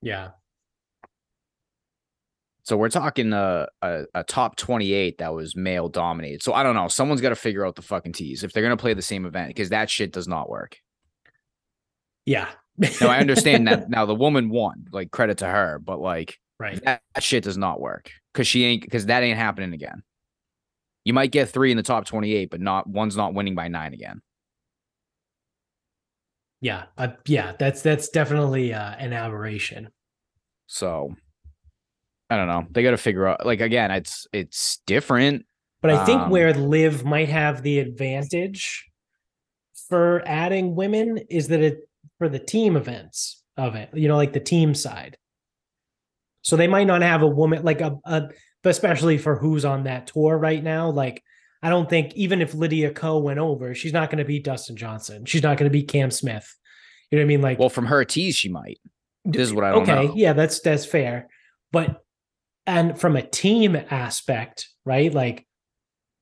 Yeah. 0.00 0.30
So 2.64 2.76
we're 2.76 2.90
talking 2.90 3.32
a, 3.32 3.66
a, 3.82 4.04
a 4.14 4.24
top 4.24 4.56
28 4.56 5.18
that 5.18 5.34
was 5.34 5.56
male 5.56 5.88
dominated. 5.88 6.42
So 6.42 6.52
I 6.52 6.62
don't 6.62 6.76
know. 6.76 6.88
Someone's 6.88 7.20
got 7.20 7.30
to 7.30 7.36
figure 7.36 7.66
out 7.66 7.74
the 7.74 7.82
fucking 7.82 8.12
tees 8.12 8.44
if 8.44 8.52
they're 8.52 8.62
going 8.62 8.76
to 8.76 8.80
play 8.80 8.94
the 8.94 9.02
same 9.02 9.26
event 9.26 9.48
because 9.48 9.70
that 9.70 9.90
shit 9.90 10.12
does 10.12 10.28
not 10.28 10.48
work. 10.48 10.76
Yeah. 12.24 12.48
now 13.00 13.08
I 13.08 13.18
understand 13.18 13.66
that 13.66 13.88
now 13.90 14.06
the 14.06 14.14
woman 14.14 14.48
won, 14.48 14.86
like 14.92 15.10
credit 15.10 15.38
to 15.38 15.46
her, 15.46 15.80
but 15.80 16.00
like 16.00 16.38
right. 16.60 16.82
that, 16.84 17.02
that 17.14 17.24
shit 17.24 17.42
does 17.42 17.58
not 17.58 17.80
work 17.80 18.10
because 18.32 18.46
she 18.46 18.64
ain't 18.64 18.82
because 18.82 19.06
that 19.06 19.22
ain't 19.24 19.38
happening 19.38 19.72
again. 19.72 20.02
You 21.04 21.12
might 21.12 21.32
get 21.32 21.48
three 21.48 21.70
in 21.70 21.76
the 21.76 21.82
top 21.82 22.04
28, 22.04 22.50
but 22.50 22.60
not 22.60 22.86
one's 22.86 23.16
not 23.16 23.34
winning 23.34 23.54
by 23.54 23.68
nine 23.68 23.92
again. 23.92 24.22
Yeah. 26.60 26.84
Uh, 26.96 27.08
yeah. 27.26 27.52
That's, 27.58 27.82
that's 27.82 28.08
definitely 28.08 28.72
uh, 28.72 28.94
an 28.98 29.12
aberration. 29.12 29.88
So 30.66 31.14
I 32.32 32.36
don't 32.38 32.48
know. 32.48 32.66
They 32.70 32.82
got 32.82 32.92
to 32.92 32.96
figure 32.96 33.26
out. 33.26 33.44
Like 33.44 33.60
again, 33.60 33.90
it's 33.90 34.26
it's 34.32 34.80
different. 34.86 35.44
But 35.82 35.90
I 35.90 36.04
think 36.06 36.22
um, 36.22 36.30
where 36.30 36.54
LIV 36.54 37.04
might 37.04 37.28
have 37.28 37.62
the 37.62 37.78
advantage 37.78 38.88
for 39.90 40.22
adding 40.24 40.74
women 40.74 41.18
is 41.28 41.48
that 41.48 41.60
it 41.60 41.80
for 42.16 42.30
the 42.30 42.38
team 42.38 42.74
events 42.74 43.42
of 43.58 43.74
it. 43.74 43.90
You 43.92 44.08
know, 44.08 44.16
like 44.16 44.32
the 44.32 44.40
team 44.40 44.74
side. 44.74 45.18
So 46.40 46.56
they 46.56 46.68
might 46.68 46.86
not 46.86 47.02
have 47.02 47.20
a 47.20 47.26
woman 47.26 47.64
like 47.64 47.82
a, 47.82 47.98
a 48.06 48.30
especially 48.64 49.18
for 49.18 49.36
who's 49.36 49.64
on 49.64 49.84
that 49.84 50.06
tour 50.06 50.36
right 50.36 50.62
now. 50.62 50.90
Like 50.90 51.22
I 51.62 51.70
don't 51.70 51.88
think 51.88 52.14
even 52.14 52.42
if 52.42 52.54
Lydia 52.54 52.92
Ko 52.92 53.18
went 53.18 53.38
over, 53.38 53.74
she's 53.74 53.92
not 53.92 54.10
going 54.10 54.18
to 54.18 54.24
beat 54.24 54.44
Dustin 54.44 54.76
Johnson. 54.76 55.24
She's 55.24 55.42
not 55.42 55.56
going 55.58 55.70
to 55.70 55.72
beat 55.72 55.88
Cam 55.88 56.10
Smith. 56.10 56.52
You 57.10 57.18
know 57.18 57.22
what 57.22 57.26
I 57.26 57.28
mean? 57.28 57.42
Like, 57.42 57.58
well, 57.58 57.68
from 57.68 57.86
her 57.86 58.04
tees, 58.04 58.36
she 58.36 58.48
might. 58.48 58.80
This 59.24 59.42
is 59.42 59.54
what 59.54 59.64
I 59.64 59.70
don't 59.70 59.82
okay, 59.82 60.06
know. 60.06 60.14
yeah, 60.16 60.32
that's 60.32 60.60
that's 60.60 60.84
fair. 60.84 61.28
But 61.70 62.02
and 62.66 62.98
from 62.98 63.16
a 63.16 63.22
team 63.22 63.76
aspect, 63.76 64.68
right? 64.84 65.12
Like 65.12 65.46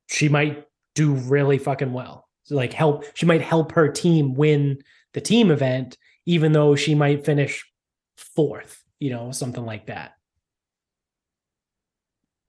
she 0.08 0.28
might 0.28 0.66
do 0.94 1.14
really 1.14 1.58
fucking 1.58 1.92
well. 1.92 2.28
So 2.44 2.56
like 2.56 2.72
help, 2.72 3.04
she 3.14 3.26
might 3.26 3.42
help 3.42 3.72
her 3.72 3.88
team 3.88 4.34
win 4.34 4.82
the 5.14 5.20
team 5.20 5.50
event, 5.50 5.96
even 6.26 6.52
though 6.52 6.76
she 6.76 6.94
might 6.94 7.24
finish 7.24 7.64
fourth, 8.16 8.82
you 8.98 9.10
know, 9.10 9.30
something 9.32 9.64
like 9.64 9.86
that. 9.86 10.12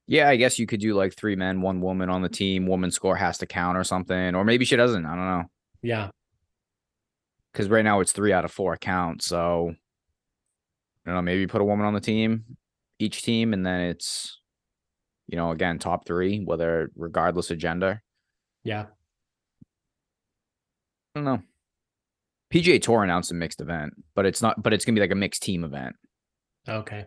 Yeah, 0.08 0.28
I 0.30 0.36
guess 0.36 0.60
you 0.60 0.68
could 0.68 0.80
do 0.82 0.94
like 0.94 1.16
three 1.16 1.36
men, 1.36 1.62
one 1.62 1.80
woman 1.80 2.10
on 2.10 2.22
the 2.22 2.30
team. 2.30 2.68
Woman 2.68 2.92
score 2.92 3.16
has 3.16 3.38
to 3.40 3.46
count 3.46 3.78
or 3.78 3.84
something, 3.84 4.36
or 4.36 4.44
maybe 4.44 4.66
she 4.66 4.76
doesn't. 4.76 5.06
I 5.06 5.16
don't 5.16 5.26
know. 5.26 5.44
Yeah, 5.82 6.10
because 7.52 7.70
right 7.70 7.84
now 7.84 8.00
it's 8.00 8.12
three 8.12 8.34
out 8.34 8.46
of 8.46 8.52
four 8.52 8.76
count. 8.78 9.22
So 9.22 9.74
I 11.06 11.10
don't 11.10 11.16
know. 11.16 11.22
Maybe 11.22 11.48
put 11.48 11.62
a 11.62 11.66
woman 11.66 11.86
on 11.86 11.94
the 11.94 12.02
team, 12.02 12.58
each 13.00 13.24
team, 13.24 13.54
and 13.54 13.66
then 13.66 13.82
it's 13.82 14.40
you 15.28 15.38
know 15.38 15.52
again 15.52 15.80
top 15.80 16.06
three, 16.06 16.44
whether 16.44 16.92
regardless 16.96 17.52
of 17.52 17.58
gender. 17.58 18.04
Yeah. 18.64 18.86
I 21.16 21.20
don't 21.20 21.26
know. 21.26 21.42
PGA 22.54 22.82
Tour 22.82 23.04
announced 23.04 23.32
a 23.32 23.36
mixed 23.36 23.62
event, 23.62 23.94
but 24.16 24.26
it's 24.26 24.42
not. 24.42 24.62
But 24.62 24.74
it's 24.74 24.86
gonna 24.86 24.96
be 24.96 25.02
like 25.02 25.12
a 25.12 25.16
mixed 25.16 25.42
team 25.44 25.64
event. 25.64 25.96
Okay. 26.68 27.06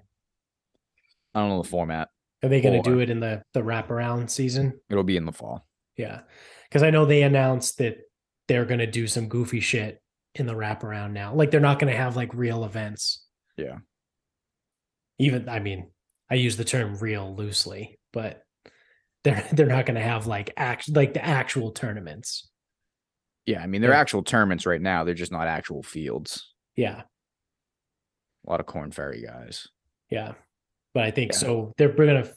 I 1.34 1.40
don't 1.40 1.48
know 1.48 1.62
the 1.62 1.68
format. 1.68 2.08
Are 2.44 2.48
they 2.48 2.60
going 2.60 2.82
to 2.82 2.90
do 2.90 2.98
it 2.98 3.08
in 3.08 3.20
the 3.20 3.42
the 3.54 3.62
wraparound 3.62 4.28
season? 4.28 4.78
It'll 4.90 5.02
be 5.02 5.16
in 5.16 5.24
the 5.24 5.32
fall. 5.32 5.66
Yeah, 5.96 6.20
because 6.68 6.82
I 6.82 6.90
know 6.90 7.06
they 7.06 7.22
announced 7.22 7.78
that 7.78 7.98
they're 8.48 8.66
going 8.66 8.80
to 8.80 8.86
do 8.86 9.06
some 9.06 9.28
goofy 9.28 9.60
shit 9.60 10.02
in 10.34 10.46
the 10.46 10.52
wraparound 10.52 11.12
now. 11.12 11.34
Like 11.34 11.50
they're 11.50 11.60
not 11.60 11.78
going 11.78 11.90
to 11.90 11.98
have 11.98 12.16
like 12.16 12.34
real 12.34 12.64
events. 12.64 13.24
Yeah. 13.56 13.78
Even 15.18 15.48
I 15.48 15.60
mean, 15.60 15.90
I 16.30 16.34
use 16.34 16.56
the 16.56 16.64
term 16.64 16.96
real 16.98 17.34
loosely, 17.34 17.98
but 18.12 18.42
they're 19.22 19.46
they're 19.52 19.66
not 19.66 19.86
going 19.86 19.96
to 19.96 20.02
have 20.02 20.26
like 20.26 20.52
act 20.56 20.94
like 20.94 21.14
the 21.14 21.24
actual 21.24 21.70
tournaments. 21.70 22.50
Yeah, 23.46 23.62
I 23.62 23.66
mean 23.66 23.80
they're 23.80 23.92
yeah. 23.92 24.00
actual 24.00 24.22
tournaments 24.22 24.66
right 24.66 24.82
now. 24.82 25.04
They're 25.04 25.14
just 25.14 25.32
not 25.32 25.48
actual 25.48 25.82
fields. 25.82 26.52
Yeah. 26.76 27.02
A 28.46 28.50
lot 28.50 28.60
of 28.60 28.66
Korn 28.66 28.90
Ferry 28.90 29.22
guys. 29.22 29.68
Yeah. 30.10 30.32
But 30.94 31.04
I 31.04 31.10
think 31.10 31.32
yeah. 31.32 31.38
so 31.38 31.74
they're 31.76 31.92
going 31.92 32.22
to 32.22 32.34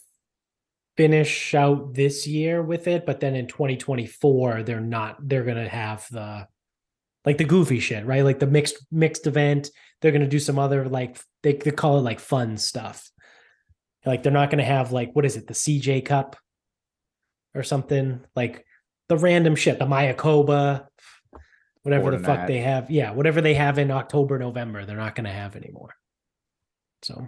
finish 0.97 1.53
out 1.53 1.93
this 1.93 2.25
year 2.25 2.61
with 2.61 2.87
it, 2.87 3.05
but 3.05 3.19
then 3.19 3.35
in 3.35 3.47
2024 3.47 4.63
they're 4.63 4.81
not 4.81 5.15
they're 5.27 5.43
going 5.43 5.63
to 5.63 5.69
have 5.69 6.07
the 6.09 6.47
like 7.23 7.37
the 7.37 7.43
goofy 7.43 7.79
shit, 7.79 8.05
right? 8.05 8.23
Like 8.23 8.39
the 8.39 8.47
mixed 8.47 8.77
mixed 8.91 9.27
event. 9.27 9.69
They're 10.01 10.11
going 10.11 10.21
to 10.23 10.27
do 10.27 10.39
some 10.39 10.59
other 10.59 10.87
like 10.87 11.19
they, 11.43 11.53
they 11.53 11.71
call 11.71 11.97
it 11.99 12.01
like 12.01 12.19
fun 12.19 12.57
stuff. 12.57 13.11
Like 14.05 14.23
they're 14.23 14.31
not 14.31 14.49
going 14.49 14.59
to 14.59 14.65
have 14.65 14.91
like 14.91 15.11
what 15.13 15.25
is 15.25 15.35
it, 15.37 15.47
the 15.47 15.53
CJ 15.53 16.05
Cup 16.05 16.35
or 17.53 17.63
something 17.63 18.21
like 18.35 18.65
the 19.09 19.17
random 19.17 19.55
shit, 19.55 19.79
the 19.79 19.85
Mayakoba, 19.85 20.87
whatever 21.83 22.11
the 22.11 22.19
fuck 22.19 22.39
that. 22.39 22.47
they 22.47 22.59
have. 22.59 22.89
Yeah, 22.91 23.11
whatever 23.11 23.41
they 23.41 23.53
have 23.53 23.77
in 23.77 23.91
October, 23.91 24.37
November, 24.37 24.85
they're 24.85 24.97
not 24.97 25.15
going 25.15 25.25
to 25.25 25.31
have 25.31 25.55
anymore. 25.55 25.93
So, 27.01 27.27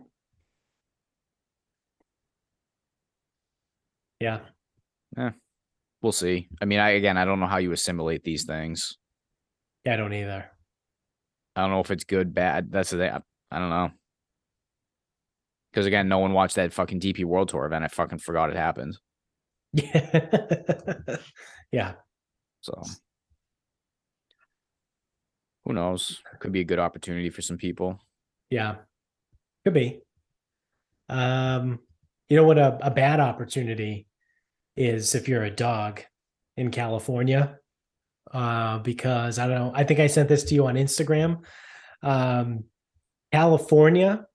yeah. 4.19 4.39
Yeah. 5.17 5.31
We'll 6.01 6.11
see. 6.11 6.47
I 6.61 6.65
mean, 6.65 6.79
I 6.79 6.91
again, 6.91 7.17
I 7.17 7.25
don't 7.25 7.39
know 7.39 7.47
how 7.47 7.57
you 7.57 7.71
assimilate 7.71 8.23
these 8.23 8.45
things. 8.45 8.97
Yeah, 9.85 9.93
I 9.93 9.97
don't 9.97 10.13
either. 10.13 10.49
I 11.55 11.61
don't 11.61 11.71
know 11.71 11.81
if 11.81 11.91
it's 11.91 12.03
good, 12.03 12.33
bad. 12.33 12.71
That's 12.71 12.91
the 12.91 13.15
I, 13.15 13.19
I 13.51 13.59
don't 13.59 13.69
know. 13.69 13.91
Because 15.71 15.85
again, 15.85 16.07
no 16.07 16.19
one 16.19 16.33
watched 16.33 16.55
that 16.55 16.73
fucking 16.73 16.99
DP 16.99 17.25
World 17.25 17.49
Tour 17.49 17.65
event. 17.65 17.83
I 17.83 17.87
fucking 17.89 18.19
forgot 18.19 18.49
it 18.49 18.55
happened. 18.55 18.97
Yeah. 19.73 21.17
yeah. 21.71 21.93
So 22.61 22.81
who 25.65 25.73
knows? 25.73 26.21
Could 26.39 26.51
be 26.51 26.61
a 26.61 26.65
good 26.65 26.79
opportunity 26.79 27.29
for 27.29 27.41
some 27.41 27.57
people. 27.57 27.99
Yeah. 28.49 28.75
Could 29.63 29.73
be. 29.73 30.01
Um, 31.09 31.79
you 32.29 32.37
know 32.37 32.43
what 32.43 32.57
a, 32.57 32.77
a 32.81 32.91
bad 32.91 33.19
opportunity 33.19 34.07
is 34.79 35.13
if 35.13 35.27
you're 35.27 35.43
a 35.43 35.51
dog 35.51 36.01
in 36.57 36.71
California. 36.71 37.57
Uh, 38.31 38.77
because 38.79 39.39
I 39.39 39.47
don't 39.47 39.55
know, 39.55 39.71
I 39.75 39.83
think 39.83 39.99
I 39.99 40.07
sent 40.07 40.29
this 40.29 40.43
to 40.45 40.55
you 40.55 40.67
on 40.67 40.75
Instagram. 40.75 41.41
Um, 42.03 42.65
California 43.31 44.25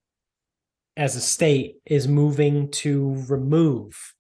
as 0.96 1.16
a 1.16 1.20
state 1.20 1.76
is 1.86 2.06
moving 2.08 2.70
to 2.72 3.24
remove 3.28 4.14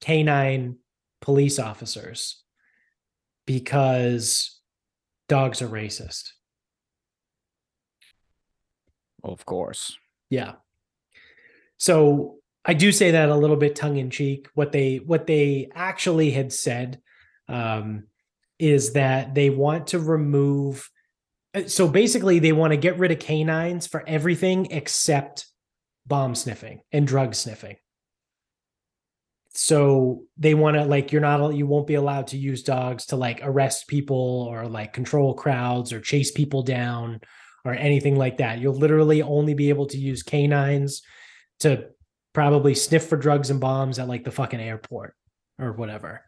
canine 0.00 0.76
police 1.20 1.58
officers 1.58 2.42
because 3.46 4.60
dogs 5.28 5.60
are 5.60 5.68
racist. 5.68 6.30
Of 9.22 9.44
course. 9.44 9.98
Yeah. 10.30 10.54
So 11.78 12.39
I 12.64 12.74
do 12.74 12.92
say 12.92 13.12
that 13.12 13.28
a 13.28 13.36
little 13.36 13.56
bit 13.56 13.74
tongue 13.74 13.96
in 13.96 14.10
cheek. 14.10 14.48
What 14.54 14.72
they 14.72 14.96
what 14.96 15.26
they 15.26 15.70
actually 15.74 16.30
had 16.30 16.52
said 16.52 17.00
um, 17.48 18.04
is 18.58 18.92
that 18.92 19.34
they 19.34 19.50
want 19.50 19.88
to 19.88 19.98
remove. 19.98 20.90
Uh, 21.54 21.66
so 21.66 21.88
basically, 21.88 22.38
they 22.38 22.52
want 22.52 22.72
to 22.72 22.76
get 22.76 22.98
rid 22.98 23.12
of 23.12 23.18
canines 23.18 23.86
for 23.86 24.04
everything 24.06 24.70
except 24.70 25.46
bomb 26.06 26.34
sniffing 26.34 26.80
and 26.92 27.06
drug 27.06 27.34
sniffing 27.34 27.76
so 29.52 30.22
they 30.38 30.54
want 30.54 30.76
to 30.76 30.84
like 30.84 31.10
you're 31.10 31.20
not 31.20 31.54
you 31.54 31.66
won't 31.66 31.86
be 31.86 31.94
allowed 31.94 32.28
to 32.28 32.38
use 32.38 32.62
dogs 32.62 33.06
to 33.06 33.16
like 33.16 33.40
arrest 33.42 33.88
people 33.88 34.46
or 34.48 34.68
like 34.68 34.92
control 34.92 35.34
crowds 35.34 35.92
or 35.92 36.00
chase 36.00 36.30
people 36.30 36.62
down 36.62 37.20
or 37.64 37.74
anything 37.74 38.16
like 38.16 38.38
that 38.38 38.60
you'll 38.60 38.74
literally 38.74 39.22
only 39.22 39.54
be 39.54 39.68
able 39.68 39.86
to 39.86 39.98
use 39.98 40.22
canines 40.22 41.02
to 41.58 41.84
probably 42.32 42.74
sniff 42.74 43.06
for 43.08 43.16
drugs 43.16 43.50
and 43.50 43.60
bombs 43.60 43.98
at 43.98 44.08
like 44.08 44.24
the 44.24 44.30
fucking 44.30 44.60
airport 44.60 45.14
or 45.58 45.72
whatever. 45.72 46.22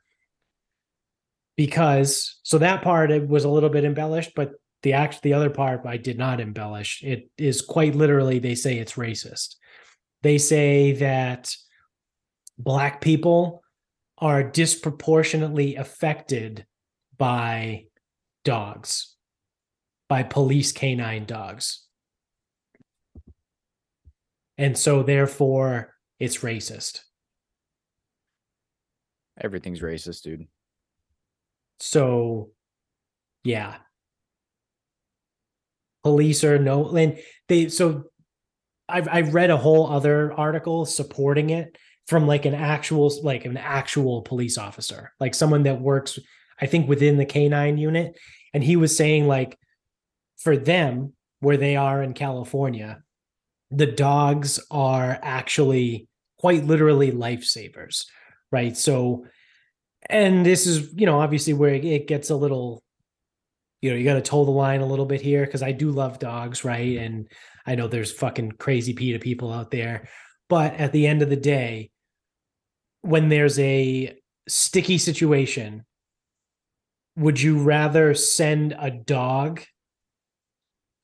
Because 1.57 2.39
so 2.43 2.59
that 2.59 2.83
part 2.83 3.11
it 3.11 3.29
was 3.29 3.45
a 3.45 3.51
little 3.51 3.69
bit 3.69 3.85
embellished 3.85 4.33
but 4.35 4.53
the 4.83 4.95
act 4.95 5.23
the 5.23 5.35
other 5.35 5.51
part 5.51 5.87
i 5.87 5.97
did 5.97 6.19
not 6.19 6.41
embellish. 6.41 7.03
It 7.03 7.31
is 7.39 7.63
quite 7.63 7.95
literally 7.95 8.39
they 8.39 8.55
say 8.55 8.79
it's 8.79 8.95
racist. 8.95 9.57
They 10.23 10.39
say 10.39 10.93
that 10.93 11.55
black 12.59 13.01
people 13.01 13.63
are 14.19 14.43
disproportionately 14.43 15.75
affected 15.77 16.65
by 17.19 17.87
dogs, 18.45 19.17
by 20.09 20.23
police 20.23 20.73
canine 20.73 21.25
dogs. 21.25 21.85
And 24.59 24.79
so, 24.79 25.03
therefore, 25.03 25.91
it's 26.23 26.39
racist. 26.39 27.01
Everything's 29.41 29.81
racist, 29.81 30.23
dude. 30.23 30.47
So, 31.81 32.51
yeah. 33.43 33.79
Police 36.05 36.45
are 36.45 36.61
no, 36.61 36.95
and 36.95 37.18
they, 37.49 37.70
so 37.70 38.05
I've, 38.89 39.09
I've 39.11 39.35
read 39.35 39.51
a 39.51 39.57
whole 39.57 39.91
other 39.91 40.33
article 40.33 40.85
supporting 40.85 41.51
it 41.51 41.77
from 42.07 42.29
like 42.29 42.45
an 42.47 42.55
actual 42.55 43.12
like 43.25 43.45
an 43.45 43.57
actual 43.57 44.23
police 44.23 44.59
officer 44.59 45.12
like 45.20 45.37
someone 45.37 45.62
that 45.62 45.81
works 45.81 46.18
i 46.61 46.66
think 46.66 46.89
within 46.89 47.16
the 47.16 47.25
canine 47.25 47.79
unit 47.79 48.18
and 48.53 48.64
he 48.64 48.75
was 48.75 48.97
saying 48.97 49.29
like 49.29 49.57
for 50.39 50.57
them 50.57 51.12
where 51.39 51.57
they 51.57 51.77
are 51.77 52.03
in 52.03 52.12
california 52.12 53.01
the 53.70 53.87
dogs 53.87 54.59
are 54.68 55.16
actually 55.23 56.09
quite 56.43 56.64
literally 56.64 57.11
lifesavers 57.11 58.05
right? 58.53 58.76
So 58.76 59.26
and 60.09 60.45
this 60.47 60.66
is 60.66 60.93
you 60.95 61.07
know 61.07 61.20
obviously 61.20 61.55
where 61.55 61.74
it 61.74 62.07
gets 62.07 62.30
a 62.30 62.36
little 62.36 62.82
you 63.80 63.90
know 63.90 63.97
you 63.97 64.05
got 64.05 64.14
to 64.14 64.22
toe 64.22 64.45
the 64.45 64.51
line 64.51 64.80
a 64.80 64.86
little 64.86 65.07
bit 65.07 65.20
here 65.20 65.45
because 65.45 65.62
i 65.62 65.72
do 65.72 65.90
love 65.90 66.20
dogs 66.20 66.64
right? 66.64 66.99
And 66.99 67.28
i 67.66 67.74
know 67.74 67.88
there's 67.88 68.12
fucking 68.12 68.53
crazy 68.53 68.93
PETA 68.93 69.18
people 69.18 69.53
out 69.53 69.72
there. 69.72 70.09
But 70.49 70.74
at 70.74 70.93
the 70.93 71.07
end 71.07 71.22
of 71.22 71.30
the 71.30 71.36
day 71.36 71.90
when 73.01 73.28
there's 73.28 73.59
a 73.59 74.16
sticky 74.49 74.99
situation, 74.99 75.84
would 77.16 77.40
you 77.40 77.59
rather 77.59 78.14
send 78.14 78.76
a 78.78 78.90
dog 78.90 79.62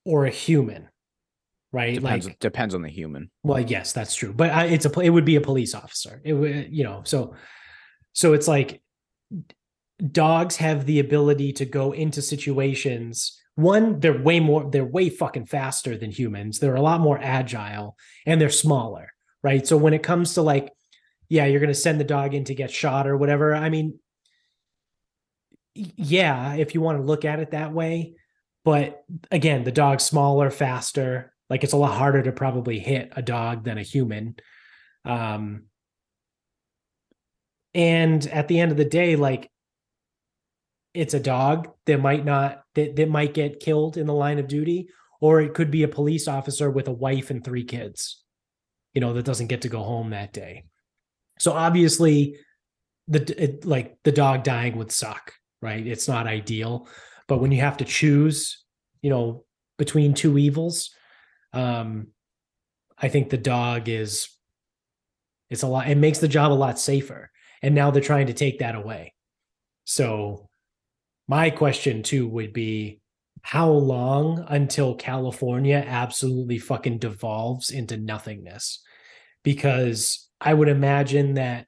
or 0.05 0.25
a 0.25 0.29
human? 0.29 0.87
Right, 1.71 1.95
depends, 1.95 2.25
like 2.25 2.39
depends 2.39 2.73
on 2.73 2.81
the 2.81 2.89
human. 2.89 3.29
Well, 3.43 3.59
yes, 3.59 3.93
that's 3.93 4.15
true, 4.15 4.33
but 4.33 4.49
I, 4.51 4.65
it's 4.65 4.85
a 4.85 4.99
it 4.99 5.09
would 5.09 5.25
be 5.25 5.35
a 5.35 5.41
police 5.41 5.75
officer. 5.75 6.21
It 6.23 6.33
would 6.33 6.69
you 6.71 6.83
know 6.83 7.01
so 7.05 7.35
so 8.13 8.33
it's 8.33 8.47
like 8.47 8.81
dogs 10.11 10.55
have 10.57 10.85
the 10.85 10.99
ability 10.99 11.53
to 11.53 11.65
go 11.65 11.91
into 11.91 12.21
situations 12.21 13.37
one 13.55 13.99
they're 13.99 14.21
way 14.21 14.39
more 14.39 14.69
they're 14.71 14.85
way 14.85 15.09
fucking 15.09 15.45
faster 15.45 15.97
than 15.97 16.09
humans 16.09 16.59
they're 16.59 16.75
a 16.75 16.81
lot 16.81 17.01
more 17.01 17.19
agile 17.21 17.97
and 18.25 18.39
they're 18.39 18.49
smaller 18.49 19.11
right 19.43 19.67
so 19.67 19.75
when 19.75 19.93
it 19.93 20.01
comes 20.01 20.35
to 20.35 20.41
like 20.41 20.71
yeah, 21.29 21.45
you're 21.45 21.59
going 21.59 21.69
to 21.69 21.75
send 21.75 21.99
the 21.99 22.05
dog 22.05 22.33
in 22.33 22.43
to 22.45 22.55
get 22.55 22.71
shot 22.71 23.07
or 23.07 23.15
whatever. 23.15 23.55
I 23.55 23.69
mean, 23.69 23.99
yeah, 25.75 26.55
if 26.55 26.73
you 26.73 26.81
want 26.81 26.97
to 26.97 27.03
look 27.03 27.23
at 27.23 27.39
it 27.39 27.51
that 27.51 27.71
way. 27.71 28.15
But 28.65 29.03
again, 29.31 29.63
the 29.63 29.71
dog's 29.71 30.03
smaller, 30.03 30.49
faster. 30.49 31.33
Like 31.49 31.63
it's 31.63 31.73
a 31.73 31.77
lot 31.77 31.97
harder 31.97 32.23
to 32.23 32.31
probably 32.31 32.79
hit 32.79 33.11
a 33.15 33.21
dog 33.21 33.63
than 33.63 33.77
a 33.77 33.83
human. 33.83 34.35
Um, 35.05 35.63
And 37.73 38.25
at 38.27 38.47
the 38.47 38.59
end 38.59 38.71
of 38.71 38.77
the 38.77 38.85
day, 38.85 39.15
like 39.15 39.49
it's 40.93 41.13
a 41.13 41.19
dog 41.19 41.69
that 41.85 42.01
might 42.01 42.25
not 42.25 42.63
that, 42.73 42.95
that 42.95 43.09
might 43.09 43.33
get 43.33 43.59
killed 43.59 43.95
in 43.95 44.07
the 44.07 44.13
line 44.13 44.39
of 44.39 44.47
duty, 44.47 44.89
or 45.21 45.39
it 45.39 45.53
could 45.53 45.69
be 45.69 45.83
a 45.83 45.87
police 45.87 46.27
officer 46.27 46.71
with 46.71 46.87
a 46.87 46.91
wife 46.91 47.29
and 47.29 47.43
three 47.43 47.63
kids, 47.63 48.23
you 48.93 49.01
know, 49.01 49.13
that 49.13 49.25
doesn't 49.25 49.49
get 49.49 49.61
to 49.61 49.69
go 49.69 49.83
home 49.83 50.09
that 50.09 50.33
day. 50.33 50.65
So 51.37 51.51
obviously, 51.53 52.37
the 53.07 53.21
it, 53.37 53.65
like 53.65 53.97
the 54.03 54.11
dog 54.11 54.43
dying 54.43 54.75
would 54.77 54.91
suck, 54.91 55.33
right? 55.61 55.85
It's 55.85 56.07
not 56.07 56.25
ideal, 56.27 56.87
but 57.27 57.39
when 57.39 57.51
you 57.51 57.61
have 57.61 57.77
to 57.77 57.85
choose, 57.85 58.65
you 59.01 59.11
know, 59.11 59.45
between 59.77 60.13
two 60.13 60.37
evils, 60.37 60.89
um, 61.53 62.07
I 62.97 63.09
think 63.09 63.29
the 63.29 63.37
dog 63.37 63.89
is 63.89 64.29
it's 65.49 65.63
a 65.63 65.67
lot. 65.67 65.89
It 65.89 65.97
makes 65.97 66.19
the 66.19 66.27
job 66.27 66.51
a 66.51 66.53
lot 66.53 66.79
safer, 66.79 67.31
and 67.61 67.73
now 67.73 67.91
they're 67.91 68.01
trying 68.01 68.27
to 68.27 68.33
take 68.33 68.59
that 68.59 68.75
away. 68.75 69.13
So, 69.85 70.49
my 71.27 71.49
question 71.49 72.03
too 72.03 72.27
would 72.27 72.53
be 72.53 73.01
how 73.41 73.69
long 73.71 74.45
until 74.47 74.95
California 74.95 75.83
absolutely 75.85 76.59
fucking 76.59 76.99
devolves 76.99 77.71
into 77.71 77.97
nothingness? 77.97 78.83
Because 79.43 80.29
I 80.39 80.53
would 80.53 80.67
imagine 80.67 81.35
that 81.35 81.67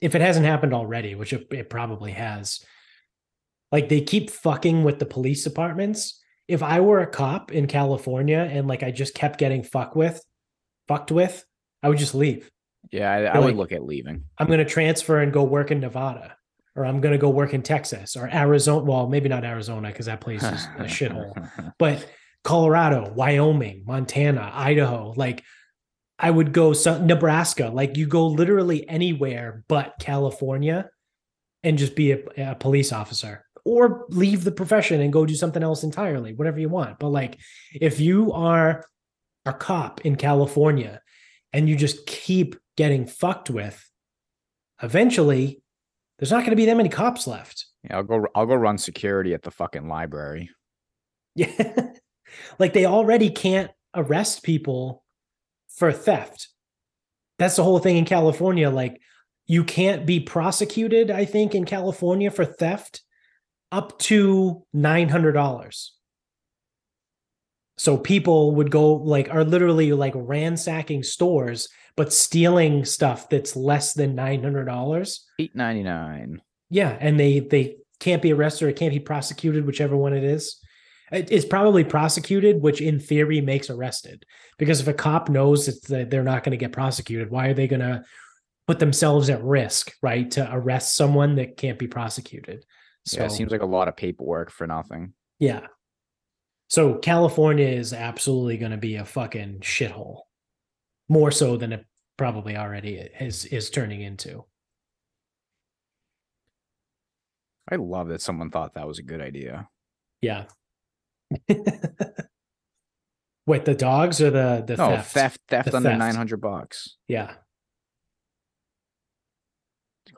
if 0.00 0.14
it 0.14 0.22
hasn't 0.22 0.46
happened 0.46 0.74
already, 0.74 1.14
which 1.14 1.32
it, 1.32 1.46
it 1.52 1.70
probably 1.70 2.12
has, 2.12 2.64
like 3.70 3.88
they 3.88 4.00
keep 4.00 4.30
fucking 4.30 4.82
with 4.82 4.98
the 4.98 5.06
police 5.06 5.44
departments. 5.44 6.19
If 6.50 6.62
I 6.62 6.80
were 6.80 7.00
a 7.00 7.06
cop 7.06 7.52
in 7.52 7.66
California 7.66 8.38
and 8.38 8.66
like 8.66 8.82
I 8.82 8.90
just 8.90 9.14
kept 9.14 9.38
getting 9.38 9.62
fucked 9.62 9.96
with, 9.96 10.22
fucked 10.88 11.12
with, 11.12 11.44
I 11.82 11.88
would 11.88 11.98
just 11.98 12.14
leave. 12.14 12.50
Yeah, 12.90 13.10
I, 13.10 13.22
I 13.24 13.38
would 13.38 13.56
look 13.56 13.72
at 13.72 13.84
leaving. 13.84 14.24
I'm 14.38 14.46
going 14.46 14.58
to 14.58 14.64
transfer 14.64 15.20
and 15.20 15.32
go 15.32 15.44
work 15.44 15.70
in 15.70 15.80
Nevada, 15.80 16.36
or 16.74 16.84
I'm 16.84 17.00
going 17.00 17.12
to 17.12 17.18
go 17.18 17.28
work 17.28 17.54
in 17.54 17.62
Texas 17.62 18.16
or 18.16 18.28
Arizona. 18.28 18.84
Well, 18.84 19.06
maybe 19.06 19.28
not 19.28 19.44
Arizona 19.44 19.88
because 19.88 20.06
that 20.06 20.20
place 20.20 20.42
is 20.42 20.64
a 20.78 20.84
shithole, 20.84 21.72
but 21.78 22.06
Colorado, 22.42 23.12
Wyoming, 23.14 23.84
Montana, 23.86 24.50
Idaho. 24.52 25.12
Like 25.16 25.44
I 26.18 26.30
would 26.30 26.52
go 26.52 26.72
Nebraska. 26.72 27.70
Like 27.72 27.96
you 27.96 28.06
go 28.06 28.26
literally 28.26 28.88
anywhere 28.88 29.62
but 29.68 29.94
California, 30.00 30.90
and 31.62 31.78
just 31.78 31.94
be 31.94 32.12
a, 32.12 32.20
a 32.38 32.54
police 32.54 32.92
officer 32.92 33.44
or 33.70 34.04
leave 34.08 34.42
the 34.42 34.50
profession 34.50 35.00
and 35.00 35.12
go 35.12 35.24
do 35.24 35.36
something 35.36 35.62
else 35.62 35.84
entirely, 35.84 36.34
whatever 36.34 36.58
you 36.58 36.68
want. 36.68 36.98
But 36.98 37.10
like 37.10 37.38
if 37.72 38.00
you 38.00 38.32
are 38.32 38.84
a 39.46 39.52
cop 39.52 40.00
in 40.00 40.16
California 40.16 41.00
and 41.52 41.68
you 41.68 41.76
just 41.76 42.04
keep 42.04 42.56
getting 42.76 43.06
fucked 43.06 43.48
with, 43.48 43.88
eventually 44.82 45.62
there's 46.18 46.32
not 46.32 46.40
going 46.40 46.50
to 46.50 46.56
be 46.56 46.66
that 46.66 46.76
many 46.76 46.88
cops 46.88 47.28
left. 47.28 47.66
Yeah, 47.84 47.98
I'll 47.98 48.02
go 48.02 48.26
I'll 48.34 48.46
go 48.46 48.56
run 48.56 48.76
security 48.76 49.34
at 49.34 49.42
the 49.42 49.52
fucking 49.52 49.86
library. 49.86 50.50
Yeah. 51.36 51.90
like 52.58 52.72
they 52.72 52.86
already 52.86 53.30
can't 53.30 53.70
arrest 53.94 54.42
people 54.42 55.04
for 55.68 55.92
theft. 55.92 56.48
That's 57.38 57.54
the 57.54 57.62
whole 57.62 57.78
thing 57.78 57.98
in 57.98 58.04
California 58.04 58.68
like 58.68 59.00
you 59.46 59.62
can't 59.62 60.06
be 60.06 60.18
prosecuted 60.18 61.08
I 61.08 61.24
think 61.24 61.54
in 61.54 61.66
California 61.66 62.32
for 62.32 62.44
theft 62.44 63.02
up 63.72 63.98
to 64.00 64.64
$900. 64.74 65.88
So 67.78 67.96
people 67.96 68.54
would 68.56 68.70
go 68.70 68.94
like 68.94 69.32
are 69.32 69.44
literally 69.44 69.92
like 69.92 70.12
ransacking 70.14 71.02
stores 71.02 71.68
but 71.96 72.12
stealing 72.12 72.84
stuff 72.84 73.28
that's 73.28 73.56
less 73.56 73.94
than 73.94 74.16
$900. 74.16 75.18
Eight 75.38 75.54
ninety 75.54 75.82
nine. 75.82 76.40
Yeah, 76.70 76.96
and 77.00 77.18
they 77.18 77.40
they 77.40 77.76
can't 77.98 78.22
be 78.22 78.32
arrested 78.32 78.68
or 78.68 78.72
can't 78.72 78.94
be 78.94 79.00
prosecuted, 79.00 79.66
whichever 79.66 79.96
one 79.96 80.14
it 80.14 80.24
is. 80.24 80.58
It's 81.12 81.44
probably 81.44 81.82
prosecuted, 81.82 82.62
which 82.62 82.80
in 82.80 83.00
theory 83.00 83.40
makes 83.40 83.68
arrested. 83.68 84.24
Because 84.58 84.80
if 84.80 84.88
a 84.88 84.94
cop 84.94 85.28
knows 85.28 85.66
that 85.66 86.08
they're 86.08 86.22
not 86.22 86.44
going 86.44 86.52
to 86.52 86.56
get 86.56 86.72
prosecuted, 86.72 87.30
why 87.30 87.48
are 87.48 87.54
they 87.54 87.66
going 87.66 87.80
to 87.80 88.04
put 88.68 88.78
themselves 88.78 89.28
at 89.28 89.42
risk, 89.42 89.92
right, 90.02 90.30
to 90.30 90.48
arrest 90.50 90.94
someone 90.94 91.34
that 91.34 91.56
can't 91.56 91.80
be 91.80 91.88
prosecuted? 91.88 92.64
So, 93.06 93.20
yeah, 93.20 93.26
it 93.26 93.30
seems 93.30 93.50
like 93.50 93.62
a 93.62 93.66
lot 93.66 93.88
of 93.88 93.96
paperwork 93.96 94.50
for 94.50 94.66
nothing. 94.66 95.14
Yeah. 95.38 95.66
So 96.68 96.94
California 96.94 97.66
is 97.66 97.92
absolutely 97.92 98.56
going 98.56 98.70
to 98.70 98.78
be 98.78 98.96
a 98.96 99.04
fucking 99.04 99.60
shithole, 99.60 100.20
more 101.08 101.30
so 101.32 101.56
than 101.56 101.72
it 101.72 101.84
probably 102.16 102.56
already 102.56 102.96
is 103.20 103.44
is 103.46 103.70
turning 103.70 104.02
into. 104.02 104.44
I 107.70 107.76
love 107.76 108.08
that 108.08 108.20
someone 108.20 108.50
thought 108.50 108.74
that 108.74 108.86
was 108.86 108.98
a 108.98 109.02
good 109.02 109.20
idea. 109.20 109.68
Yeah. 110.22 110.44
Wait, 113.46 113.64
the 113.64 113.74
dogs 113.74 114.20
or 114.20 114.30
the 114.30 114.62
the 114.66 114.76
no, 114.76 114.90
theft 114.90 115.12
theft, 115.12 115.40
theft 115.48 115.70
the 115.70 115.76
under 115.76 115.96
nine 115.96 116.14
hundred 116.14 116.40
bucks. 116.40 116.96
Yeah. 117.08 117.32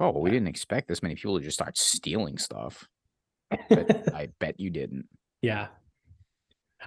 Oh, 0.02 0.10
well, 0.10 0.22
we 0.22 0.30
didn't 0.30 0.48
expect 0.48 0.88
this 0.88 1.00
many 1.00 1.14
people 1.14 1.38
to 1.38 1.44
just 1.44 1.56
start 1.56 1.78
stealing 1.78 2.36
stuff. 2.36 2.88
But 3.68 4.12
I 4.14 4.30
bet 4.40 4.58
you 4.58 4.68
didn't. 4.68 5.06
Yeah. 5.42 5.68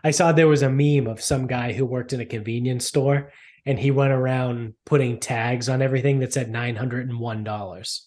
I 0.04 0.12
saw 0.12 0.34
there 0.34 0.50
was 0.50 0.64
a 0.64 0.70
meme 0.70 1.08
of 1.08 1.22
some 1.22 1.48
guy 1.48 1.72
who 1.72 1.86
worked 1.86 2.12
in 2.12 2.20
a 2.20 2.26
convenience 2.26 2.86
store 2.86 3.32
and 3.66 3.80
he 3.80 3.90
went 3.90 4.12
around 4.12 4.74
putting 4.86 5.18
tags 5.18 5.70
on 5.70 5.82
everything 5.82 6.20
that 6.20 6.34
said 6.34 6.52
$901. 6.52 8.02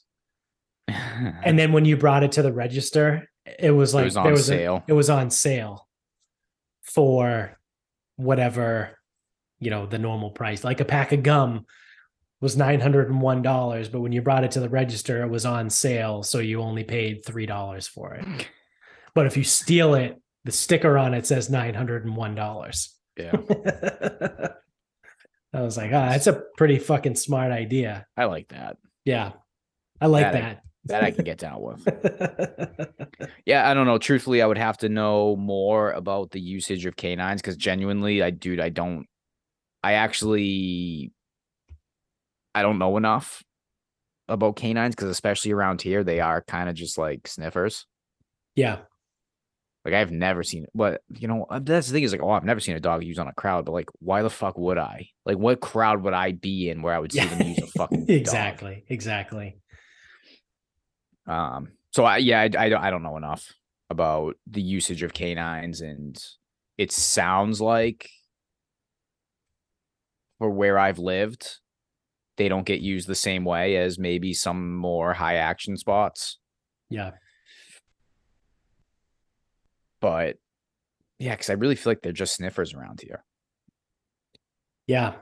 and 0.88 1.58
then 1.58 1.72
when 1.72 1.86
you 1.86 1.96
brought 1.96 2.22
it 2.22 2.32
to 2.32 2.42
the 2.42 2.52
register, 2.52 3.30
it 3.58 3.70
was 3.70 3.94
like 3.94 4.02
it 4.02 4.04
was 4.04 4.16
on 4.18 4.24
there 4.24 4.32
was 4.32 4.46
sale. 4.46 4.84
A, 4.86 4.90
it 4.90 4.92
was 4.92 5.08
on 5.08 5.30
sale 5.30 5.88
for 6.82 7.58
whatever, 8.16 8.98
you 9.58 9.70
know, 9.70 9.86
the 9.86 9.98
normal 9.98 10.30
price. 10.30 10.64
Like 10.64 10.80
a 10.80 10.84
pack 10.84 11.12
of 11.12 11.22
gum 11.22 11.64
was 12.40 12.56
$901, 12.56 13.92
but 13.92 14.00
when 14.00 14.12
you 14.12 14.22
brought 14.22 14.44
it 14.44 14.52
to 14.52 14.60
the 14.60 14.68
register, 14.68 15.22
it 15.22 15.28
was 15.28 15.44
on 15.44 15.70
sale. 15.70 16.22
So 16.22 16.38
you 16.38 16.60
only 16.60 16.84
paid 16.84 17.24
$3 17.24 17.88
for 17.88 18.14
it. 18.14 18.26
But 19.14 19.26
if 19.26 19.36
you 19.36 19.44
steal 19.44 19.94
it, 19.94 20.20
the 20.44 20.52
sticker 20.52 20.96
on 20.96 21.14
it 21.14 21.26
says 21.26 21.48
$901. 21.48 22.88
Yeah. 23.16 23.32
I 25.52 25.62
was 25.62 25.76
like, 25.76 25.90
ah, 25.92 26.10
that's 26.10 26.26
a 26.28 26.42
pretty 26.56 26.78
fucking 26.78 27.16
smart 27.16 27.50
idea. 27.50 28.06
I 28.16 28.26
like 28.26 28.48
that. 28.48 28.76
Yeah. 29.04 29.32
I 30.00 30.06
like 30.06 30.32
that. 30.32 30.62
That 30.84 31.02
I, 31.02 31.02
that 31.02 31.04
I 31.04 31.10
can 31.10 31.24
get 31.24 31.38
down 31.38 31.60
with. 31.60 31.88
yeah, 33.46 33.68
I 33.68 33.74
don't 33.74 33.86
know. 33.86 33.98
Truthfully, 33.98 34.42
I 34.42 34.46
would 34.46 34.58
have 34.58 34.78
to 34.78 34.88
know 34.88 35.34
more 35.36 35.90
about 35.90 36.30
the 36.30 36.40
usage 36.40 36.86
of 36.86 36.94
canines 36.94 37.42
because 37.42 37.56
genuinely, 37.56 38.22
I 38.22 38.30
dude, 38.30 38.60
I 38.60 38.68
don't 38.68 39.06
I 39.82 39.94
actually 39.94 41.12
I 42.58 42.62
don't 42.62 42.78
know 42.78 42.96
enough 42.96 43.44
about 44.26 44.56
canines 44.56 44.96
because 44.96 45.10
especially 45.10 45.52
around 45.52 45.80
here, 45.80 46.02
they 46.02 46.18
are 46.18 46.42
kind 46.42 46.68
of 46.68 46.74
just 46.74 46.98
like 46.98 47.28
sniffers. 47.28 47.86
Yeah. 48.56 48.78
Like 49.84 49.94
I've 49.94 50.10
never 50.10 50.42
seen. 50.42 50.66
But 50.74 51.02
you 51.08 51.28
know, 51.28 51.46
uh, 51.48 51.60
that's 51.62 51.86
the 51.86 51.92
thing 51.92 52.02
is 52.02 52.10
like, 52.10 52.20
oh, 52.20 52.30
I've 52.30 52.44
never 52.44 52.58
seen 52.58 52.74
a 52.74 52.80
dog 52.80 53.04
use 53.04 53.20
on 53.20 53.28
a 53.28 53.32
crowd, 53.32 53.64
but 53.64 53.72
like, 53.72 53.88
why 54.00 54.22
the 54.22 54.30
fuck 54.30 54.58
would 54.58 54.76
I? 54.76 55.08
Like, 55.24 55.38
what 55.38 55.60
crowd 55.60 56.02
would 56.02 56.14
I 56.14 56.32
be 56.32 56.68
in 56.68 56.82
where 56.82 56.94
I 56.94 56.98
would 56.98 57.12
see 57.12 57.24
them 57.24 57.46
use 57.46 57.58
a 57.58 57.66
fucking 57.78 58.06
exactly, 58.08 58.74
dog? 58.74 58.82
exactly. 58.88 59.60
Um. 61.28 61.68
So 61.92 62.04
I 62.04 62.16
yeah, 62.16 62.40
I, 62.40 62.44
I 62.44 62.68
don't 62.68 62.82
I 62.82 62.90
don't 62.90 63.04
know 63.04 63.16
enough 63.16 63.52
about 63.88 64.34
the 64.48 64.62
usage 64.62 65.04
of 65.04 65.14
canines, 65.14 65.80
and 65.80 66.20
it 66.76 66.90
sounds 66.90 67.60
like 67.60 68.10
for 70.38 70.50
where 70.50 70.78
I've 70.78 70.98
lived, 70.98 71.58
they 72.38 72.48
don't 72.48 72.64
get 72.64 72.80
used 72.80 73.06
the 73.06 73.14
same 73.14 73.44
way 73.44 73.76
as 73.76 73.98
maybe 73.98 74.32
some 74.32 74.74
more 74.74 75.12
high 75.12 75.34
action 75.34 75.76
spots. 75.76 76.38
Yeah. 76.88 77.10
But 80.00 80.36
yeah, 81.18 81.32
because 81.32 81.50
I 81.50 81.54
really 81.54 81.74
feel 81.74 81.90
like 81.90 82.00
they're 82.00 82.12
just 82.12 82.36
sniffers 82.36 82.72
around 82.72 83.00
here. 83.00 83.24
Yeah. 84.86 85.14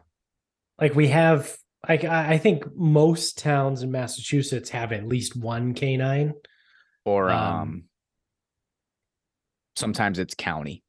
Like 0.81 0.95
we 0.95 1.09
have 1.09 1.57
like 1.89 2.05
I 2.05 2.39
think 2.39 2.64
most 2.77 3.39
towns 3.39 3.83
in 3.83 3.91
Massachusetts 3.91 4.71
have 4.71 4.93
at 4.93 5.09
least 5.09 5.35
one 5.37 5.75
canine. 5.75 6.35
Or 7.05 7.31
um, 7.31 7.43
um 7.43 7.85
sometimes 9.75 10.19
it's 10.19 10.35
county. 10.35 10.83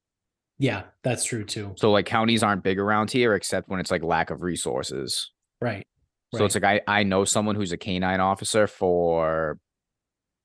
Yeah, 0.59 0.83
that's 1.03 1.23
true 1.23 1.45
too. 1.45 1.73
So 1.77 1.91
like 1.91 2.05
counties 2.05 2.43
aren't 2.43 2.63
big 2.63 2.79
around 2.79 3.11
here 3.11 3.35
except 3.35 3.69
when 3.69 3.79
it's 3.79 3.91
like 3.91 4.03
lack 4.03 4.29
of 4.29 4.41
resources. 4.41 5.31
Right. 5.61 5.87
So 6.35 6.45
it's 6.45 6.55
like 6.55 6.63
I 6.63 6.81
I 6.87 7.03
know 7.03 7.23
someone 7.25 7.55
who's 7.55 7.71
a 7.71 7.77
canine 7.77 8.19
officer 8.19 8.67
for 8.67 9.57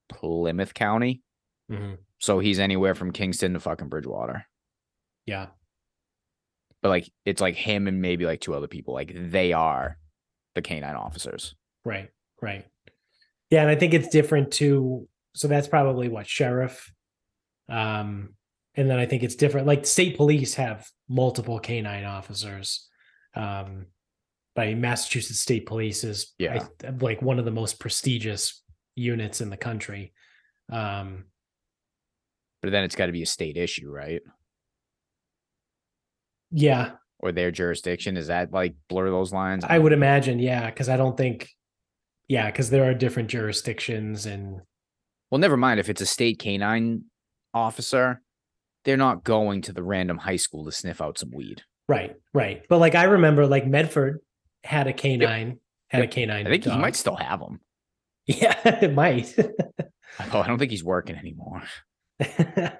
Plymouth 0.09 0.73
County. 0.73 1.21
Mm-hmm. 1.71 1.95
So 2.19 2.39
he's 2.39 2.59
anywhere 2.59 2.95
from 2.95 3.11
Kingston 3.11 3.53
to 3.53 3.59
fucking 3.59 3.89
Bridgewater. 3.89 4.45
Yeah. 5.25 5.47
But 6.81 6.89
like 6.89 7.11
it's 7.25 7.41
like 7.41 7.55
him 7.55 7.87
and 7.87 8.01
maybe 8.01 8.25
like 8.25 8.39
two 8.39 8.53
other 8.53 8.67
people. 8.67 8.93
Like 8.93 9.11
they 9.13 9.51
are 9.53 9.97
the 10.55 10.61
canine 10.61 10.95
officers. 10.95 11.55
Right. 11.83 12.09
Right. 12.41 12.65
Yeah, 13.49 13.61
and 13.61 13.69
I 13.69 13.75
think 13.75 13.93
it's 13.93 14.07
different 14.07 14.51
too. 14.51 15.07
So 15.35 15.47
that's 15.47 15.67
probably 15.67 16.07
what 16.09 16.27
sheriff. 16.27 16.91
Um, 17.69 18.29
and 18.75 18.89
then 18.89 18.99
I 18.99 19.05
think 19.05 19.23
it's 19.23 19.35
different. 19.35 19.67
Like 19.67 19.85
state 19.85 20.17
police 20.17 20.55
have 20.55 20.87
multiple 21.07 21.59
canine 21.59 22.05
officers. 22.05 22.87
Um, 23.35 23.87
by 24.55 24.73
Massachusetts 24.73 25.39
State 25.39 25.65
Police 25.65 26.03
is 26.03 26.33
yeah 26.37 26.65
I, 26.83 26.89
like 26.99 27.21
one 27.21 27.39
of 27.39 27.45
the 27.45 27.51
most 27.51 27.79
prestigious 27.79 28.61
units 28.95 29.41
in 29.41 29.49
the 29.49 29.57
country. 29.57 30.13
Um, 30.71 31.25
but 32.61 32.71
then 32.71 32.83
it's 32.83 32.95
got 32.95 33.07
to 33.07 33.11
be 33.11 33.23
a 33.23 33.27
state 33.27 33.57
issue, 33.57 33.89
right? 33.89 34.21
Yeah. 36.51 36.91
Or 37.19 37.31
their 37.31 37.51
jurisdiction 37.51 38.15
is 38.15 38.27
that 38.27 38.53
like 38.53 38.75
blur 38.89 39.09
those 39.09 39.33
lines? 39.33 39.65
I 39.67 39.79
would 39.79 39.93
imagine, 39.93 40.39
yeah, 40.39 40.69
because 40.69 40.89
I 40.89 40.97
don't 40.97 41.17
think, 41.17 41.49
yeah, 42.27 42.49
because 42.49 42.69
there 42.69 42.89
are 42.89 42.93
different 42.93 43.29
jurisdictions 43.29 44.25
and. 44.25 44.61
Well, 45.29 45.39
never 45.39 45.57
mind 45.57 45.79
if 45.79 45.89
it's 45.89 46.01
a 46.01 46.05
state 46.05 46.39
canine 46.39 47.05
officer, 47.53 48.21
they're 48.85 48.97
not 48.97 49.23
going 49.23 49.61
to 49.63 49.73
the 49.73 49.83
random 49.83 50.17
high 50.17 50.35
school 50.35 50.65
to 50.65 50.71
sniff 50.71 51.01
out 51.01 51.17
some 51.17 51.31
weed. 51.31 51.63
Right, 51.87 52.15
right. 52.33 52.63
But 52.69 52.77
like 52.77 52.95
I 52.95 53.05
remember, 53.05 53.47
like 53.47 53.65
Medford 53.65 54.19
had 54.63 54.87
a 54.87 54.93
canine, 54.93 55.47
yep. 55.47 55.57
had 55.89 56.01
yep. 56.01 56.09
a 56.09 56.13
canine. 56.13 56.47
I 56.47 56.49
think 56.49 56.63
dog. 56.63 56.73
he 56.73 56.79
might 56.79 56.95
still 56.95 57.15
have 57.15 57.39
them. 57.39 57.59
Yeah, 58.25 58.55
it 58.63 58.93
might. 58.93 59.35
oh, 59.37 60.39
I 60.39 60.47
don't 60.47 60.57
think 60.57 60.71
he's 60.71 60.83
working 60.83 61.17
anymore. 61.17 61.61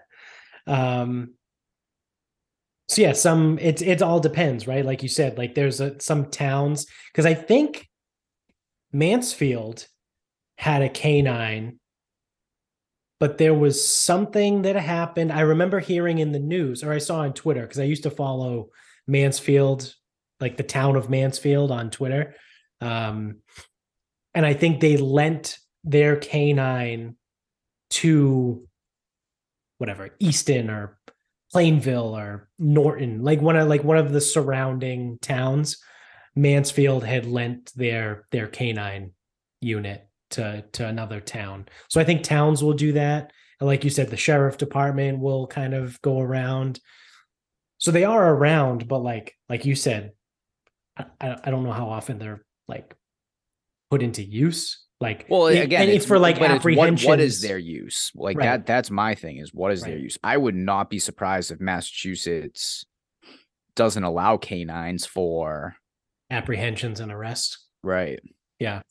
um. 0.67 1.33
So 2.87 3.01
yeah, 3.01 3.11
some 3.11 3.59
it's 3.59 3.81
it 3.81 4.01
all 4.01 4.21
depends, 4.21 4.67
right? 4.67 4.85
Like 4.85 5.03
you 5.03 5.09
said, 5.09 5.37
like 5.37 5.53
there's 5.53 5.81
a, 5.81 5.99
some 5.99 6.29
towns 6.29 6.85
because 7.11 7.25
I 7.25 7.33
think 7.33 7.89
Mansfield 8.93 9.85
had 10.57 10.81
a 10.81 10.87
canine 10.87 11.79
but 13.23 13.37
there 13.37 13.53
was 13.53 13.87
something 13.87 14.63
that 14.63 14.75
happened. 14.75 15.31
I 15.31 15.39
remember 15.39 15.79
hearing 15.79 16.17
in 16.17 16.33
the 16.33 16.39
news, 16.39 16.83
or 16.83 16.91
I 16.91 16.97
saw 16.97 17.19
on 17.19 17.31
Twitter, 17.31 17.61
because 17.61 17.79
I 17.79 17.85
used 17.85 18.03
to 18.03 18.11
follow 18.11 18.67
Mansfield, 19.07 19.95
like 20.43 20.57
the 20.57 20.63
town 20.63 20.97
of 20.97 21.09
Mansfield 21.09 21.71
on 21.71 21.89
Twitter. 21.89 22.35
Um, 22.81 23.37
and 24.35 24.45
I 24.45 24.53
think 24.53 24.79
they 24.79 24.97
lent 24.97 25.57
their 25.85 26.17
canine 26.17 27.15
to 27.91 28.67
whatever, 29.77 30.09
Easton 30.19 30.69
or 30.69 30.99
Plainville 31.51 32.17
or 32.17 32.49
Norton, 32.59 33.23
like 33.23 33.41
one 33.41 33.55
of 33.55 33.69
like 33.69 33.85
one 33.85 33.97
of 33.97 34.11
the 34.11 34.19
surrounding 34.21 35.17
towns. 35.21 35.77
Mansfield 36.35 37.05
had 37.05 37.25
lent 37.25 37.71
their 37.75 38.25
their 38.31 38.47
canine 38.47 39.11
unit 39.61 40.09
to 40.31 40.65
to 40.73 40.85
another 40.85 41.21
town. 41.21 41.67
So 41.87 42.01
I 42.01 42.03
think 42.03 42.23
towns 42.23 42.61
will 42.61 42.73
do 42.73 42.91
that. 42.93 43.31
And 43.59 43.67
like 43.67 43.83
you 43.85 43.89
said, 43.89 44.09
the 44.09 44.17
sheriff 44.17 44.57
department 44.57 45.19
will 45.19 45.47
kind 45.47 45.73
of 45.73 46.01
go 46.01 46.19
around. 46.19 46.81
So 47.77 47.91
they 47.91 48.03
are 48.03 48.33
around, 48.33 48.87
but 48.87 48.99
like 48.99 49.35
like 49.47 49.63
you 49.63 49.75
said, 49.75 50.11
I, 50.97 51.05
I 51.43 51.51
don't 51.51 51.63
know 51.63 51.71
how 51.71 51.89
often 51.89 52.19
they're 52.19 52.43
like 52.67 52.95
put 53.89 54.03
into 54.03 54.23
use. 54.23 54.79
Like 54.99 55.25
well, 55.29 55.47
again, 55.47 55.89
it's, 55.89 56.05
for 56.05 56.17
like 56.17 56.39
apprehension. 56.39 57.07
What, 57.09 57.17
what 57.17 57.19
is 57.19 57.41
their 57.41 57.57
use? 57.57 58.11
Like 58.15 58.37
right. 58.37 58.45
that. 58.45 58.65
That's 58.65 58.89
my 58.89 59.15
thing. 59.15 59.37
Is 59.37 59.53
what 59.53 59.73
is 59.73 59.81
right. 59.81 59.89
their 59.89 59.97
use? 59.97 60.17
I 60.23 60.37
would 60.37 60.55
not 60.55 60.89
be 60.89 60.99
surprised 60.99 61.51
if 61.51 61.59
Massachusetts 61.59 62.85
doesn't 63.75 64.03
allow 64.03 64.37
canines 64.37 65.05
for 65.05 65.75
apprehensions 66.29 66.99
and 66.99 67.11
arrests. 67.11 67.67
Right. 67.83 68.19
Yeah. 68.59 68.81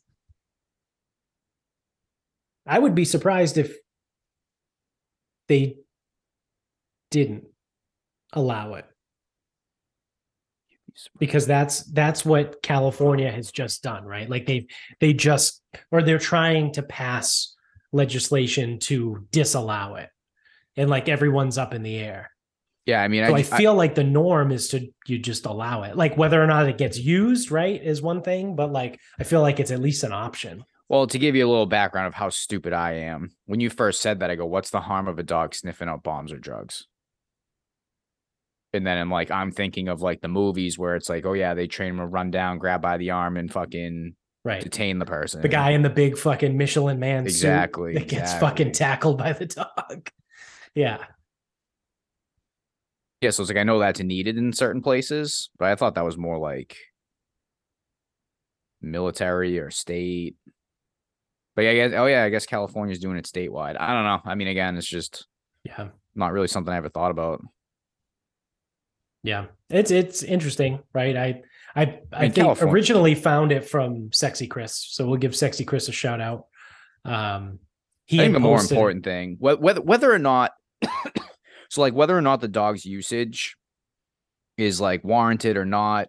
I 2.66 2.78
would 2.78 2.94
be 2.94 3.04
surprised 3.04 3.56
if 3.56 3.74
they 5.48 5.76
didn't 7.10 7.44
allow 8.32 8.74
it 8.74 8.86
because 11.18 11.46
that's 11.46 11.82
that's 11.84 12.24
what 12.24 12.62
California 12.62 13.30
has 13.30 13.50
just 13.50 13.82
done, 13.82 14.04
right? 14.04 14.28
Like 14.28 14.46
they 14.46 14.66
they 15.00 15.12
just 15.12 15.62
or 15.90 16.02
they're 16.02 16.18
trying 16.18 16.72
to 16.72 16.82
pass 16.82 17.54
legislation 17.92 18.78
to 18.80 19.26
disallow 19.30 19.96
it, 19.96 20.10
and 20.76 20.90
like 20.90 21.08
everyone's 21.08 21.58
up 21.58 21.74
in 21.74 21.82
the 21.82 21.96
air. 21.96 22.30
Yeah, 22.86 23.00
I 23.00 23.08
mean, 23.08 23.24
so 23.26 23.34
I, 23.34 23.38
I 23.38 23.42
feel 23.42 23.72
I, 23.72 23.76
like 23.76 23.94
the 23.94 24.04
norm 24.04 24.50
is 24.50 24.68
to 24.68 24.88
you 25.06 25.18
just 25.18 25.46
allow 25.46 25.84
it. 25.84 25.96
Like 25.96 26.16
whether 26.16 26.42
or 26.42 26.46
not 26.46 26.68
it 26.68 26.78
gets 26.78 26.98
used, 26.98 27.50
right, 27.50 27.80
is 27.82 28.02
one 28.02 28.22
thing, 28.22 28.56
but 28.56 28.72
like 28.72 28.98
I 29.18 29.24
feel 29.24 29.40
like 29.40 29.60
it's 29.60 29.70
at 29.70 29.80
least 29.80 30.02
an 30.02 30.12
option. 30.12 30.64
Well, 30.88 31.06
to 31.06 31.18
give 31.18 31.34
you 31.34 31.46
a 31.46 31.48
little 31.48 31.66
background 31.66 32.08
of 32.08 32.14
how 32.14 32.28
stupid 32.28 32.72
I 32.72 32.92
am, 32.92 33.30
when 33.46 33.60
you 33.60 33.70
first 33.70 34.02
said 34.02 34.20
that, 34.20 34.30
I 34.30 34.34
go, 34.34 34.46
"What's 34.46 34.70
the 34.70 34.80
harm 34.80 35.08
of 35.08 35.18
a 35.18 35.22
dog 35.22 35.54
sniffing 35.54 35.88
out 35.88 36.02
bombs 36.02 36.32
or 36.32 36.38
drugs?" 36.38 36.86
And 38.74 38.86
then 38.86 38.96
I'm 38.96 39.10
like, 39.10 39.30
I'm 39.30 39.50
thinking 39.50 39.88
of 39.88 40.00
like 40.00 40.20
the 40.20 40.28
movies 40.28 40.78
where 40.78 40.96
it's 40.96 41.08
like, 41.08 41.26
oh 41.26 41.34
yeah, 41.34 41.54
they 41.54 41.66
train 41.66 41.90
him 41.90 41.98
to 41.98 42.06
run 42.06 42.30
down, 42.30 42.58
grab 42.58 42.80
by 42.80 42.96
the 42.96 43.10
arm, 43.10 43.36
and 43.36 43.52
fucking 43.52 44.14
right 44.44 44.62
detain 44.62 44.98
the 44.98 45.04
person. 45.04 45.42
The 45.42 45.48
guy 45.48 45.70
in 45.70 45.82
the 45.82 45.90
big 45.90 46.16
fucking 46.16 46.56
Michelin 46.56 46.98
man 46.98 47.24
exactly 47.24 47.94
that 47.94 48.08
gets 48.08 48.32
exactly. 48.32 48.48
fucking 48.48 48.72
tackled 48.72 49.18
by 49.18 49.32
the 49.32 49.46
dog. 49.46 50.08
yeah. 50.74 51.04
Yeah, 53.20 53.30
so 53.30 53.42
it's 53.42 53.50
like 53.50 53.58
I 53.58 53.62
know 53.62 53.78
that's 53.78 54.00
needed 54.00 54.36
in 54.36 54.52
certain 54.52 54.82
places, 54.82 55.50
but 55.58 55.68
I 55.68 55.76
thought 55.76 55.94
that 55.94 56.04
was 56.04 56.16
more 56.16 56.38
like 56.38 56.76
military 58.80 59.58
or 59.58 59.70
state. 59.70 60.36
But 61.54 61.62
yeah, 61.62 61.70
I 61.70 61.74
guess, 61.74 61.92
oh 61.94 62.06
yeah, 62.06 62.24
I 62.24 62.30
guess 62.30 62.46
California's 62.46 62.98
doing 62.98 63.16
it 63.18 63.26
statewide. 63.26 63.76
I 63.78 63.92
don't 63.92 64.04
know. 64.04 64.20
I 64.24 64.34
mean, 64.34 64.48
again, 64.48 64.76
it's 64.76 64.88
just 64.88 65.26
yeah, 65.62 65.88
not 66.14 66.32
really 66.32 66.48
something 66.48 66.72
I 66.72 66.78
ever 66.78 66.88
thought 66.88 67.10
about. 67.10 67.42
Yeah, 69.22 69.46
it's 69.70 69.90
it's 69.90 70.22
interesting, 70.22 70.80
right? 70.92 71.16
I 71.16 71.42
I 71.74 71.82
I, 71.82 72.00
I 72.12 72.20
think 72.20 72.34
California. 72.36 72.72
originally 72.72 73.14
found 73.14 73.52
it 73.52 73.68
from 73.68 74.12
Sexy 74.12 74.46
Chris, 74.46 74.86
so 74.90 75.06
we'll 75.06 75.16
give 75.16 75.36
Sexy 75.36 75.64
Chris 75.64 75.88
a 75.88 75.92
shout 75.92 76.20
out. 76.20 76.46
Um, 77.04 77.60
he 78.06 78.20
I 78.20 78.24
think 78.24 78.34
the 78.34 78.40
more 78.40 78.60
important 78.60 79.04
thing, 79.04 79.36
whether 79.38 79.80
whether 79.80 80.12
or 80.12 80.18
not, 80.18 80.52
so 81.70 81.80
like 81.80 81.94
whether 81.94 82.16
or 82.16 82.22
not 82.22 82.40
the 82.40 82.48
dog's 82.48 82.84
usage 82.84 83.56
is 84.58 84.80
like 84.80 85.04
warranted 85.04 85.56
or 85.56 85.64
not, 85.64 86.08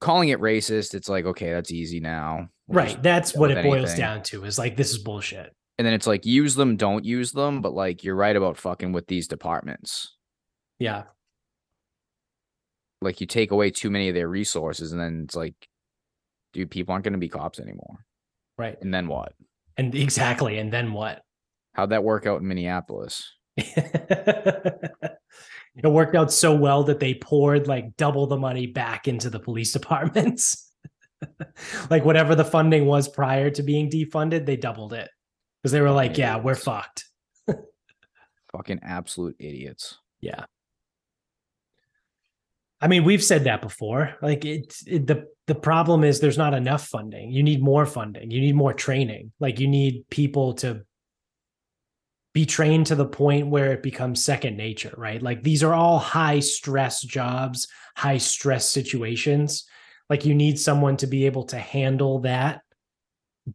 calling 0.00 0.28
it 0.28 0.40
racist, 0.40 0.94
it's 0.94 1.08
like 1.08 1.24
okay, 1.24 1.52
that's 1.52 1.72
easy 1.72 2.00
now. 2.00 2.48
We'll 2.66 2.84
right. 2.84 3.02
That's 3.02 3.34
what 3.34 3.50
it 3.50 3.58
anything. 3.58 3.80
boils 3.80 3.94
down 3.94 4.22
to 4.24 4.44
is 4.44 4.58
like, 4.58 4.76
this 4.76 4.90
is 4.90 4.98
bullshit. 4.98 5.54
And 5.76 5.86
then 5.86 5.92
it's 5.92 6.06
like, 6.06 6.24
use 6.24 6.54
them, 6.54 6.76
don't 6.76 7.04
use 7.04 7.32
them. 7.32 7.60
But 7.60 7.74
like, 7.74 8.04
you're 8.04 8.14
right 8.14 8.34
about 8.34 8.56
fucking 8.56 8.92
with 8.92 9.06
these 9.06 9.28
departments. 9.28 10.16
Yeah. 10.78 11.04
Like, 13.00 13.20
you 13.20 13.26
take 13.26 13.50
away 13.50 13.70
too 13.70 13.90
many 13.90 14.08
of 14.08 14.14
their 14.14 14.28
resources, 14.28 14.92
and 14.92 15.00
then 15.00 15.22
it's 15.24 15.36
like, 15.36 15.54
dude, 16.52 16.70
people 16.70 16.92
aren't 16.92 17.04
going 17.04 17.12
to 17.12 17.18
be 17.18 17.28
cops 17.28 17.60
anymore. 17.60 18.06
Right. 18.56 18.80
And 18.80 18.94
then 18.94 19.08
what? 19.08 19.34
And 19.76 19.94
exactly. 19.94 20.58
And 20.58 20.72
then 20.72 20.92
what? 20.92 21.22
How'd 21.74 21.90
that 21.90 22.04
work 22.04 22.26
out 22.26 22.40
in 22.40 22.48
Minneapolis? 22.48 23.32
it 23.56 24.92
worked 25.84 26.16
out 26.16 26.32
so 26.32 26.54
well 26.54 26.84
that 26.84 27.00
they 27.00 27.14
poured 27.14 27.66
like 27.66 27.96
double 27.96 28.26
the 28.26 28.36
money 28.36 28.66
back 28.66 29.08
into 29.08 29.28
the 29.28 29.40
police 29.40 29.72
departments. 29.72 30.72
like 31.90 32.04
whatever 32.04 32.34
the 32.34 32.44
funding 32.44 32.86
was 32.86 33.08
prior 33.08 33.50
to 33.50 33.62
being 33.62 33.90
defunded, 33.90 34.46
they 34.46 34.56
doubled 34.56 34.92
it 34.92 35.08
because 35.62 35.72
they 35.72 35.80
were 35.80 35.90
like. 35.90 36.18
"Yeah, 36.18 36.36
we're 36.36 36.54
fucked." 36.54 37.06
Fucking 38.52 38.80
absolute 38.82 39.34
idiots. 39.40 39.98
Yeah. 40.20 40.44
I 42.84 42.88
mean, 42.88 43.04
we've 43.04 43.24
said 43.24 43.44
that 43.44 43.62
before. 43.62 44.14
Like 44.20 44.44
it's 44.44 44.86
it, 44.86 45.06
the 45.06 45.26
the 45.46 45.54
problem 45.54 46.04
is 46.04 46.20
there's 46.20 46.38
not 46.38 46.54
enough 46.54 46.86
funding. 46.86 47.30
You 47.30 47.42
need 47.42 47.62
more 47.62 47.86
funding. 47.86 48.30
You 48.30 48.40
need 48.40 48.54
more 48.54 48.74
training. 48.74 49.32
Like 49.40 49.58
you 49.58 49.68
need 49.68 50.04
people 50.10 50.54
to 50.54 50.82
be 52.34 52.44
trained 52.44 52.86
to 52.86 52.94
the 52.94 53.06
point 53.06 53.48
where 53.48 53.72
it 53.72 53.82
becomes 53.82 54.24
second 54.24 54.56
nature, 54.56 54.92
right? 54.96 55.22
Like 55.22 55.42
these 55.42 55.62
are 55.62 55.72
all 55.72 55.98
high 55.98 56.40
stress 56.40 57.00
jobs, 57.00 57.68
high 57.96 58.18
stress 58.18 58.68
situations 58.68 59.66
like 60.10 60.24
you 60.24 60.34
need 60.34 60.58
someone 60.58 60.96
to 60.98 61.06
be 61.06 61.26
able 61.26 61.44
to 61.44 61.58
handle 61.58 62.20
that 62.20 62.60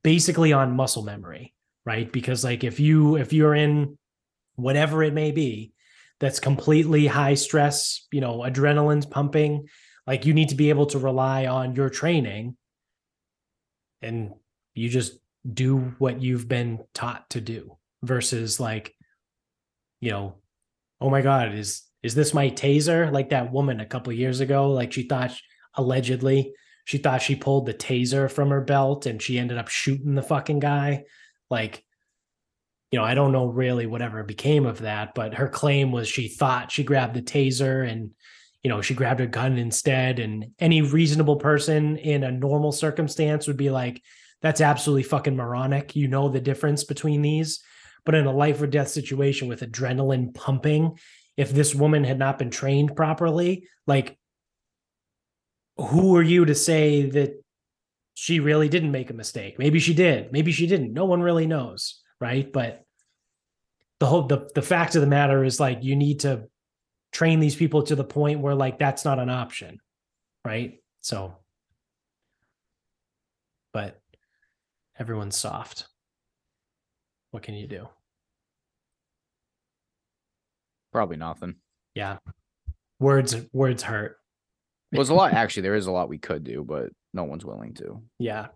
basically 0.03 0.53
on 0.53 0.75
muscle 0.75 1.03
memory, 1.03 1.53
right? 1.85 2.11
Because 2.11 2.43
like 2.43 2.63
if 2.63 2.79
you 2.79 3.17
if 3.17 3.33
you're 3.33 3.55
in 3.55 3.97
whatever 4.55 5.03
it 5.03 5.13
may 5.13 5.31
be 5.31 5.73
that's 6.19 6.39
completely 6.39 7.07
high 7.07 7.33
stress, 7.33 8.07
you 8.11 8.21
know, 8.21 8.39
adrenaline's 8.39 9.05
pumping, 9.05 9.67
like 10.05 10.25
you 10.25 10.33
need 10.33 10.49
to 10.49 10.55
be 10.55 10.69
able 10.69 10.87
to 10.87 10.99
rely 10.99 11.45
on 11.45 11.75
your 11.75 11.89
training 11.89 12.57
and 14.01 14.33
you 14.73 14.89
just 14.89 15.19
do 15.51 15.93
what 15.97 16.21
you've 16.21 16.47
been 16.47 16.79
taught 16.93 17.29
to 17.29 17.41
do 17.41 17.77
versus 18.03 18.59
like 18.59 18.93
you 20.01 20.09
know 20.09 20.35
oh 21.01 21.09
my 21.09 21.21
god 21.21 21.53
is 21.53 21.83
is 22.01 22.15
this 22.15 22.33
my 22.33 22.49
taser? 22.49 23.11
Like 23.11 23.29
that 23.29 23.51
woman 23.51 23.81
a 23.81 23.85
couple 23.85 24.13
years 24.13 24.39
ago 24.39 24.71
like 24.71 24.93
she 24.93 25.03
thought 25.03 25.33
allegedly 25.75 26.53
she 26.89 26.97
thought 26.97 27.21
she 27.21 27.35
pulled 27.35 27.67
the 27.67 27.73
taser 27.75 28.31
from 28.31 28.49
her 28.49 28.61
belt 28.61 29.05
and 29.05 29.21
she 29.21 29.37
ended 29.37 29.59
up 29.59 29.67
shooting 29.67 30.15
the 30.15 30.23
fucking 30.23 30.57
guy. 30.57 31.03
Like, 31.47 31.83
you 32.91 32.99
know, 32.99 33.05
I 33.05 33.13
don't 33.13 33.31
know 33.31 33.45
really 33.45 33.85
whatever 33.85 34.23
became 34.23 34.65
of 34.65 34.79
that, 34.79 35.13
but 35.13 35.35
her 35.35 35.47
claim 35.47 35.91
was 35.91 36.07
she 36.07 36.27
thought 36.27 36.71
she 36.71 36.83
grabbed 36.83 37.15
the 37.15 37.21
taser 37.21 37.87
and, 37.87 38.11
you 38.63 38.69
know, 38.69 38.81
she 38.81 38.93
grabbed 38.93 39.21
a 39.21 39.27
gun 39.27 39.57
instead. 39.57 40.19
And 40.19 40.47
any 40.59 40.81
reasonable 40.81 41.37
person 41.37 41.97
in 41.97 42.23
a 42.23 42.31
normal 42.31 42.71
circumstance 42.71 43.47
would 43.47 43.57
be 43.57 43.69
like, 43.69 44.01
that's 44.41 44.61
absolutely 44.61 45.03
fucking 45.03 45.35
moronic. 45.35 45.95
You 45.95 46.07
know 46.07 46.29
the 46.29 46.41
difference 46.41 46.83
between 46.83 47.21
these. 47.21 47.61
But 48.05 48.15
in 48.15 48.25
a 48.25 48.33
life 48.33 48.61
or 48.61 48.67
death 48.67 48.87
situation 48.87 49.47
with 49.47 49.61
adrenaline 49.61 50.33
pumping, 50.33 50.97
if 51.37 51.51
this 51.51 51.75
woman 51.75 52.03
had 52.03 52.17
not 52.17 52.39
been 52.39 52.49
trained 52.49 52.95
properly, 52.95 53.67
like, 53.85 54.17
who 55.77 56.15
are 56.15 56.23
you 56.23 56.45
to 56.45 56.55
say 56.55 57.09
that 57.09 57.41
she 58.19 58.41
really 58.41 58.67
didn't 58.67 58.91
make 58.91 59.09
a 59.09 59.13
mistake. 59.13 59.57
Maybe 59.57 59.79
she 59.79 59.93
did. 59.93 60.33
Maybe 60.33 60.51
she 60.51 60.67
didn't. 60.67 60.91
No 60.91 61.05
one 61.05 61.21
really 61.21 61.47
knows, 61.47 62.01
right? 62.19 62.51
But 62.51 62.85
the 63.99 64.05
whole 64.05 64.23
the 64.23 64.49
the 64.55 64.61
fact 64.61 64.95
of 64.95 65.01
the 65.01 65.07
matter 65.07 65.43
is 65.43 65.59
like 65.59 65.83
you 65.83 65.95
need 65.95 66.21
to 66.21 66.47
train 67.11 67.39
these 67.39 67.55
people 67.55 67.83
to 67.83 67.95
the 67.95 68.03
point 68.03 68.39
where 68.39 68.55
like 68.55 68.79
that's 68.79 69.05
not 69.05 69.19
an 69.19 69.29
option, 69.29 69.79
right? 70.45 70.79
So 71.01 71.35
but 73.73 73.99
everyone's 74.97 75.37
soft. 75.37 75.87
What 77.31 77.43
can 77.43 77.55
you 77.55 77.67
do? 77.67 77.87
Probably 80.91 81.17
nothing. 81.17 81.55
Yeah. 81.93 82.17
Words 82.99 83.35
words 83.53 83.83
hurt. 83.83 84.17
Well, 84.91 84.99
there's 84.99 85.09
a 85.09 85.13
lot 85.13 85.33
actually 85.33 85.63
there 85.63 85.75
is 85.75 85.85
a 85.85 85.91
lot 85.91 86.09
we 86.09 86.17
could 86.17 86.43
do, 86.43 86.63
but 86.67 86.89
no 87.13 87.23
one's 87.23 87.45
willing 87.45 87.75
to. 87.75 88.01
Yeah. 88.17 88.47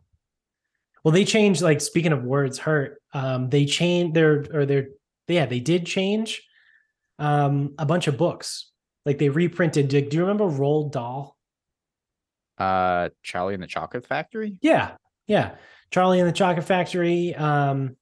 Well, 1.04 1.12
they 1.12 1.26
changed. 1.26 1.62
Like 1.62 1.82
speaking 1.82 2.14
of 2.14 2.24
words 2.24 2.58
hurt, 2.58 3.02
um, 3.14 3.50
they 3.50 3.66
changed 3.66 4.16
their 4.16 4.46
or 4.54 4.66
their 4.66 4.88
yeah 5.28 5.46
they 5.46 5.60
did 5.60 5.86
change 5.86 6.44
um 7.20 7.74
a 7.78 7.86
bunch 7.86 8.08
of 8.08 8.18
books. 8.18 8.72
Like 9.06 9.18
they 9.18 9.30
reprinted. 9.30 9.90
Do, 9.90 10.02
do 10.02 10.16
you 10.16 10.24
remember 10.24 10.46
Roald 10.46 10.92
Dahl? 10.92 11.36
Uh, 12.58 13.10
Charlie 13.22 13.54
and 13.54 13.64
the 13.64 13.68
Chocolate 13.68 14.06
Factory. 14.06 14.58
Yeah, 14.62 14.92
yeah. 15.28 15.56
Charlie 15.92 16.20
and 16.20 16.30
the 16.30 16.34
Chocolate 16.34 16.66
Factory. 16.66 17.36
Um, 17.36 17.98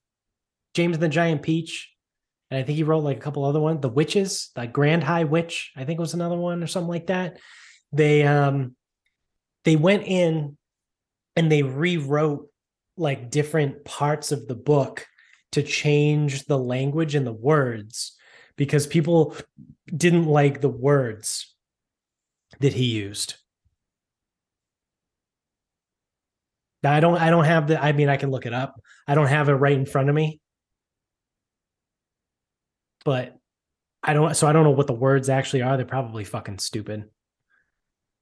James 0.74 0.96
and 0.96 1.04
the 1.04 1.10
Giant 1.10 1.42
Peach, 1.42 1.92
and 2.50 2.60
I 2.60 2.64
think 2.64 2.78
he 2.78 2.84
wrote 2.84 3.04
like 3.04 3.18
a 3.18 3.22
couple 3.22 3.44
other 3.44 3.60
ones. 3.60 3.82
The 3.82 3.90
Witches, 3.90 4.52
the 4.56 4.68
Grand 4.68 5.04
High 5.04 5.24
Witch, 5.24 5.72
I 5.76 5.86
think 5.86 6.00
was 6.00 6.14
another 6.14 6.38
one 6.38 6.64
or 6.64 6.68
something 6.68 6.90
like 6.90 7.08
that. 7.08 7.40
They 7.92 8.24
um 8.24 8.76
they 9.66 9.76
went 9.76 10.04
in 10.06 10.58
and 11.36 11.52
they 11.52 11.64
rewrote 11.64 12.51
like 13.02 13.32
different 13.32 13.84
parts 13.84 14.32
of 14.32 14.48
the 14.48 14.56
book 14.56 15.08
to 15.52 15.64
change 15.64 16.46
the 16.46 16.58
language 16.58 17.16
and 17.16 17.26
the 17.26 17.34
words 17.34 18.16
because 18.56 18.86
people 18.86 19.36
didn't 19.88 20.28
like 20.28 20.62
the 20.62 20.70
words 20.70 21.54
that 22.60 22.74
he 22.74 22.86
used. 22.86 23.36
Now 26.84 26.94
I 26.94 27.00
don't 27.00 27.18
I 27.18 27.32
don't 27.32 27.46
have 27.46 27.68
the 27.68 27.84
I 27.84 27.92
mean 27.92 28.08
I 28.08 28.18
can 28.18 28.30
look 28.30 28.46
it 28.46 28.54
up. 28.54 28.80
I 29.08 29.16
don't 29.16 29.28
have 29.28 29.50
it 29.50 29.54
right 29.54 29.74
in 29.78 29.86
front 29.86 30.10
of 30.10 30.16
me. 30.16 30.40
But 33.04 33.36
I 34.04 34.14
don't 34.14 34.36
so 34.36 34.48
I 34.48 34.54
don't 34.54 34.64
know 34.64 34.72
what 34.72 34.88
the 34.88 34.94
words 34.94 35.28
actually 35.28 35.64
are. 35.64 35.76
They're 35.76 35.86
probably 35.86 36.24
fucking 36.24 36.60
stupid. 36.60 37.06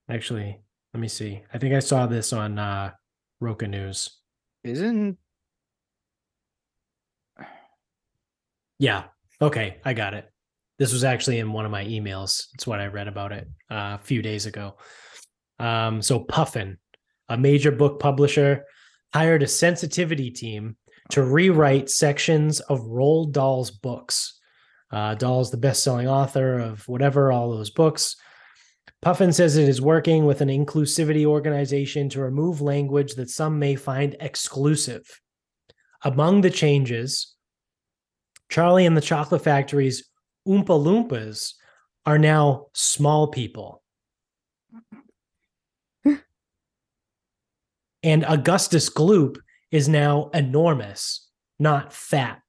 Actually, 0.10 0.62
let 0.94 1.00
me 1.00 1.10
see. 1.10 1.44
I 1.54 1.58
think 1.58 1.76
I 1.76 1.80
saw 1.80 2.08
this 2.08 2.34
on 2.34 2.58
uh 2.58 2.92
Roca 3.42 3.68
News. 3.68 4.19
Isn't 4.64 5.18
Yeah. 8.80 9.04
Okay, 9.42 9.78
I 9.86 9.94
got 9.94 10.14
it. 10.14 10.32
This 10.80 10.94
was 10.94 11.04
actually 11.04 11.40
in 11.40 11.52
one 11.52 11.66
of 11.66 11.72
my 11.72 11.84
emails. 11.84 12.48
It's 12.54 12.66
what 12.66 12.80
I 12.80 12.88
read 12.88 13.10
about 13.10 13.34
it 13.34 13.48
uh, 13.70 13.98
a 14.00 14.02
few 14.02 14.22
days 14.22 14.46
ago. 14.46 14.78
Um, 15.60 16.02
so 16.02 16.22
Puffin, 16.22 16.78
a 17.28 17.38
major 17.38 17.72
book 17.72 18.00
publisher, 18.00 18.66
hired 19.14 19.44
a 19.44 19.48
sensitivity 19.48 20.32
team 20.32 20.78
to 21.10 21.24
rewrite 21.24 21.90
sections 21.90 22.62
of 22.62 22.80
Roald 22.82 23.34
Dahl's 23.34 23.72
books. 23.72 24.40
Uh, 24.92 25.16
Dahl's 25.16 25.52
the 25.52 25.58
best-selling 25.58 26.08
author 26.08 26.60
of 26.60 26.88
whatever 26.88 27.32
all 27.32 27.52
those 27.52 27.70
books. 27.70 28.16
Puffin 29.02 29.32
says 29.32 29.56
it 29.56 29.70
is 29.70 29.82
working 29.82 30.26
with 30.26 30.42
an 30.42 30.50
inclusivity 30.50 31.26
organization 31.26 32.10
to 32.10 32.22
remove 32.22 32.60
language 32.60 33.14
that 33.16 33.30
some 33.30 33.58
may 33.58 33.76
find 33.76 34.18
exclusive. 34.20 35.22
Among 36.04 36.42
the 36.42 36.50
changes, 36.50 37.36
Charlie 38.50 38.86
and 38.86 38.98
the 38.98 39.02
Chocolate 39.02 39.44
Factory's 39.44 40.10
Oompa 40.48 40.68
Loompas 40.68 41.54
are 42.06 42.18
now 42.18 42.68
small 42.74 43.28
people. 43.28 43.82
and 48.04 48.26
Augustus 48.28 48.90
Gloop 48.90 49.38
is 49.72 49.88
now 49.88 50.30
enormous, 50.34 51.30
not 51.58 51.94
fat. 51.94 52.42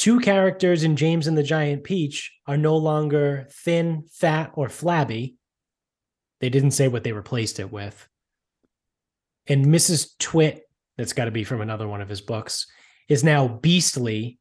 Two 0.00 0.18
characters 0.18 0.82
in 0.82 0.96
James 0.96 1.26
and 1.26 1.36
the 1.36 1.42
Giant 1.42 1.84
Peach 1.84 2.32
are 2.46 2.56
no 2.56 2.74
longer 2.78 3.46
thin, 3.50 4.04
fat, 4.10 4.50
or 4.54 4.70
flabby. 4.70 5.36
They 6.40 6.48
didn't 6.48 6.70
say 6.70 6.88
what 6.88 7.04
they 7.04 7.12
replaced 7.12 7.60
it 7.60 7.70
with. 7.70 8.08
And 9.46 9.66
Mrs. 9.66 10.16
Twit, 10.18 10.62
that's 10.96 11.12
got 11.12 11.26
to 11.26 11.30
be 11.30 11.44
from 11.44 11.60
another 11.60 11.86
one 11.86 12.00
of 12.00 12.08
his 12.08 12.22
books, 12.22 12.66
is 13.10 13.22
now 13.22 13.46
beastly 13.46 14.38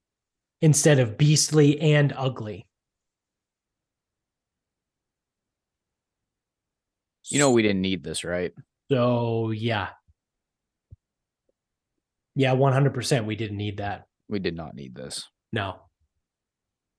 instead 0.61 0.97
of 0.97 1.17
beastly 1.17 1.77
and 1.81 2.13
ugly. 2.15 2.65
You 7.25 7.39
know, 7.39 7.51
we 7.51 7.63
didn't 7.63 7.81
need 7.81 8.01
this, 8.01 8.23
right? 8.23 8.53
So, 8.89 9.51
yeah. 9.51 9.89
Yeah, 12.33 12.55
100%. 12.55 13.25
We 13.25 13.35
didn't 13.35 13.57
need 13.57 13.79
that. 13.79 14.05
We 14.29 14.39
did 14.39 14.55
not 14.55 14.73
need 14.73 14.95
this. 14.95 15.27
No. 15.51 15.79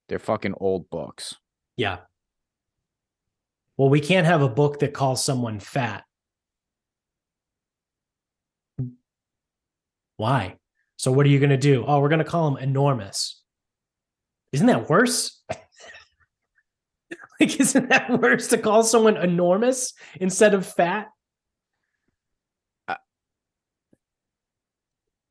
They're 0.09 0.19
fucking 0.19 0.55
old 0.59 0.91
books. 0.91 1.37
Yeah. 1.77 1.99
Well, 3.77 3.89
we 3.89 4.01
can't 4.01 4.27
have 4.27 4.43
a 4.43 4.49
book 4.49 4.81
that 4.81 4.93
calls 4.93 5.25
someone 5.25 5.61
fat. 5.61 6.05
Why? 10.17 10.57
So 10.97 11.13
what 11.13 11.25
are 11.25 11.31
you 11.31 11.39
going 11.39 11.51
to 11.51 11.57
do? 11.57 11.85
Oh, 11.87 12.01
we're 12.01 12.11
going 12.11 12.19
to 12.19 12.25
call 12.25 12.51
them 12.51 12.63
enormous. 12.63 13.41
Isn't 14.53 14.67
that 14.67 14.91
worse? 14.91 15.43
like, 17.41 17.59
isn't 17.59 17.89
that 17.89 18.21
worse 18.21 18.49
to 18.49 18.59
call 18.59 18.83
someone 18.83 19.17
enormous 19.17 19.95
instead 20.21 20.53
of 20.55 20.67
fat? 20.67 21.07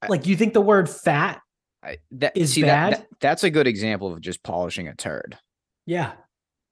like, 0.08 0.26
you 0.26 0.36
think 0.36 0.54
the 0.54 0.62
word 0.62 0.90
fat 0.90 1.42
I, 1.84 1.98
that 2.12 2.36
is 2.36 2.54
see, 2.54 2.64
bad. 2.64 2.94
That, 2.94 3.00
that, 3.00 3.20
that's 3.20 3.44
a 3.44 3.50
good 3.50 3.68
example 3.68 4.12
of 4.12 4.22
just 4.22 4.44
polishing 4.44 4.88
a 4.88 4.96
turd. 4.96 5.38
Yeah. 5.86 6.12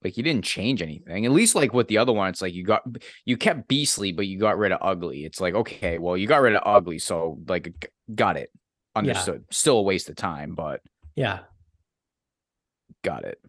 Like 0.04 0.18
you 0.18 0.24
didn't 0.24 0.46
change 0.46 0.82
anything. 0.82 1.26
At 1.26 1.32
least 1.32 1.56
like 1.56 1.74
with 1.74 1.88
the 1.88 1.98
other 1.98 2.14
one, 2.14 2.30
it's 2.30 2.42
like 2.42 2.54
you 2.54 2.64
got 2.64 2.84
you 3.26 3.36
kept 3.36 3.68
beastly, 3.68 4.12
but 4.12 4.28
you 4.28 4.38
got 4.38 4.58
rid 4.58 4.72
of 4.72 4.80
ugly. 4.82 5.26
It's 5.26 5.42
like, 5.42 5.56
okay, 5.56 5.98
well, 5.98 6.16
you 6.16 6.28
got 6.28 6.42
rid 6.42 6.56
of 6.56 6.62
ugly, 6.66 7.00
so 7.00 7.40
like 7.48 7.90
got 8.14 8.38
it. 8.38 8.52
Understood. 8.96 9.44
Yeah. 9.48 9.56
Still 9.56 9.80
a 9.80 9.82
waste 9.82 10.10
of 10.10 10.16
time, 10.16 10.56
but 10.56 10.82
yeah. 11.16 11.40
Got 13.04 13.24
it. 13.24 13.40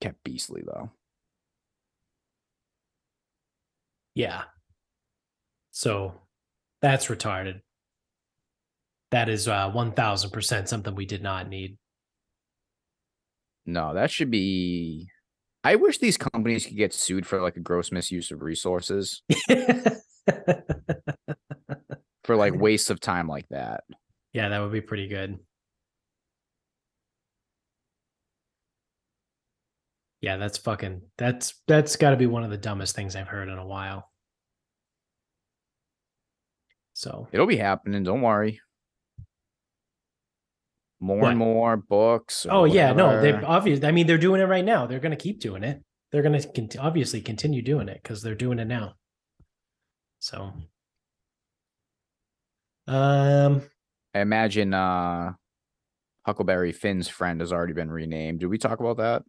Kept 0.00 0.22
beastly 0.22 0.62
though. 0.64 0.90
Yeah. 4.14 4.44
So 5.72 6.14
that's 6.80 7.06
retarded 7.06 7.62
that 9.10 9.28
is 9.28 9.48
uh, 9.48 9.70
1000% 9.70 10.68
something 10.68 10.94
we 10.94 11.06
did 11.06 11.22
not 11.22 11.48
need. 11.48 11.78
No, 13.64 13.94
that 13.94 14.10
should 14.10 14.30
be. 14.30 15.08
I 15.64 15.76
wish 15.76 15.98
these 15.98 16.16
companies 16.16 16.66
could 16.66 16.76
get 16.76 16.94
sued 16.94 17.26
for 17.26 17.40
like 17.40 17.56
a 17.56 17.60
gross 17.60 17.90
misuse 17.90 18.30
of 18.30 18.42
resources. 18.42 19.22
for 22.24 22.36
like 22.36 22.54
waste 22.60 22.90
of 22.90 23.00
time 23.00 23.28
like 23.28 23.48
that. 23.50 23.84
Yeah, 24.32 24.48
that 24.48 24.60
would 24.60 24.72
be 24.72 24.80
pretty 24.80 25.08
good. 25.08 25.38
Yeah, 30.20 30.36
that's 30.36 30.58
fucking 30.58 31.02
that's 31.18 31.54
that's 31.68 31.96
got 31.96 32.10
to 32.10 32.16
be 32.16 32.26
one 32.26 32.44
of 32.44 32.50
the 32.50 32.56
dumbest 32.56 32.96
things 32.96 33.14
I've 33.16 33.28
heard 33.28 33.48
in 33.48 33.58
a 33.58 33.66
while. 33.66 34.10
So, 36.94 37.28
it'll 37.30 37.46
be 37.46 37.58
happening, 37.58 38.02
don't 38.04 38.22
worry 38.22 38.60
more 41.00 41.28
and 41.28 41.38
more 41.38 41.76
books. 41.76 42.46
Oh 42.48 42.64
yeah, 42.64 42.92
no, 42.92 43.20
they 43.20 43.32
obviously. 43.32 43.86
I 43.86 43.92
mean, 43.92 44.06
they're 44.06 44.18
doing 44.18 44.40
it 44.40 44.44
right 44.46 44.64
now. 44.64 44.86
They're 44.86 45.00
going 45.00 45.16
to 45.16 45.22
keep 45.22 45.40
doing 45.40 45.62
it. 45.62 45.82
They're 46.12 46.22
going 46.22 46.40
to 46.40 46.48
con- 46.52 46.68
obviously 46.78 47.20
continue 47.20 47.62
doing 47.62 47.88
it 47.88 48.00
because 48.02 48.22
they're 48.22 48.34
doing 48.34 48.58
it 48.58 48.66
now. 48.66 48.94
So, 50.20 50.52
Um, 52.86 53.62
I 54.14 54.20
imagine 54.20 54.72
uh 54.72 55.32
Huckleberry 56.24 56.72
Finn's 56.72 57.08
friend 57.08 57.40
has 57.40 57.52
already 57.52 57.72
been 57.72 57.90
renamed. 57.90 58.40
Did 58.40 58.46
we 58.46 58.58
talk 58.58 58.80
about 58.80 58.96
that? 58.98 59.22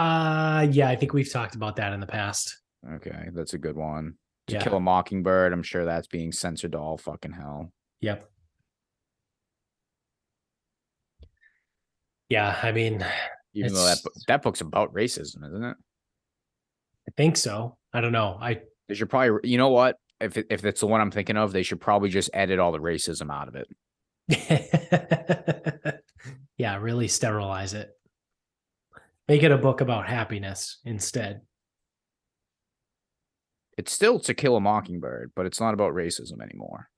Uh 0.00 0.66
yeah, 0.70 0.88
I 0.88 0.96
think 0.96 1.12
we've 1.12 1.30
talked 1.32 1.54
about 1.54 1.76
that 1.76 1.92
in 1.92 2.00
the 2.00 2.06
past. 2.06 2.56
Okay, 2.94 3.30
that's 3.32 3.54
a 3.54 3.58
good 3.58 3.76
one. 3.76 4.14
To 4.48 4.54
Yeah. 4.54 4.62
kill 4.62 4.74
a 4.76 4.80
mockingbird, 4.80 5.52
I'm 5.52 5.62
sure 5.62 5.84
that's 5.84 6.06
being 6.06 6.32
censored 6.32 6.72
to 6.72 6.78
all 6.78 6.98
fucking 6.98 7.32
hell. 7.32 7.72
Yep. 8.00 8.28
Yeah, 12.28 12.58
I 12.62 12.72
mean, 12.72 13.04
Even 13.54 13.72
though 13.72 13.84
that 13.84 13.98
that 14.26 14.42
book's 14.42 14.60
about 14.60 14.92
racism, 14.92 15.46
isn't 15.46 15.64
it? 15.64 15.76
I 17.08 17.10
think 17.16 17.36
so. 17.36 17.76
I 17.92 18.00
don't 18.00 18.12
know. 18.12 18.38
I 18.40 18.60
They 18.88 18.94
should 18.94 19.08
probably, 19.08 19.48
you 19.50 19.56
know 19.58 19.70
what? 19.70 19.96
If 20.20 20.36
if 20.36 20.64
it's 20.64 20.80
the 20.80 20.86
one 20.86 21.00
I'm 21.00 21.10
thinking 21.10 21.36
of, 21.36 21.52
they 21.52 21.62
should 21.62 21.80
probably 21.80 22.10
just 22.10 22.30
edit 22.34 22.58
all 22.58 22.72
the 22.72 22.78
racism 22.78 23.32
out 23.32 23.48
of 23.48 23.54
it. 23.56 23.68
yeah, 26.58 26.76
really 26.76 27.08
sterilize 27.08 27.72
it. 27.72 27.90
Make 29.26 29.42
it 29.42 29.52
a 29.52 29.58
book 29.58 29.80
about 29.80 30.08
happiness 30.08 30.78
instead. 30.84 31.42
It's 33.78 33.92
still 33.92 34.18
To 34.20 34.34
Kill 34.34 34.56
a 34.56 34.60
Mockingbird, 34.60 35.32
but 35.36 35.46
it's 35.46 35.60
not 35.60 35.72
about 35.72 35.94
racism 35.94 36.42
anymore. 36.42 36.88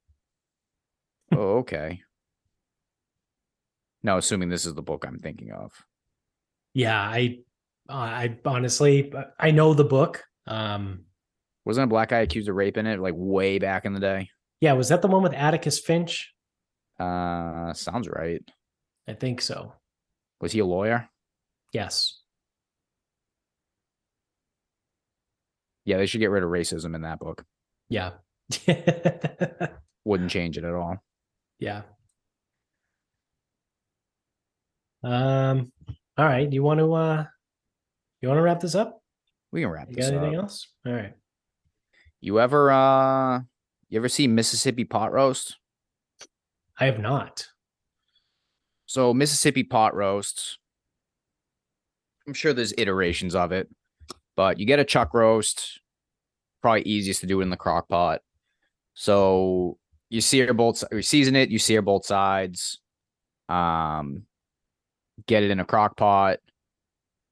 oh, 1.32 1.58
okay. 1.58 2.00
No, 4.02 4.16
assuming 4.18 4.48
this 4.48 4.64
is 4.66 4.74
the 4.74 4.82
book 4.82 5.04
I'm 5.06 5.18
thinking 5.18 5.52
of. 5.52 5.72
Yeah, 6.74 6.98
I 7.00 7.38
uh, 7.88 7.92
I 7.94 8.38
honestly 8.44 9.12
I 9.38 9.50
know 9.50 9.74
the 9.74 9.84
book. 9.84 10.24
Um 10.46 11.04
Wasn't 11.64 11.84
a 11.84 11.88
black 11.88 12.10
guy 12.10 12.20
accused 12.20 12.48
of 12.48 12.54
raping 12.56 12.86
it 12.86 13.00
like 13.00 13.14
way 13.16 13.58
back 13.58 13.84
in 13.84 13.92
the 13.92 14.00
day? 14.00 14.28
yeah, 14.60 14.72
was 14.74 14.88
that 14.90 15.00
the 15.02 15.08
one 15.08 15.22
with 15.22 15.32
Atticus 15.32 15.78
Finch? 15.80 16.32
Uh, 16.98 17.72
sounds 17.72 18.08
right. 18.08 18.42
I 19.08 19.14
think 19.14 19.40
so. 19.40 19.72
Was 20.42 20.52
he 20.52 20.58
a 20.58 20.66
lawyer? 20.66 21.08
Yes. 21.72 22.20
Yeah, 25.86 25.96
they 25.96 26.06
should 26.06 26.20
get 26.20 26.30
rid 26.30 26.42
of 26.42 26.50
racism 26.50 26.94
in 26.94 27.02
that 27.02 27.18
book. 27.18 27.42
Yeah. 27.88 28.10
Wouldn't 30.04 30.30
change 30.30 30.58
it 30.58 30.64
at 30.64 30.74
all. 30.74 30.98
yeah. 31.58 31.82
Um 35.02 35.72
all 36.16 36.26
right, 36.26 36.50
you 36.52 36.62
want 36.62 36.78
to 36.80 36.92
uh 36.92 37.24
you 38.20 38.28
want 38.28 38.38
to 38.38 38.42
wrap 38.42 38.60
this 38.60 38.74
up? 38.74 39.02
We 39.52 39.62
can 39.62 39.70
wrap 39.70 39.88
You 39.88 39.96
this 39.96 40.06
got 40.10 40.14
up. 40.16 40.22
anything 40.22 40.38
else? 40.40 40.68
All 40.86 40.92
right. 40.92 41.14
You 42.20 42.40
ever 42.40 42.70
uh 42.70 43.40
you 43.88 43.98
ever 43.98 44.08
see 44.08 44.28
Mississippi 44.28 44.84
pot 44.84 45.12
roast? 45.12 45.56
I 46.78 46.86
have 46.86 46.98
not. 46.98 47.46
So 48.86 49.14
Mississippi 49.14 49.62
pot 49.64 49.94
roast. 49.94 50.58
I'm 52.26 52.34
sure 52.34 52.52
there's 52.52 52.74
iterations 52.76 53.34
of 53.34 53.52
it, 53.52 53.68
but 54.36 54.58
you 54.58 54.66
get 54.66 54.78
a 54.78 54.84
chuck 54.84 55.14
roast. 55.14 55.80
Probably 56.62 56.82
easiest 56.82 57.20
to 57.22 57.26
do 57.26 57.40
it 57.40 57.44
in 57.44 57.50
the 57.50 57.56
crock 57.56 57.88
pot. 57.88 58.20
So 58.94 59.78
you 60.10 60.20
sear 60.20 60.52
both 60.52 60.84
you 60.92 61.02
season 61.02 61.36
it, 61.36 61.48
you 61.48 61.58
sear 61.58 61.80
both 61.82 62.04
sides. 62.04 62.80
Um 63.48 64.26
get 65.26 65.42
it 65.42 65.50
in 65.50 65.60
a 65.60 65.64
crock 65.64 65.96
pot, 65.96 66.38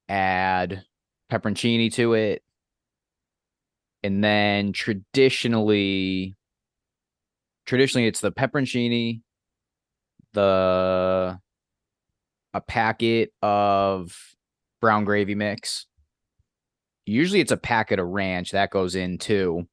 add 0.09 0.85
pepperoncini 1.31 1.93
to 1.95 2.15
it. 2.15 2.43
And 4.03 4.23
then 4.23 4.73
traditionally 4.73 6.37
traditionally 7.69 8.07
it's 8.07 8.21
the 8.21 8.33
pepperoncini, 8.33 9.21
the 10.33 11.39
a 12.55 12.61
packet 12.63 13.33
of 13.43 14.17
brown 14.81 15.05
gravy 15.05 15.35
mix. 15.35 15.87
Usually 17.05 17.41
it's 17.41 17.53
a 17.53 17.57
packet 17.59 17.99
of 17.99 18.09
ranch 18.09 18.53
that 18.53 18.71
goes 18.71 18.95
in 18.95 19.19
too. 19.19 19.69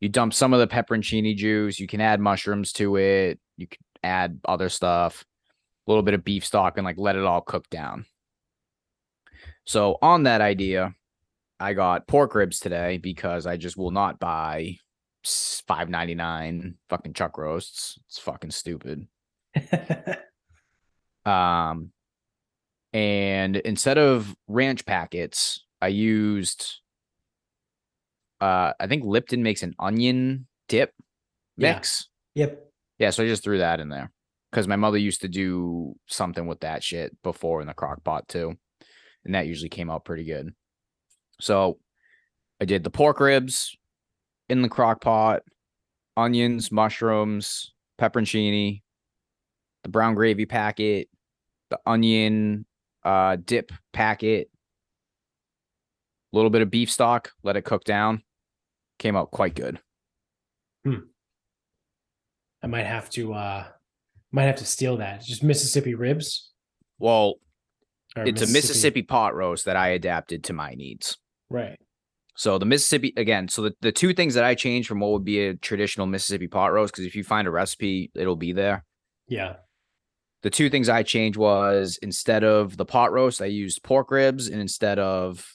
You 0.00 0.08
dump 0.08 0.34
some 0.34 0.52
of 0.52 0.60
the 0.60 0.66
pepperoncini 0.66 1.36
juice. 1.36 1.80
You 1.80 1.86
can 1.86 2.00
add 2.00 2.20
mushrooms 2.20 2.72
to 2.74 2.96
it. 2.96 3.38
You 3.56 3.68
can 3.68 3.80
add 4.02 4.40
other 4.44 4.68
stuff, 4.68 5.24
little 5.88 6.02
bit 6.02 6.14
of 6.14 6.24
beef 6.24 6.44
stock, 6.44 6.76
and 6.78 6.84
like 6.84 6.98
let 6.98 7.16
it 7.16 7.24
all 7.24 7.40
cook 7.40 7.68
down. 7.70 8.06
So 9.64 9.98
on 10.02 10.22
that 10.24 10.40
idea, 10.40 10.94
I 11.60 11.72
got 11.74 12.06
pork 12.06 12.34
ribs 12.34 12.60
today 12.60 12.98
because 12.98 13.46
I 13.46 13.56
just 13.56 13.76
will 13.76 13.90
not 13.90 14.18
buy 14.18 14.76
five 15.66 15.88
ninety 15.90 16.14
nine 16.14 16.76
fucking 16.88 17.12
chuck 17.14 17.36
roasts. 17.38 17.98
It's 18.06 18.18
fucking 18.18 18.50
stupid. 18.50 19.06
Um, 21.24 21.92
and 22.94 23.56
instead 23.56 23.98
of 23.98 24.34
ranch 24.46 24.86
packets, 24.86 25.62
I 25.82 25.88
used. 25.88 26.80
Uh, 28.40 28.72
I 28.80 28.86
think 28.86 29.04
Lipton 29.04 29.42
makes 29.42 29.62
an 29.62 29.74
onion 29.78 30.46
dip 30.68 30.94
Yeah. 31.58 31.74
mix. 31.74 32.08
yep. 32.34 32.64
Yeah, 32.98 33.10
so 33.10 33.24
I 33.24 33.26
just 33.26 33.42
threw 33.44 33.58
that 33.58 33.80
in 33.80 33.90
there 33.90 34.10
because 34.50 34.66
my 34.66 34.76
mother 34.76 34.98
used 34.98 35.20
to 35.20 35.28
do 35.28 35.94
something 36.06 36.46
with 36.46 36.60
that 36.60 36.82
shit 36.82 37.16
before 37.22 37.60
in 37.60 37.66
the 37.66 37.74
crock 37.74 38.02
pot 38.04 38.28
too. 38.28 38.54
And 39.24 39.34
that 39.34 39.46
usually 39.46 39.68
came 39.68 39.90
out 39.90 40.04
pretty 40.04 40.24
good. 40.24 40.50
So 41.40 41.78
I 42.60 42.64
did 42.64 42.82
the 42.82 42.90
pork 42.90 43.20
ribs 43.20 43.76
in 44.48 44.62
the 44.62 44.68
crock 44.68 45.00
pot, 45.00 45.42
onions, 46.16 46.72
mushrooms, 46.72 47.72
pepperoncini, 48.00 48.82
the 49.82 49.88
brown 49.88 50.14
gravy 50.14 50.46
packet, 50.46 51.08
the 51.70 51.78
onion 51.86 52.64
uh 53.04 53.36
dip 53.44 53.70
packet, 53.92 54.50
a 56.32 56.36
little 56.36 56.50
bit 56.50 56.62
of 56.62 56.70
beef 56.70 56.90
stock, 56.90 57.32
let 57.42 57.56
it 57.56 57.62
cook 57.62 57.84
down. 57.84 58.22
Came 58.98 59.14
out 59.14 59.30
quite 59.30 59.54
good. 59.54 59.78
Hmm. 60.84 61.06
I 62.62 62.66
might 62.66 62.86
have 62.86 63.08
to 63.10 63.34
uh 63.34 63.64
might 64.32 64.44
have 64.44 64.56
to 64.56 64.66
steal 64.66 64.98
that. 64.98 65.16
It's 65.16 65.26
Just 65.26 65.42
Mississippi 65.42 65.94
ribs. 65.94 66.50
Well, 66.98 67.34
or 68.16 68.24
it's 68.24 68.42
a 68.42 68.46
Mississippi 68.46 69.02
pot 69.02 69.34
roast 69.34 69.64
that 69.66 69.76
I 69.76 69.88
adapted 69.88 70.44
to 70.44 70.52
my 70.52 70.74
needs. 70.74 71.16
Right. 71.50 71.78
So 72.36 72.58
the 72.58 72.66
Mississippi 72.66 73.12
again, 73.16 73.48
so 73.48 73.62
the, 73.62 73.74
the 73.80 73.92
two 73.92 74.14
things 74.14 74.34
that 74.34 74.44
I 74.44 74.54
changed 74.54 74.88
from 74.88 75.00
what 75.00 75.10
would 75.10 75.24
be 75.24 75.40
a 75.40 75.54
traditional 75.54 76.06
Mississippi 76.06 76.46
pot 76.46 76.72
roast, 76.72 76.92
because 76.92 77.04
if 77.06 77.16
you 77.16 77.24
find 77.24 77.48
a 77.48 77.50
recipe, 77.50 78.10
it'll 78.14 78.36
be 78.36 78.52
there. 78.52 78.84
Yeah. 79.26 79.56
The 80.42 80.50
two 80.50 80.70
things 80.70 80.88
I 80.88 81.02
changed 81.02 81.36
was 81.36 81.98
instead 82.00 82.44
of 82.44 82.76
the 82.76 82.84
pot 82.84 83.12
roast, 83.12 83.42
I 83.42 83.46
used 83.46 83.82
pork 83.82 84.10
ribs, 84.12 84.46
and 84.48 84.60
instead 84.60 85.00
of 85.00 85.52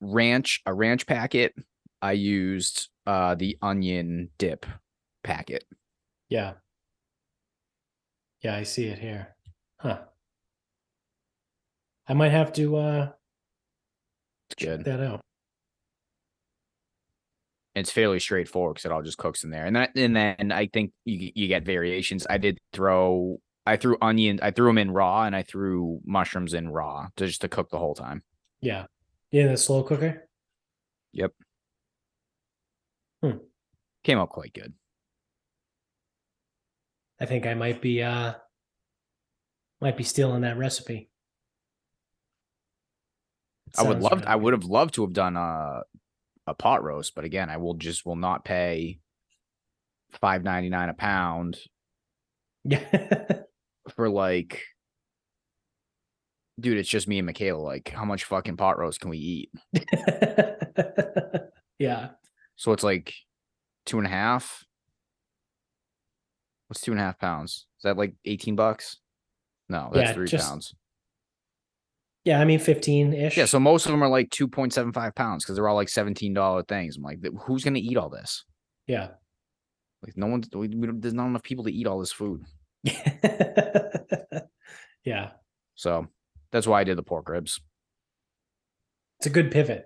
ranch, 0.00 0.62
a 0.64 0.72
ranch 0.72 1.06
packet, 1.06 1.54
I 2.00 2.12
used 2.12 2.88
uh 3.06 3.34
the 3.34 3.58
onion 3.60 4.30
dip 4.38 4.64
packet. 5.22 5.64
Yeah. 6.28 6.54
Yeah, 8.42 8.56
I 8.56 8.64
see 8.64 8.86
it 8.86 8.98
here. 8.98 9.36
Huh. 9.78 10.00
I 12.08 12.14
might 12.14 12.30
have 12.30 12.52
to 12.54 12.76
uh 12.76 13.10
It's 14.50 14.56
check 14.64 14.78
good. 14.78 14.84
that 14.86 15.00
out. 15.00 15.20
It's 17.74 17.90
fairly 17.90 18.18
straightforward 18.18 18.74
because 18.74 18.84
it 18.84 18.92
all 18.92 19.02
just 19.02 19.16
cooks 19.18 19.44
in 19.44 19.50
there. 19.50 19.64
And 19.66 19.76
that 19.76 19.90
and 19.96 20.14
then 20.14 20.52
I 20.52 20.66
think 20.66 20.92
you 21.04 21.30
you 21.34 21.48
get 21.48 21.64
variations. 21.64 22.26
I 22.28 22.38
did 22.38 22.58
throw 22.72 23.38
I 23.64 23.76
threw 23.76 23.96
onion, 24.02 24.40
I 24.42 24.50
threw 24.50 24.66
them 24.66 24.78
in 24.78 24.90
raw, 24.90 25.22
and 25.22 25.36
I 25.36 25.42
threw 25.42 26.00
mushrooms 26.04 26.52
in 26.52 26.68
raw 26.68 27.06
to 27.16 27.26
just 27.26 27.42
to 27.42 27.48
cook 27.48 27.70
the 27.70 27.78
whole 27.78 27.94
time. 27.94 28.22
Yeah. 28.60 28.86
Yeah, 29.30 29.46
the 29.48 29.56
slow 29.56 29.82
cooker. 29.84 30.28
Yep. 31.12 31.32
Hmm. 33.22 33.36
Came 34.04 34.18
out 34.18 34.30
quite 34.30 34.52
good. 34.52 34.74
I 37.22 37.26
think 37.26 37.46
I 37.46 37.54
might 37.54 37.80
be 37.80 38.02
uh 38.02 38.34
might 39.80 39.96
be 39.96 40.02
stealing 40.02 40.40
that 40.40 40.58
recipe. 40.58 41.08
I 43.78 43.84
would 43.84 44.02
Sounds 44.02 44.02
love 44.02 44.24
I 44.26 44.34
would 44.34 44.54
have 44.54 44.64
loved 44.64 44.94
to 44.94 45.02
have 45.02 45.12
done 45.12 45.36
a 45.36 45.82
a 46.48 46.54
pot 46.54 46.82
roast, 46.82 47.14
but 47.14 47.24
again, 47.24 47.48
I 47.48 47.58
will 47.58 47.74
just 47.74 48.04
will 48.04 48.16
not 48.16 48.44
pay 48.44 48.98
five 50.20 50.42
ninety 50.42 50.68
nine 50.68 50.88
a 50.88 50.94
pound 50.94 51.58
Yeah. 52.64 52.82
for 53.94 54.08
like 54.10 54.60
dude, 56.58 56.76
it's 56.76 56.88
just 56.88 57.06
me 57.06 57.18
and 57.18 57.26
Michaela. 57.26 57.60
Like, 57.60 57.90
how 57.90 58.04
much 58.04 58.24
fucking 58.24 58.56
pot 58.56 58.78
roast 58.78 59.00
can 59.00 59.10
we 59.10 59.18
eat? 59.18 59.50
yeah. 61.78 62.10
So 62.56 62.72
it's 62.72 62.82
like 62.82 63.14
two 63.86 63.98
and 63.98 64.08
a 64.08 64.10
half. 64.10 64.64
What's 66.72 66.80
two 66.80 66.92
and 66.92 67.00
a 67.00 67.04
half 67.04 67.18
pounds? 67.18 67.66
Is 67.76 67.82
that 67.82 67.98
like 67.98 68.14
18 68.24 68.56
bucks? 68.56 68.96
No, 69.68 69.90
that's 69.92 70.08
Yeah, 70.08 70.14
three 70.14 70.26
just- 70.26 70.48
pounds. 70.48 70.74
Yeah, 72.24 72.40
I 72.40 72.46
mean 72.46 72.60
15 72.60 73.12
ish. 73.12 73.36
Yeah, 73.36 73.44
so 73.44 73.60
most 73.60 73.84
of 73.84 73.92
them 73.92 74.02
are 74.02 74.08
like 74.08 74.30
2.75 74.30 75.14
pounds 75.14 75.44
because 75.44 75.56
they're 75.56 75.68
all 75.68 75.74
like 75.74 75.88
$17 75.88 76.66
things. 76.66 76.96
I'm 76.96 77.02
like, 77.02 77.18
who's 77.42 77.62
gonna 77.62 77.78
eat 77.78 77.98
all 77.98 78.08
this? 78.08 78.44
yeah. 78.86 79.08
Like 80.02 80.16
no 80.16 80.26
one, 80.28 80.42
we, 80.54 80.68
we, 80.68 80.88
there's 80.94 81.12
not 81.14 81.26
enough 81.26 81.42
people 81.42 81.64
to 81.64 81.70
eat 81.72 81.86
all 81.86 82.00
this 82.00 82.10
food. 82.10 82.42
yeah. 85.04 85.30
So 85.74 86.06
that's 86.52 86.66
why 86.66 86.80
I 86.80 86.84
did 86.84 86.96
the 86.96 87.02
pork 87.02 87.28
ribs. 87.28 87.60
It's 89.20 89.26
a 89.26 89.30
good 89.30 89.50
pivot. 89.52 89.84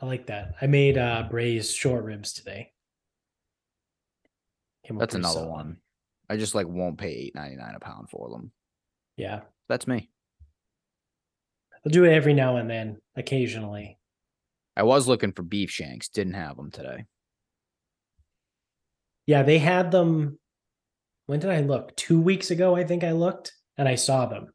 I 0.00 0.06
like 0.06 0.28
that. 0.28 0.54
I 0.62 0.68
made 0.68 0.96
uh 0.96 1.24
braised 1.28 1.74
short 1.76 2.04
ribs 2.04 2.32
today. 2.32 2.72
That's 4.88 5.14
another 5.14 5.34
solid. 5.34 5.50
one. 5.50 5.76
I 6.32 6.38
just 6.38 6.54
like 6.54 6.66
won't 6.66 6.96
pay 6.96 7.10
eight 7.10 7.34
ninety 7.34 7.56
nine 7.56 7.74
a 7.74 7.78
pound 7.78 8.08
for 8.08 8.30
them. 8.30 8.52
Yeah. 9.18 9.40
That's 9.68 9.86
me. 9.86 10.08
I'll 11.84 11.92
do 11.92 12.04
it 12.04 12.12
every 12.14 12.32
now 12.32 12.56
and 12.56 12.70
then, 12.70 13.02
occasionally. 13.16 13.98
I 14.74 14.84
was 14.84 15.06
looking 15.06 15.32
for 15.32 15.42
beef 15.42 15.70
shanks, 15.70 16.08
didn't 16.08 16.32
have 16.32 16.56
them 16.56 16.70
today. 16.70 17.04
Yeah, 19.26 19.42
they 19.42 19.58
had 19.58 19.90
them. 19.90 20.38
When 21.26 21.38
did 21.38 21.50
I 21.50 21.60
look? 21.60 21.94
Two 21.96 22.18
weeks 22.18 22.50
ago, 22.50 22.74
I 22.74 22.84
think 22.84 23.04
I 23.04 23.12
looked 23.12 23.52
and 23.76 23.86
I 23.86 23.96
saw 23.96 24.24
them. 24.24 24.54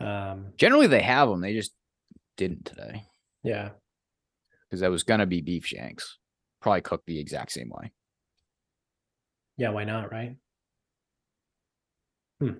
Um, 0.00 0.52
Generally, 0.56 0.86
they 0.86 1.02
have 1.02 1.28
them. 1.28 1.42
They 1.42 1.52
just 1.52 1.74
didn't 2.38 2.64
today. 2.64 3.02
Yeah, 3.42 3.70
because 4.64 4.80
that 4.80 4.90
was 4.90 5.02
gonna 5.02 5.26
be 5.26 5.42
beef 5.42 5.66
shanks, 5.66 6.16
probably 6.62 6.80
cooked 6.80 7.06
the 7.06 7.20
exact 7.20 7.52
same 7.52 7.68
way. 7.68 7.92
Yeah, 9.58 9.70
why 9.70 9.84
not? 9.84 10.10
Right. 10.10 10.36
Hmm. 12.40 12.52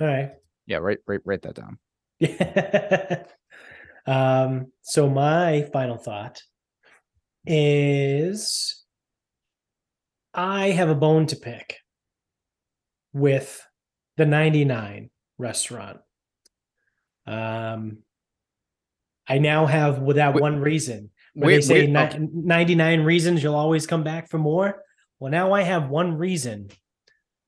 All 0.00 0.06
right. 0.06 0.32
Yeah, 0.66 0.78
write 0.78 0.98
write 1.06 1.20
write 1.24 1.42
that 1.42 1.54
down. 1.54 1.78
Yeah. 2.18 3.24
um. 4.06 4.72
So 4.82 5.08
my 5.08 5.62
final 5.72 5.96
thought 5.96 6.42
is, 7.46 8.84
I 10.34 10.70
have 10.70 10.90
a 10.90 10.94
bone 10.96 11.26
to 11.26 11.36
pick 11.36 11.78
with 13.12 13.64
the 14.16 14.26
99 14.26 15.10
restaurant. 15.38 15.98
Um, 17.26 17.98
I 19.28 19.38
now 19.38 19.66
have 19.66 20.00
without 20.00 20.40
one 20.40 20.60
reason 20.60 21.10
where 21.34 21.46
wait, 21.48 21.54
they 21.56 21.60
say 21.62 21.86
wait, 21.86 21.96
okay. 21.96 22.28
99 22.32 23.02
reasons 23.02 23.42
you'll 23.42 23.54
always 23.54 23.86
come 23.86 24.02
back 24.02 24.28
for 24.28 24.38
more. 24.38 24.82
Well, 25.24 25.30
now 25.30 25.54
I 25.54 25.62
have 25.62 25.88
one 25.88 26.18
reason 26.18 26.68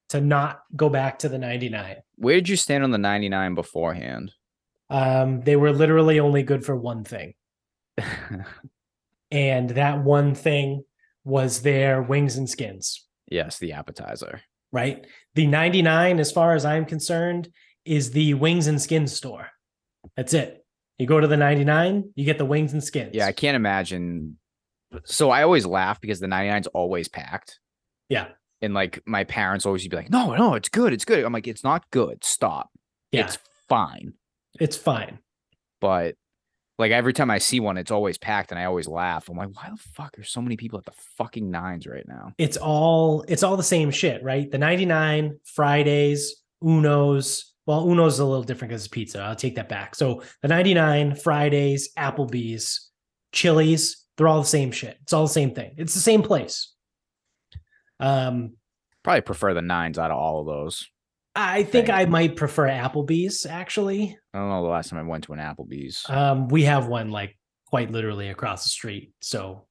to 0.08 0.18
not 0.18 0.62
go 0.74 0.88
back 0.88 1.18
to 1.18 1.28
the 1.28 1.36
99. 1.36 1.96
Where 2.14 2.36
did 2.36 2.48
you 2.48 2.56
stand 2.56 2.84
on 2.84 2.90
the 2.90 2.96
99 2.96 3.54
beforehand? 3.54 4.32
Um, 4.88 5.42
they 5.42 5.56
were 5.56 5.74
literally 5.74 6.18
only 6.18 6.42
good 6.42 6.64
for 6.64 6.74
one 6.74 7.04
thing. 7.04 7.34
and 9.30 9.68
that 9.68 10.02
one 10.02 10.34
thing 10.34 10.84
was 11.22 11.60
their 11.60 12.00
wings 12.00 12.38
and 12.38 12.48
skins. 12.48 13.06
Yes, 13.30 13.58
the 13.58 13.72
appetizer. 13.72 14.40
Right. 14.72 15.06
The 15.34 15.46
99, 15.46 16.18
as 16.18 16.32
far 16.32 16.54
as 16.54 16.64
I'm 16.64 16.86
concerned, 16.86 17.50
is 17.84 18.10
the 18.10 18.32
wings 18.32 18.68
and 18.68 18.80
skins 18.80 19.14
store. 19.14 19.50
That's 20.16 20.32
it. 20.32 20.64
You 20.96 21.06
go 21.06 21.20
to 21.20 21.26
the 21.26 21.36
99, 21.36 22.12
you 22.14 22.24
get 22.24 22.38
the 22.38 22.46
wings 22.46 22.72
and 22.72 22.82
skins. 22.82 23.10
Yeah, 23.12 23.26
I 23.26 23.32
can't 23.32 23.54
imagine. 23.54 24.38
So 25.04 25.28
I 25.28 25.42
always 25.42 25.66
laugh 25.66 26.00
because 26.00 26.20
the 26.20 26.26
99's 26.26 26.68
always 26.68 27.08
packed. 27.08 27.58
Yeah. 28.08 28.28
And 28.62 28.74
like 28.74 29.02
my 29.06 29.24
parents 29.24 29.66
always 29.66 29.86
be 29.86 29.96
like, 29.96 30.10
no, 30.10 30.34
no, 30.34 30.54
it's 30.54 30.68
good. 30.68 30.92
It's 30.92 31.04
good. 31.04 31.24
I'm 31.24 31.32
like, 31.32 31.46
it's 31.46 31.64
not 31.64 31.90
good. 31.90 32.24
Stop. 32.24 32.70
Yeah. 33.12 33.24
It's 33.24 33.38
fine. 33.68 34.14
It's 34.58 34.76
fine. 34.76 35.18
But 35.80 36.14
like 36.78 36.92
every 36.92 37.12
time 37.12 37.30
I 37.30 37.38
see 37.38 37.60
one, 37.60 37.78
it's 37.78 37.90
always 37.90 38.18
packed 38.18 38.50
and 38.50 38.58
I 38.58 38.64
always 38.64 38.88
laugh. 38.88 39.28
I'm 39.28 39.36
like, 39.36 39.50
why 39.54 39.70
the 39.70 39.76
fuck 39.76 40.18
are 40.18 40.24
so 40.24 40.40
many 40.42 40.56
people 40.56 40.78
at 40.78 40.84
the 40.84 40.92
fucking 41.16 41.50
nines 41.50 41.86
right 41.86 42.06
now? 42.06 42.32
It's 42.38 42.56
all 42.56 43.24
it's 43.28 43.42
all 43.42 43.56
the 43.56 43.62
same 43.62 43.90
shit, 43.90 44.22
right? 44.22 44.50
The 44.50 44.58
99, 44.58 45.38
Fridays, 45.44 46.42
Uno's, 46.62 47.54
well, 47.66 47.88
Uno's 47.88 48.18
a 48.18 48.24
little 48.24 48.42
different 48.42 48.70
because 48.70 48.84
it's 48.84 48.92
pizza. 48.92 49.20
I'll 49.20 49.36
take 49.36 49.56
that 49.56 49.68
back. 49.68 49.94
So 49.94 50.22
the 50.42 50.48
99, 50.48 51.16
Fridays, 51.16 51.90
Applebee's, 51.98 52.90
Chili's, 53.32 54.04
they're 54.16 54.28
all 54.28 54.40
the 54.40 54.46
same 54.46 54.70
shit. 54.70 54.98
It's 55.02 55.12
all 55.12 55.26
the 55.26 55.32
same 55.32 55.54
thing. 55.54 55.74
It's 55.76 55.94
the 55.94 56.00
same 56.00 56.22
place. 56.22 56.72
Um, 58.00 58.54
probably 59.02 59.22
prefer 59.22 59.54
the 59.54 59.62
nines 59.62 59.98
out 59.98 60.10
of 60.10 60.18
all 60.18 60.40
of 60.40 60.46
those. 60.46 60.86
I 61.34 61.64
think 61.64 61.90
I 61.90 62.06
might 62.06 62.36
prefer 62.36 62.66
Applebee's 62.66 63.44
actually. 63.44 64.16
I 64.32 64.38
don't 64.38 64.48
know 64.48 64.62
the 64.62 64.70
last 64.70 64.88
time 64.88 64.98
I 64.98 65.02
went 65.02 65.24
to 65.24 65.34
an 65.34 65.38
Applebee's. 65.38 66.04
Um, 66.08 66.48
we 66.48 66.64
have 66.64 66.86
one 66.86 67.10
like 67.10 67.36
quite 67.66 67.90
literally 67.90 68.28
across 68.28 68.64
the 68.64 68.70
street, 68.70 69.12
so 69.20 69.66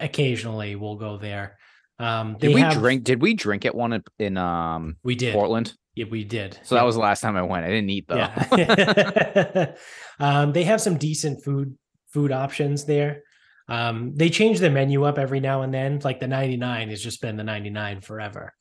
occasionally 0.00 0.74
we'll 0.74 0.96
go 0.96 1.18
there. 1.18 1.58
Um, 1.98 2.36
did 2.38 2.54
we 2.54 2.60
have, 2.60 2.74
drink? 2.74 3.04
Did 3.04 3.20
we 3.20 3.34
drink 3.34 3.66
at 3.66 3.74
one 3.74 3.92
in, 3.92 4.04
in 4.18 4.36
um? 4.38 4.96
We 5.02 5.14
did 5.14 5.34
Portland. 5.34 5.74
Yeah, 5.94 6.06
we 6.10 6.24
did. 6.24 6.58
So 6.62 6.74
yeah. 6.74 6.80
that 6.80 6.86
was 6.86 6.94
the 6.94 7.00
last 7.00 7.20
time 7.20 7.36
I 7.36 7.42
went. 7.42 7.64
I 7.64 7.68
didn't 7.68 7.90
eat 7.90 8.06
though. 8.08 8.16
Yeah. 8.56 9.74
um, 10.18 10.52
they 10.52 10.64
have 10.64 10.80
some 10.80 10.96
decent 10.96 11.44
food 11.44 11.76
food 12.08 12.32
options 12.32 12.84
there. 12.84 13.22
Um, 13.68 14.14
they 14.14 14.30
change 14.30 14.60
the 14.60 14.70
menu 14.70 15.04
up 15.04 15.18
every 15.18 15.40
now 15.40 15.62
and 15.62 15.74
then. 15.74 16.00
Like 16.02 16.20
the 16.20 16.28
99 16.28 16.90
has 16.90 17.02
just 17.02 17.20
been 17.20 17.36
the 17.36 17.44
99 17.44 18.00
forever. 18.00 18.52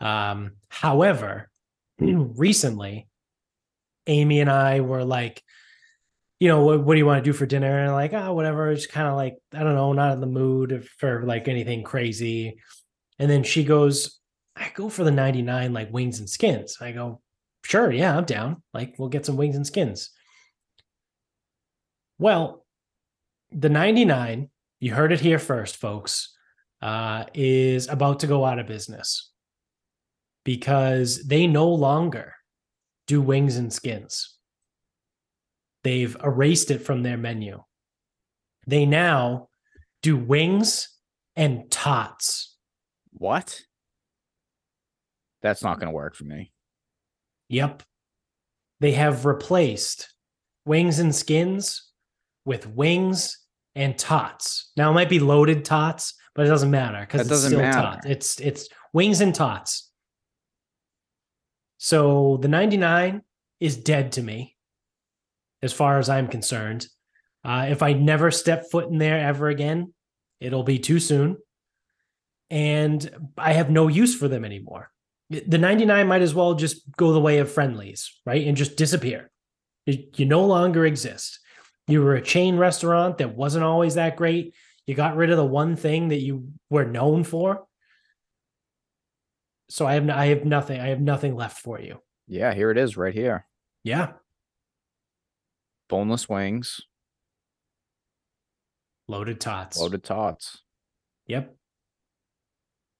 Um, 0.00 0.52
however, 0.68 1.48
recently, 1.98 3.08
Amy 4.06 4.40
and 4.40 4.50
I 4.50 4.80
were 4.80 5.04
like, 5.04 5.42
you 6.38 6.48
know, 6.48 6.62
what, 6.62 6.82
what 6.82 6.94
do 6.94 6.98
you 6.98 7.06
want 7.06 7.22
to 7.22 7.30
do 7.30 7.36
for 7.36 7.46
dinner? 7.46 7.84
And 7.84 7.92
like, 7.92 8.14
oh, 8.14 8.32
whatever. 8.32 8.70
It's 8.70 8.86
kind 8.86 9.06
of 9.06 9.14
like, 9.14 9.36
I 9.52 9.62
don't 9.62 9.74
know, 9.74 9.92
not 9.92 10.14
in 10.14 10.20
the 10.20 10.26
mood 10.26 10.88
for 10.98 11.24
like 11.24 11.48
anything 11.48 11.84
crazy. 11.84 12.58
And 13.18 13.30
then 13.30 13.42
she 13.42 13.62
goes, 13.62 14.18
I 14.56 14.72
go 14.74 14.88
for 14.88 15.04
the 15.04 15.10
99 15.10 15.72
like 15.72 15.92
wings 15.92 16.18
and 16.18 16.28
skins. 16.28 16.78
I 16.80 16.92
go, 16.92 17.20
sure, 17.62 17.92
yeah, 17.92 18.16
I'm 18.16 18.24
down. 18.24 18.62
Like, 18.72 18.94
we'll 18.98 19.10
get 19.10 19.26
some 19.26 19.36
wings 19.36 19.56
and 19.56 19.66
skins. 19.66 20.10
Well, 22.18 22.64
the 23.52 23.68
99, 23.68 24.48
you 24.78 24.94
heard 24.94 25.12
it 25.12 25.20
here 25.20 25.38
first, 25.38 25.76
folks, 25.76 26.34
uh, 26.82 27.24
is 27.34 27.88
about 27.88 28.20
to 28.20 28.26
go 28.26 28.44
out 28.44 28.58
of 28.58 28.66
business 28.66 29.30
because 30.44 31.24
they 31.24 31.46
no 31.46 31.68
longer 31.68 32.34
do 33.06 33.20
wings 33.20 33.56
and 33.56 33.72
skins. 33.72 34.36
They've 35.82 36.16
erased 36.22 36.70
it 36.70 36.78
from 36.78 37.02
their 37.02 37.16
menu. 37.16 37.62
They 38.66 38.86
now 38.86 39.48
do 40.02 40.16
wings 40.16 40.88
and 41.36 41.70
tots. 41.70 42.56
What? 43.12 43.60
That's 45.42 45.62
not 45.62 45.80
going 45.80 45.88
to 45.88 45.94
work 45.94 46.14
for 46.14 46.24
me. 46.24 46.52
Yep. 47.48 47.82
They 48.80 48.92
have 48.92 49.26
replaced 49.26 50.14
wings 50.64 50.98
and 50.98 51.14
skins 51.14 51.90
with 52.44 52.66
wings 52.66 53.39
and 53.74 53.96
tots. 53.98 54.70
Now 54.76 54.90
it 54.90 54.94
might 54.94 55.08
be 55.08 55.20
loaded 55.20 55.64
tots, 55.64 56.14
but 56.34 56.46
it 56.46 56.48
doesn't 56.48 56.70
matter 56.70 57.00
because 57.00 57.30
it's 57.30 57.44
still 57.44 57.60
matter. 57.60 57.80
tots. 57.80 58.06
It's 58.06 58.40
it's 58.40 58.68
wings 58.92 59.20
and 59.20 59.34
tots. 59.34 59.90
So 61.78 62.38
the 62.40 62.48
99 62.48 63.22
is 63.58 63.76
dead 63.76 64.12
to 64.12 64.22
me, 64.22 64.56
as 65.62 65.72
far 65.72 65.98
as 65.98 66.08
I'm 66.08 66.28
concerned. 66.28 66.86
Uh, 67.42 67.68
if 67.70 67.82
I 67.82 67.94
never 67.94 68.30
step 68.30 68.70
foot 68.70 68.88
in 68.90 68.98
there 68.98 69.18
ever 69.18 69.48
again, 69.48 69.94
it'll 70.40 70.62
be 70.62 70.78
too 70.78 71.00
soon. 71.00 71.38
And 72.50 73.08
I 73.38 73.54
have 73.54 73.70
no 73.70 73.88
use 73.88 74.14
for 74.14 74.28
them 74.28 74.44
anymore 74.44 74.90
the 75.30 75.58
99 75.58 76.08
might 76.08 76.22
as 76.22 76.34
well 76.34 76.54
just 76.54 76.90
go 76.96 77.12
the 77.12 77.20
way 77.20 77.38
of 77.38 77.50
Friendly's, 77.50 78.20
right? 78.26 78.46
And 78.46 78.56
just 78.56 78.76
disappear. 78.76 79.30
You, 79.86 80.04
you 80.16 80.26
no 80.26 80.44
longer 80.44 80.84
exist. 80.84 81.38
You 81.90 82.02
were 82.02 82.14
a 82.14 82.22
chain 82.22 82.56
restaurant 82.56 83.18
that 83.18 83.34
wasn't 83.34 83.64
always 83.64 83.94
that 83.96 84.16
great. 84.16 84.54
You 84.86 84.94
got 84.94 85.16
rid 85.16 85.30
of 85.30 85.36
the 85.36 85.44
one 85.44 85.74
thing 85.74 86.08
that 86.08 86.20
you 86.20 86.52
were 86.68 86.84
known 86.84 87.24
for. 87.24 87.66
So 89.68 89.86
I 89.86 89.94
have 89.94 90.08
I 90.08 90.26
have 90.26 90.44
nothing. 90.44 90.80
I 90.80 90.88
have 90.88 91.00
nothing 91.00 91.34
left 91.34 91.58
for 91.58 91.80
you. 91.80 92.00
Yeah, 92.28 92.54
here 92.54 92.70
it 92.70 92.78
is 92.78 92.96
right 92.96 93.14
here. 93.14 93.46
Yeah. 93.82 94.12
Boneless 95.88 96.28
wings. 96.28 96.80
Loaded 99.08 99.40
tots. 99.40 99.78
Loaded 99.78 100.04
tots. 100.04 100.62
Yep. 101.26 101.56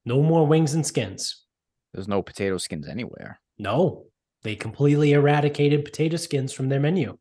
No 0.05 0.23
more 0.23 0.47
wings 0.47 0.75
and 0.75 0.85
skins. 0.85 1.45
There's 1.93 2.09
no 2.09 2.23
potato 2.23 2.59
skins 2.59 2.89
anywhere. 2.89 3.41
No, 3.59 4.07
they 4.43 4.57
completely 4.57 5.13
eradicated 5.13 5.85
potato 5.85 6.17
skins 6.17 6.53
from 6.53 6.69
their 6.69 6.81
menu. 6.81 7.19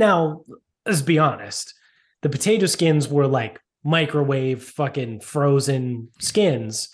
Now, 0.00 0.44
let's 0.86 1.02
be 1.02 1.18
honest. 1.18 1.74
The 2.22 2.30
potato 2.30 2.64
skins 2.64 3.06
were 3.06 3.26
like 3.26 3.60
microwave 3.84 4.64
fucking 4.64 5.20
frozen 5.20 6.08
skins, 6.18 6.88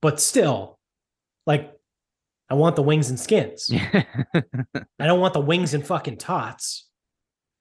but 0.00 0.20
still, 0.20 0.78
like, 1.44 1.72
I 2.48 2.54
want 2.54 2.76
the 2.76 2.82
wings 2.84 3.10
and 3.10 3.18
skins. 3.18 3.68
I 3.74 5.06
don't 5.06 5.18
want 5.18 5.34
the 5.34 5.40
wings 5.40 5.74
and 5.74 5.84
fucking 5.84 6.18
tots. 6.18 6.86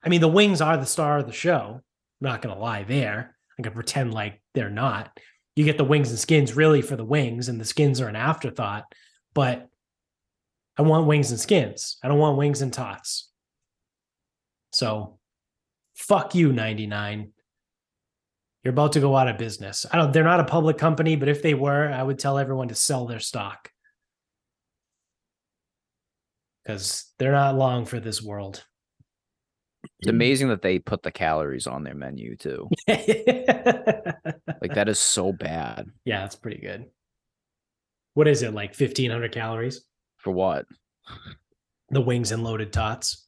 I 0.03 0.09
mean, 0.09 0.21
the 0.21 0.27
wings 0.27 0.61
are 0.61 0.77
the 0.77 0.85
star 0.85 1.17
of 1.17 1.25
the 1.25 1.33
show. 1.33 1.81
I'm 1.81 1.81
not 2.19 2.43
going 2.43 2.53
to 2.53 2.61
lie 2.61 2.83
there. 2.83 3.35
I'm 3.57 3.63
going 3.63 3.71
to 3.73 3.75
pretend 3.75 4.13
like 4.13 4.39
they're 4.53 4.69
not. 4.69 5.17
you 5.55 5.65
get 5.65 5.79
the 5.79 5.83
wings 5.83 6.11
and 6.11 6.19
skins 6.19 6.55
really 6.55 6.83
for 6.83 6.95
the 6.95 7.03
wings, 7.03 7.49
and 7.49 7.59
the 7.59 7.65
skins 7.65 8.01
are 8.01 8.07
an 8.07 8.15
afterthought. 8.15 8.83
But 9.33 9.67
I 10.77 10.83
want 10.83 11.07
wings 11.07 11.31
and 11.31 11.39
skins. 11.39 11.97
I 12.03 12.07
don't 12.07 12.19
want 12.19 12.37
wings 12.37 12.61
and 12.61 12.71
tots. 12.71 13.30
So 14.71 15.19
fuck 15.95 16.35
you, 16.35 16.51
99. 16.53 17.31
You're 18.63 18.73
about 18.73 18.93
to 18.93 18.99
go 18.99 19.15
out 19.15 19.27
of 19.27 19.37
business. 19.37 19.85
I 19.91 19.97
don't 19.97 20.13
they're 20.13 20.23
not 20.23 20.39
a 20.39 20.45
public 20.45 20.77
company, 20.77 21.15
but 21.15 21.29
if 21.29 21.41
they 21.41 21.53
were, 21.53 21.89
I 21.89 22.03
would 22.03 22.19
tell 22.19 22.37
everyone 22.37 22.67
to 22.67 22.75
sell 22.75 23.07
their 23.07 23.19
stock. 23.19 23.69
Because 26.63 27.11
they're 27.17 27.31
not 27.31 27.55
long 27.55 27.85
for 27.85 27.99
this 27.99 28.21
world. 28.21 28.63
It's 29.99 30.09
amazing 30.09 30.49
that 30.49 30.61
they 30.61 30.77
put 30.77 31.01
the 31.01 31.11
calories 31.11 31.65
on 31.65 31.83
their 31.83 31.95
menu 31.95 32.35
too. 32.35 32.69
like 32.87 32.99
that 34.75 34.87
is 34.87 34.99
so 34.99 35.31
bad. 35.31 35.89
Yeah, 36.05 36.21
that's 36.21 36.35
pretty 36.35 36.61
good. 36.61 36.85
What 38.13 38.27
is 38.27 38.43
it 38.43 38.53
like? 38.53 38.75
Fifteen 38.75 39.09
hundred 39.09 39.31
calories 39.31 39.83
for 40.17 40.31
what? 40.31 40.65
The 41.89 42.01
wings 42.01 42.31
and 42.31 42.43
loaded 42.43 42.71
tots. 42.71 43.27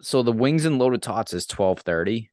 So 0.00 0.22
the 0.22 0.32
wings 0.32 0.64
and 0.64 0.78
loaded 0.78 1.02
tots 1.02 1.32
is 1.32 1.46
twelve 1.46 1.80
thirty. 1.80 2.30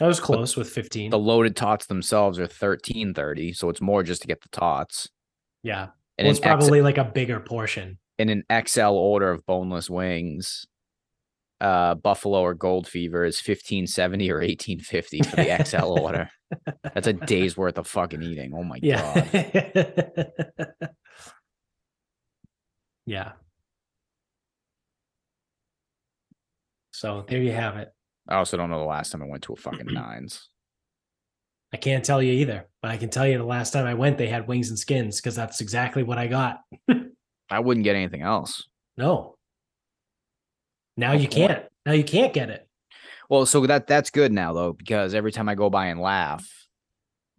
That 0.00 0.06
was 0.06 0.18
close 0.20 0.54
but 0.54 0.62
with 0.62 0.70
fifteen. 0.70 1.10
The 1.10 1.18
loaded 1.18 1.56
tots 1.56 1.86
themselves 1.86 2.38
are 2.38 2.46
thirteen 2.46 3.14
thirty, 3.14 3.52
so 3.52 3.68
it's 3.68 3.80
more 3.80 4.02
just 4.02 4.22
to 4.22 4.28
get 4.28 4.42
the 4.42 4.48
tots. 4.48 5.08
Yeah, 5.62 5.88
and 6.18 6.26
well, 6.26 6.30
it's 6.30 6.40
probably 6.40 6.80
X- 6.80 6.84
like 6.84 6.98
a 6.98 7.04
bigger 7.04 7.40
portion. 7.40 7.98
In 8.18 8.28
an 8.28 8.44
XL 8.66 8.80
order 8.82 9.30
of 9.30 9.46
boneless 9.46 9.88
wings, 9.88 10.66
uh, 11.60 11.94
Buffalo 11.94 12.40
or 12.40 12.54
Gold 12.54 12.88
Fever 12.88 13.24
is 13.24 13.40
fifteen 13.40 13.86
seventy 13.86 14.30
or 14.30 14.42
eighteen 14.42 14.80
fifty 14.80 15.20
for 15.22 15.36
the 15.36 15.64
XL 15.64 15.98
order. 16.00 16.30
That's 16.82 17.06
a 17.06 17.12
day's 17.12 17.56
worth 17.56 17.78
of 17.78 17.86
fucking 17.86 18.22
eating. 18.22 18.52
Oh 18.54 18.64
my 18.64 18.78
yeah. 18.82 19.28
god. 19.32 20.32
yeah. 23.06 23.32
So 26.94 27.24
there 27.26 27.42
you 27.42 27.50
have 27.50 27.76
it. 27.76 27.88
I 28.28 28.36
also 28.36 28.56
don't 28.56 28.70
know 28.70 28.78
the 28.78 28.84
last 28.84 29.10
time 29.10 29.20
I 29.20 29.26
went 29.26 29.42
to 29.44 29.52
a 29.52 29.56
fucking 29.56 29.86
nines. 29.92 30.48
I 31.72 31.76
can't 31.76 32.04
tell 32.04 32.22
you 32.22 32.32
either, 32.34 32.68
but 32.80 32.92
I 32.92 32.96
can 32.96 33.10
tell 33.10 33.26
you 33.26 33.36
the 33.36 33.42
last 33.42 33.72
time 33.72 33.84
I 33.84 33.94
went, 33.94 34.16
they 34.16 34.28
had 34.28 34.46
wings 34.46 34.68
and 34.68 34.78
skins 34.78 35.20
because 35.20 35.34
that's 35.34 35.60
exactly 35.60 36.04
what 36.04 36.18
I 36.18 36.28
got. 36.28 36.60
I 37.50 37.58
wouldn't 37.58 37.82
get 37.82 37.96
anything 37.96 38.22
else. 38.22 38.62
No. 38.96 39.34
Now 40.96 41.14
you 41.14 41.26
can't. 41.26 41.64
Now 41.84 41.92
you 41.92 42.04
can't 42.04 42.32
get 42.32 42.48
it. 42.48 42.68
Well, 43.28 43.44
so 43.44 43.66
that 43.66 43.88
that's 43.88 44.10
good 44.10 44.32
now 44.32 44.52
though, 44.52 44.72
because 44.72 45.14
every 45.14 45.32
time 45.32 45.48
I 45.48 45.56
go 45.56 45.68
by 45.68 45.86
and 45.86 46.00
laugh, 46.00 46.48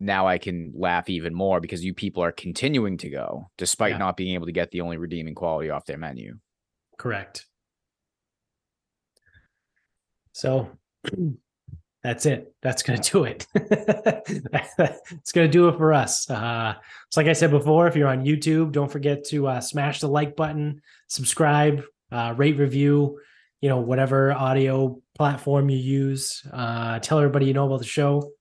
now 0.02 0.28
I 0.28 0.38
can 0.38 0.74
laugh 0.76 1.10
even 1.10 1.34
more 1.34 1.62
because 1.62 1.82
you 1.82 1.94
people 1.94 2.22
are 2.22 2.34
continuing 2.34 2.98
to 2.98 3.10
go 3.10 3.50
despite 3.58 3.94
yeah. 3.94 4.00
not 4.00 4.18
being 4.18 4.34
able 4.34 4.48
to 4.48 4.52
get 4.52 4.72
the 4.72 4.82
only 4.82 4.98
redeeming 4.98 5.34
quality 5.34 5.70
off 5.70 5.86
their 5.86 5.98
menu. 5.98 6.40
Correct. 6.98 7.46
So 10.36 10.70
that's 12.04 12.26
it. 12.26 12.54
That's 12.62 12.84
going 12.84 13.02
to 13.02 13.12
do 13.12 13.24
it. 13.24 13.48
it's 13.56 15.32
going 15.32 15.48
to 15.48 15.52
do 15.52 15.70
it 15.70 15.78
for 15.78 15.94
us. 15.94 16.30
Uh, 16.30 16.76
so, 17.10 17.22
like 17.22 17.30
I 17.30 17.34
said 17.34 17.52
before, 17.52 17.88
if 17.88 17.96
you're 17.96 18.10
on 18.10 18.26
YouTube, 18.26 18.74
don't 18.74 18.92
forget 18.92 19.24
to 19.28 19.48
uh, 19.48 19.62
smash 19.62 20.02
the 20.02 20.10
like 20.10 20.36
button, 20.36 20.82
subscribe, 21.08 21.84
uh, 22.12 22.34
rate, 22.36 22.58
review, 22.58 23.22
you 23.62 23.70
know, 23.70 23.80
whatever 23.80 24.34
audio 24.34 25.02
platform 25.16 25.70
you 25.70 25.78
use. 25.78 26.46
Uh, 26.52 27.00
tell 27.00 27.18
everybody 27.20 27.46
you 27.46 27.54
know 27.54 27.68
about 27.68 27.80
the 27.80 27.86
show. 27.86 28.34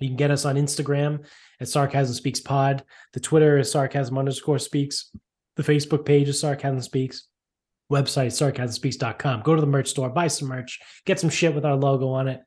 You 0.00 0.08
can 0.08 0.16
get 0.16 0.30
us 0.30 0.46
on 0.46 0.56
Instagram 0.56 1.26
at 1.60 1.68
Sarcasm 1.68 2.14
Speaks 2.14 2.40
Pod. 2.40 2.82
The 3.12 3.20
Twitter 3.20 3.58
is 3.58 3.70
sarcasm 3.70 4.16
underscore 4.16 4.58
speaks. 4.58 5.10
The 5.56 5.62
Facebook 5.62 6.06
page 6.06 6.28
is 6.28 6.40
Sarcasm 6.40 6.80
Speaks. 6.80 7.28
Website 7.90 8.32
sarcasmspeaks.com. 8.32 9.42
Go 9.42 9.54
to 9.54 9.60
the 9.60 9.66
merch 9.66 9.88
store, 9.88 10.10
buy 10.10 10.28
some 10.28 10.48
merch, 10.48 10.80
get 11.04 11.20
some 11.20 11.30
shit 11.30 11.54
with 11.54 11.64
our 11.64 11.76
logo 11.76 12.08
on 12.08 12.28
it. 12.28 12.40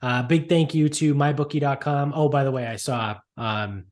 Uh, 0.00 0.22
big 0.22 0.48
thank 0.48 0.74
you 0.74 0.88
to 0.88 1.14
mybookie.com. 1.14 2.12
Oh, 2.14 2.28
by 2.28 2.44
the 2.44 2.50
way, 2.50 2.66
I 2.66 2.76
saw 2.76 3.18
um, 3.36 3.86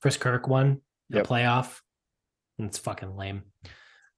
Chris 0.00 0.16
Kirk 0.16 0.48
won 0.48 0.80
the 1.08 1.18
yep. 1.18 1.26
playoff. 1.26 1.78
It's 2.58 2.78
fucking 2.78 3.16
lame. 3.16 3.42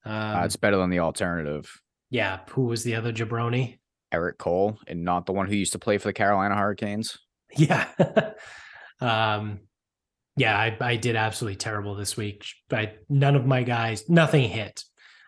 Um, 0.05 0.13
uh, 0.13 0.43
it's 0.45 0.57
better 0.57 0.77
than 0.77 0.91
the 0.91 1.01
alternative. 1.01 1.71
Yeah. 2.11 2.41
Who 2.51 2.65
was 2.65 2.83
the 2.83 2.97
other 2.97 3.13
jabroni? 3.13 3.79
Eric 4.13 4.39
Cole, 4.39 4.79
and 4.87 5.05
not 5.05 5.27
the 5.27 5.33
one 5.33 5.49
who 5.49 5.57
used 5.57 5.73
to 5.73 5.79
play 5.79 5.99
for 5.99 6.09
the 6.09 6.13
Carolina 6.13 6.57
Hurricanes. 6.57 7.19
Yeah. 7.57 7.87
um, 9.01 9.61
yeah, 10.37 10.59
I, 10.59 10.77
I 10.81 10.97
did 10.97 11.15
absolutely 11.15 11.57
terrible 11.57 11.95
this 11.95 12.17
week. 12.17 12.45
I 12.73 12.95
none 13.09 13.37
of 13.37 13.47
my 13.47 13.63
guys, 13.63 14.09
nothing 14.09 14.49
hit. 14.49 14.83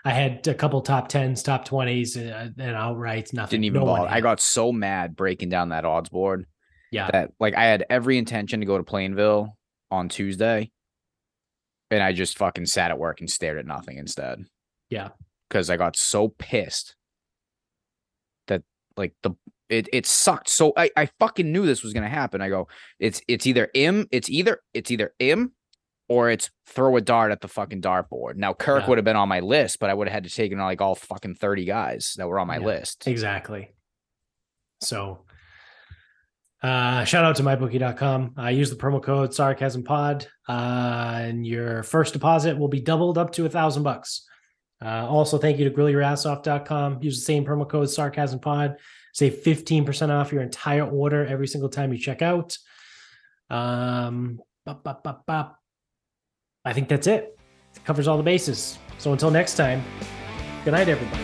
I 0.06 0.10
had 0.10 0.46
a 0.46 0.54
couple 0.54 0.80
top 0.82 1.08
tens, 1.08 1.42
top 1.42 1.64
twenties, 1.64 2.16
uh, 2.16 2.50
and 2.58 2.76
outright 2.76 3.32
nothing. 3.32 3.60
Didn't 3.60 3.64
even 3.64 3.80
no 3.80 3.86
ball. 3.86 4.06
I 4.06 4.20
got 4.20 4.40
so 4.40 4.70
mad 4.70 5.16
breaking 5.16 5.48
down 5.48 5.70
that 5.70 5.84
odds 5.84 6.10
board. 6.10 6.46
Yeah, 6.92 7.10
that 7.10 7.32
like 7.40 7.56
I 7.56 7.64
had 7.64 7.84
every 7.90 8.16
intention 8.16 8.60
to 8.60 8.66
go 8.66 8.78
to 8.78 8.84
Plainville 8.84 9.56
on 9.90 10.08
Tuesday, 10.08 10.70
and 11.90 12.04
I 12.04 12.12
just 12.12 12.38
fucking 12.38 12.66
sat 12.66 12.92
at 12.92 13.00
work 13.00 13.18
and 13.20 13.28
stared 13.28 13.58
at 13.58 13.66
nothing 13.66 13.98
instead. 13.98 14.44
Yeah, 14.90 15.08
because 15.48 15.70
I 15.70 15.76
got 15.76 15.96
so 15.96 16.28
pissed 16.28 16.94
that 18.46 18.62
like 18.96 19.12
the 19.24 19.32
it 19.68 19.88
it 19.92 20.06
sucked. 20.06 20.48
So 20.48 20.72
I 20.76 20.88
I 20.96 21.08
fucking 21.18 21.50
knew 21.50 21.66
this 21.66 21.82
was 21.82 21.92
gonna 21.92 22.08
happen. 22.08 22.40
I 22.40 22.48
go, 22.48 22.68
it's 23.00 23.20
it's 23.26 23.44
either 23.44 23.68
im, 23.74 24.06
it's 24.12 24.30
either 24.30 24.60
it's 24.72 24.92
either 24.92 25.14
im 25.18 25.50
or 26.08 26.30
it's 26.30 26.50
throw 26.66 26.96
a 26.96 27.00
dart 27.00 27.32
at 27.32 27.40
the 27.40 27.48
fucking 27.48 27.82
dartboard. 27.82 28.36
Now 28.36 28.52
Kirk 28.52 28.82
yeah. 28.82 28.88
would 28.88 28.98
have 28.98 29.04
been 29.04 29.16
on 29.16 29.28
my 29.28 29.40
list, 29.40 29.78
but 29.80 29.90
I 29.90 29.94
would 29.94 30.08
have 30.08 30.14
had 30.14 30.24
to 30.24 30.30
take 30.30 30.52
in 30.52 30.58
like 30.58 30.80
all 30.80 30.94
fucking 30.94 31.34
30 31.34 31.64
guys 31.64 32.14
that 32.16 32.28
were 32.28 32.38
on 32.38 32.46
my 32.46 32.58
yeah, 32.58 32.66
list. 32.66 33.06
Exactly. 33.06 33.74
So 34.80 35.24
uh 36.62 37.04
shout 37.04 37.24
out 37.24 37.36
to 37.36 37.42
mybookie.com. 37.42 38.34
I 38.36 38.46
uh, 38.46 38.50
use 38.50 38.70
the 38.70 38.76
promo 38.76 39.02
code 39.02 39.34
sarcasm 39.34 39.82
pod 39.82 40.26
uh 40.48 41.18
and 41.22 41.46
your 41.46 41.82
first 41.82 42.12
deposit 42.12 42.56
will 42.56 42.68
be 42.68 42.80
doubled 42.80 43.18
up 43.18 43.32
to 43.32 43.46
a 43.46 43.48
thousand 43.48 43.82
bucks. 43.82 44.26
Uh 44.82 45.06
also 45.08 45.38
thank 45.38 45.58
you 45.58 45.68
to 45.68 45.76
grillyourassoff.com. 45.76 47.02
Use 47.02 47.18
the 47.18 47.24
same 47.24 47.44
promo 47.44 47.68
code 47.68 47.90
sarcasm 47.90 48.38
pod. 48.38 48.76
Save 49.12 49.42
15% 49.42 50.10
off 50.10 50.30
your 50.30 50.42
entire 50.42 50.86
order 50.86 51.24
every 51.24 51.48
single 51.48 51.70
time 51.70 51.92
you 51.92 51.98
check 51.98 52.22
out. 52.22 52.56
Um 53.50 54.40
bop, 54.64 54.84
bop, 54.84 55.02
bop, 55.02 55.26
bop. 55.26 55.58
I 56.66 56.72
think 56.72 56.88
that's 56.88 57.06
it. 57.06 57.38
it. 57.76 57.84
Covers 57.84 58.08
all 58.08 58.16
the 58.16 58.24
bases. 58.24 58.78
So 58.98 59.12
until 59.12 59.30
next 59.30 59.54
time, 59.54 59.84
good 60.64 60.72
night, 60.72 60.88
everybody. 60.88 61.22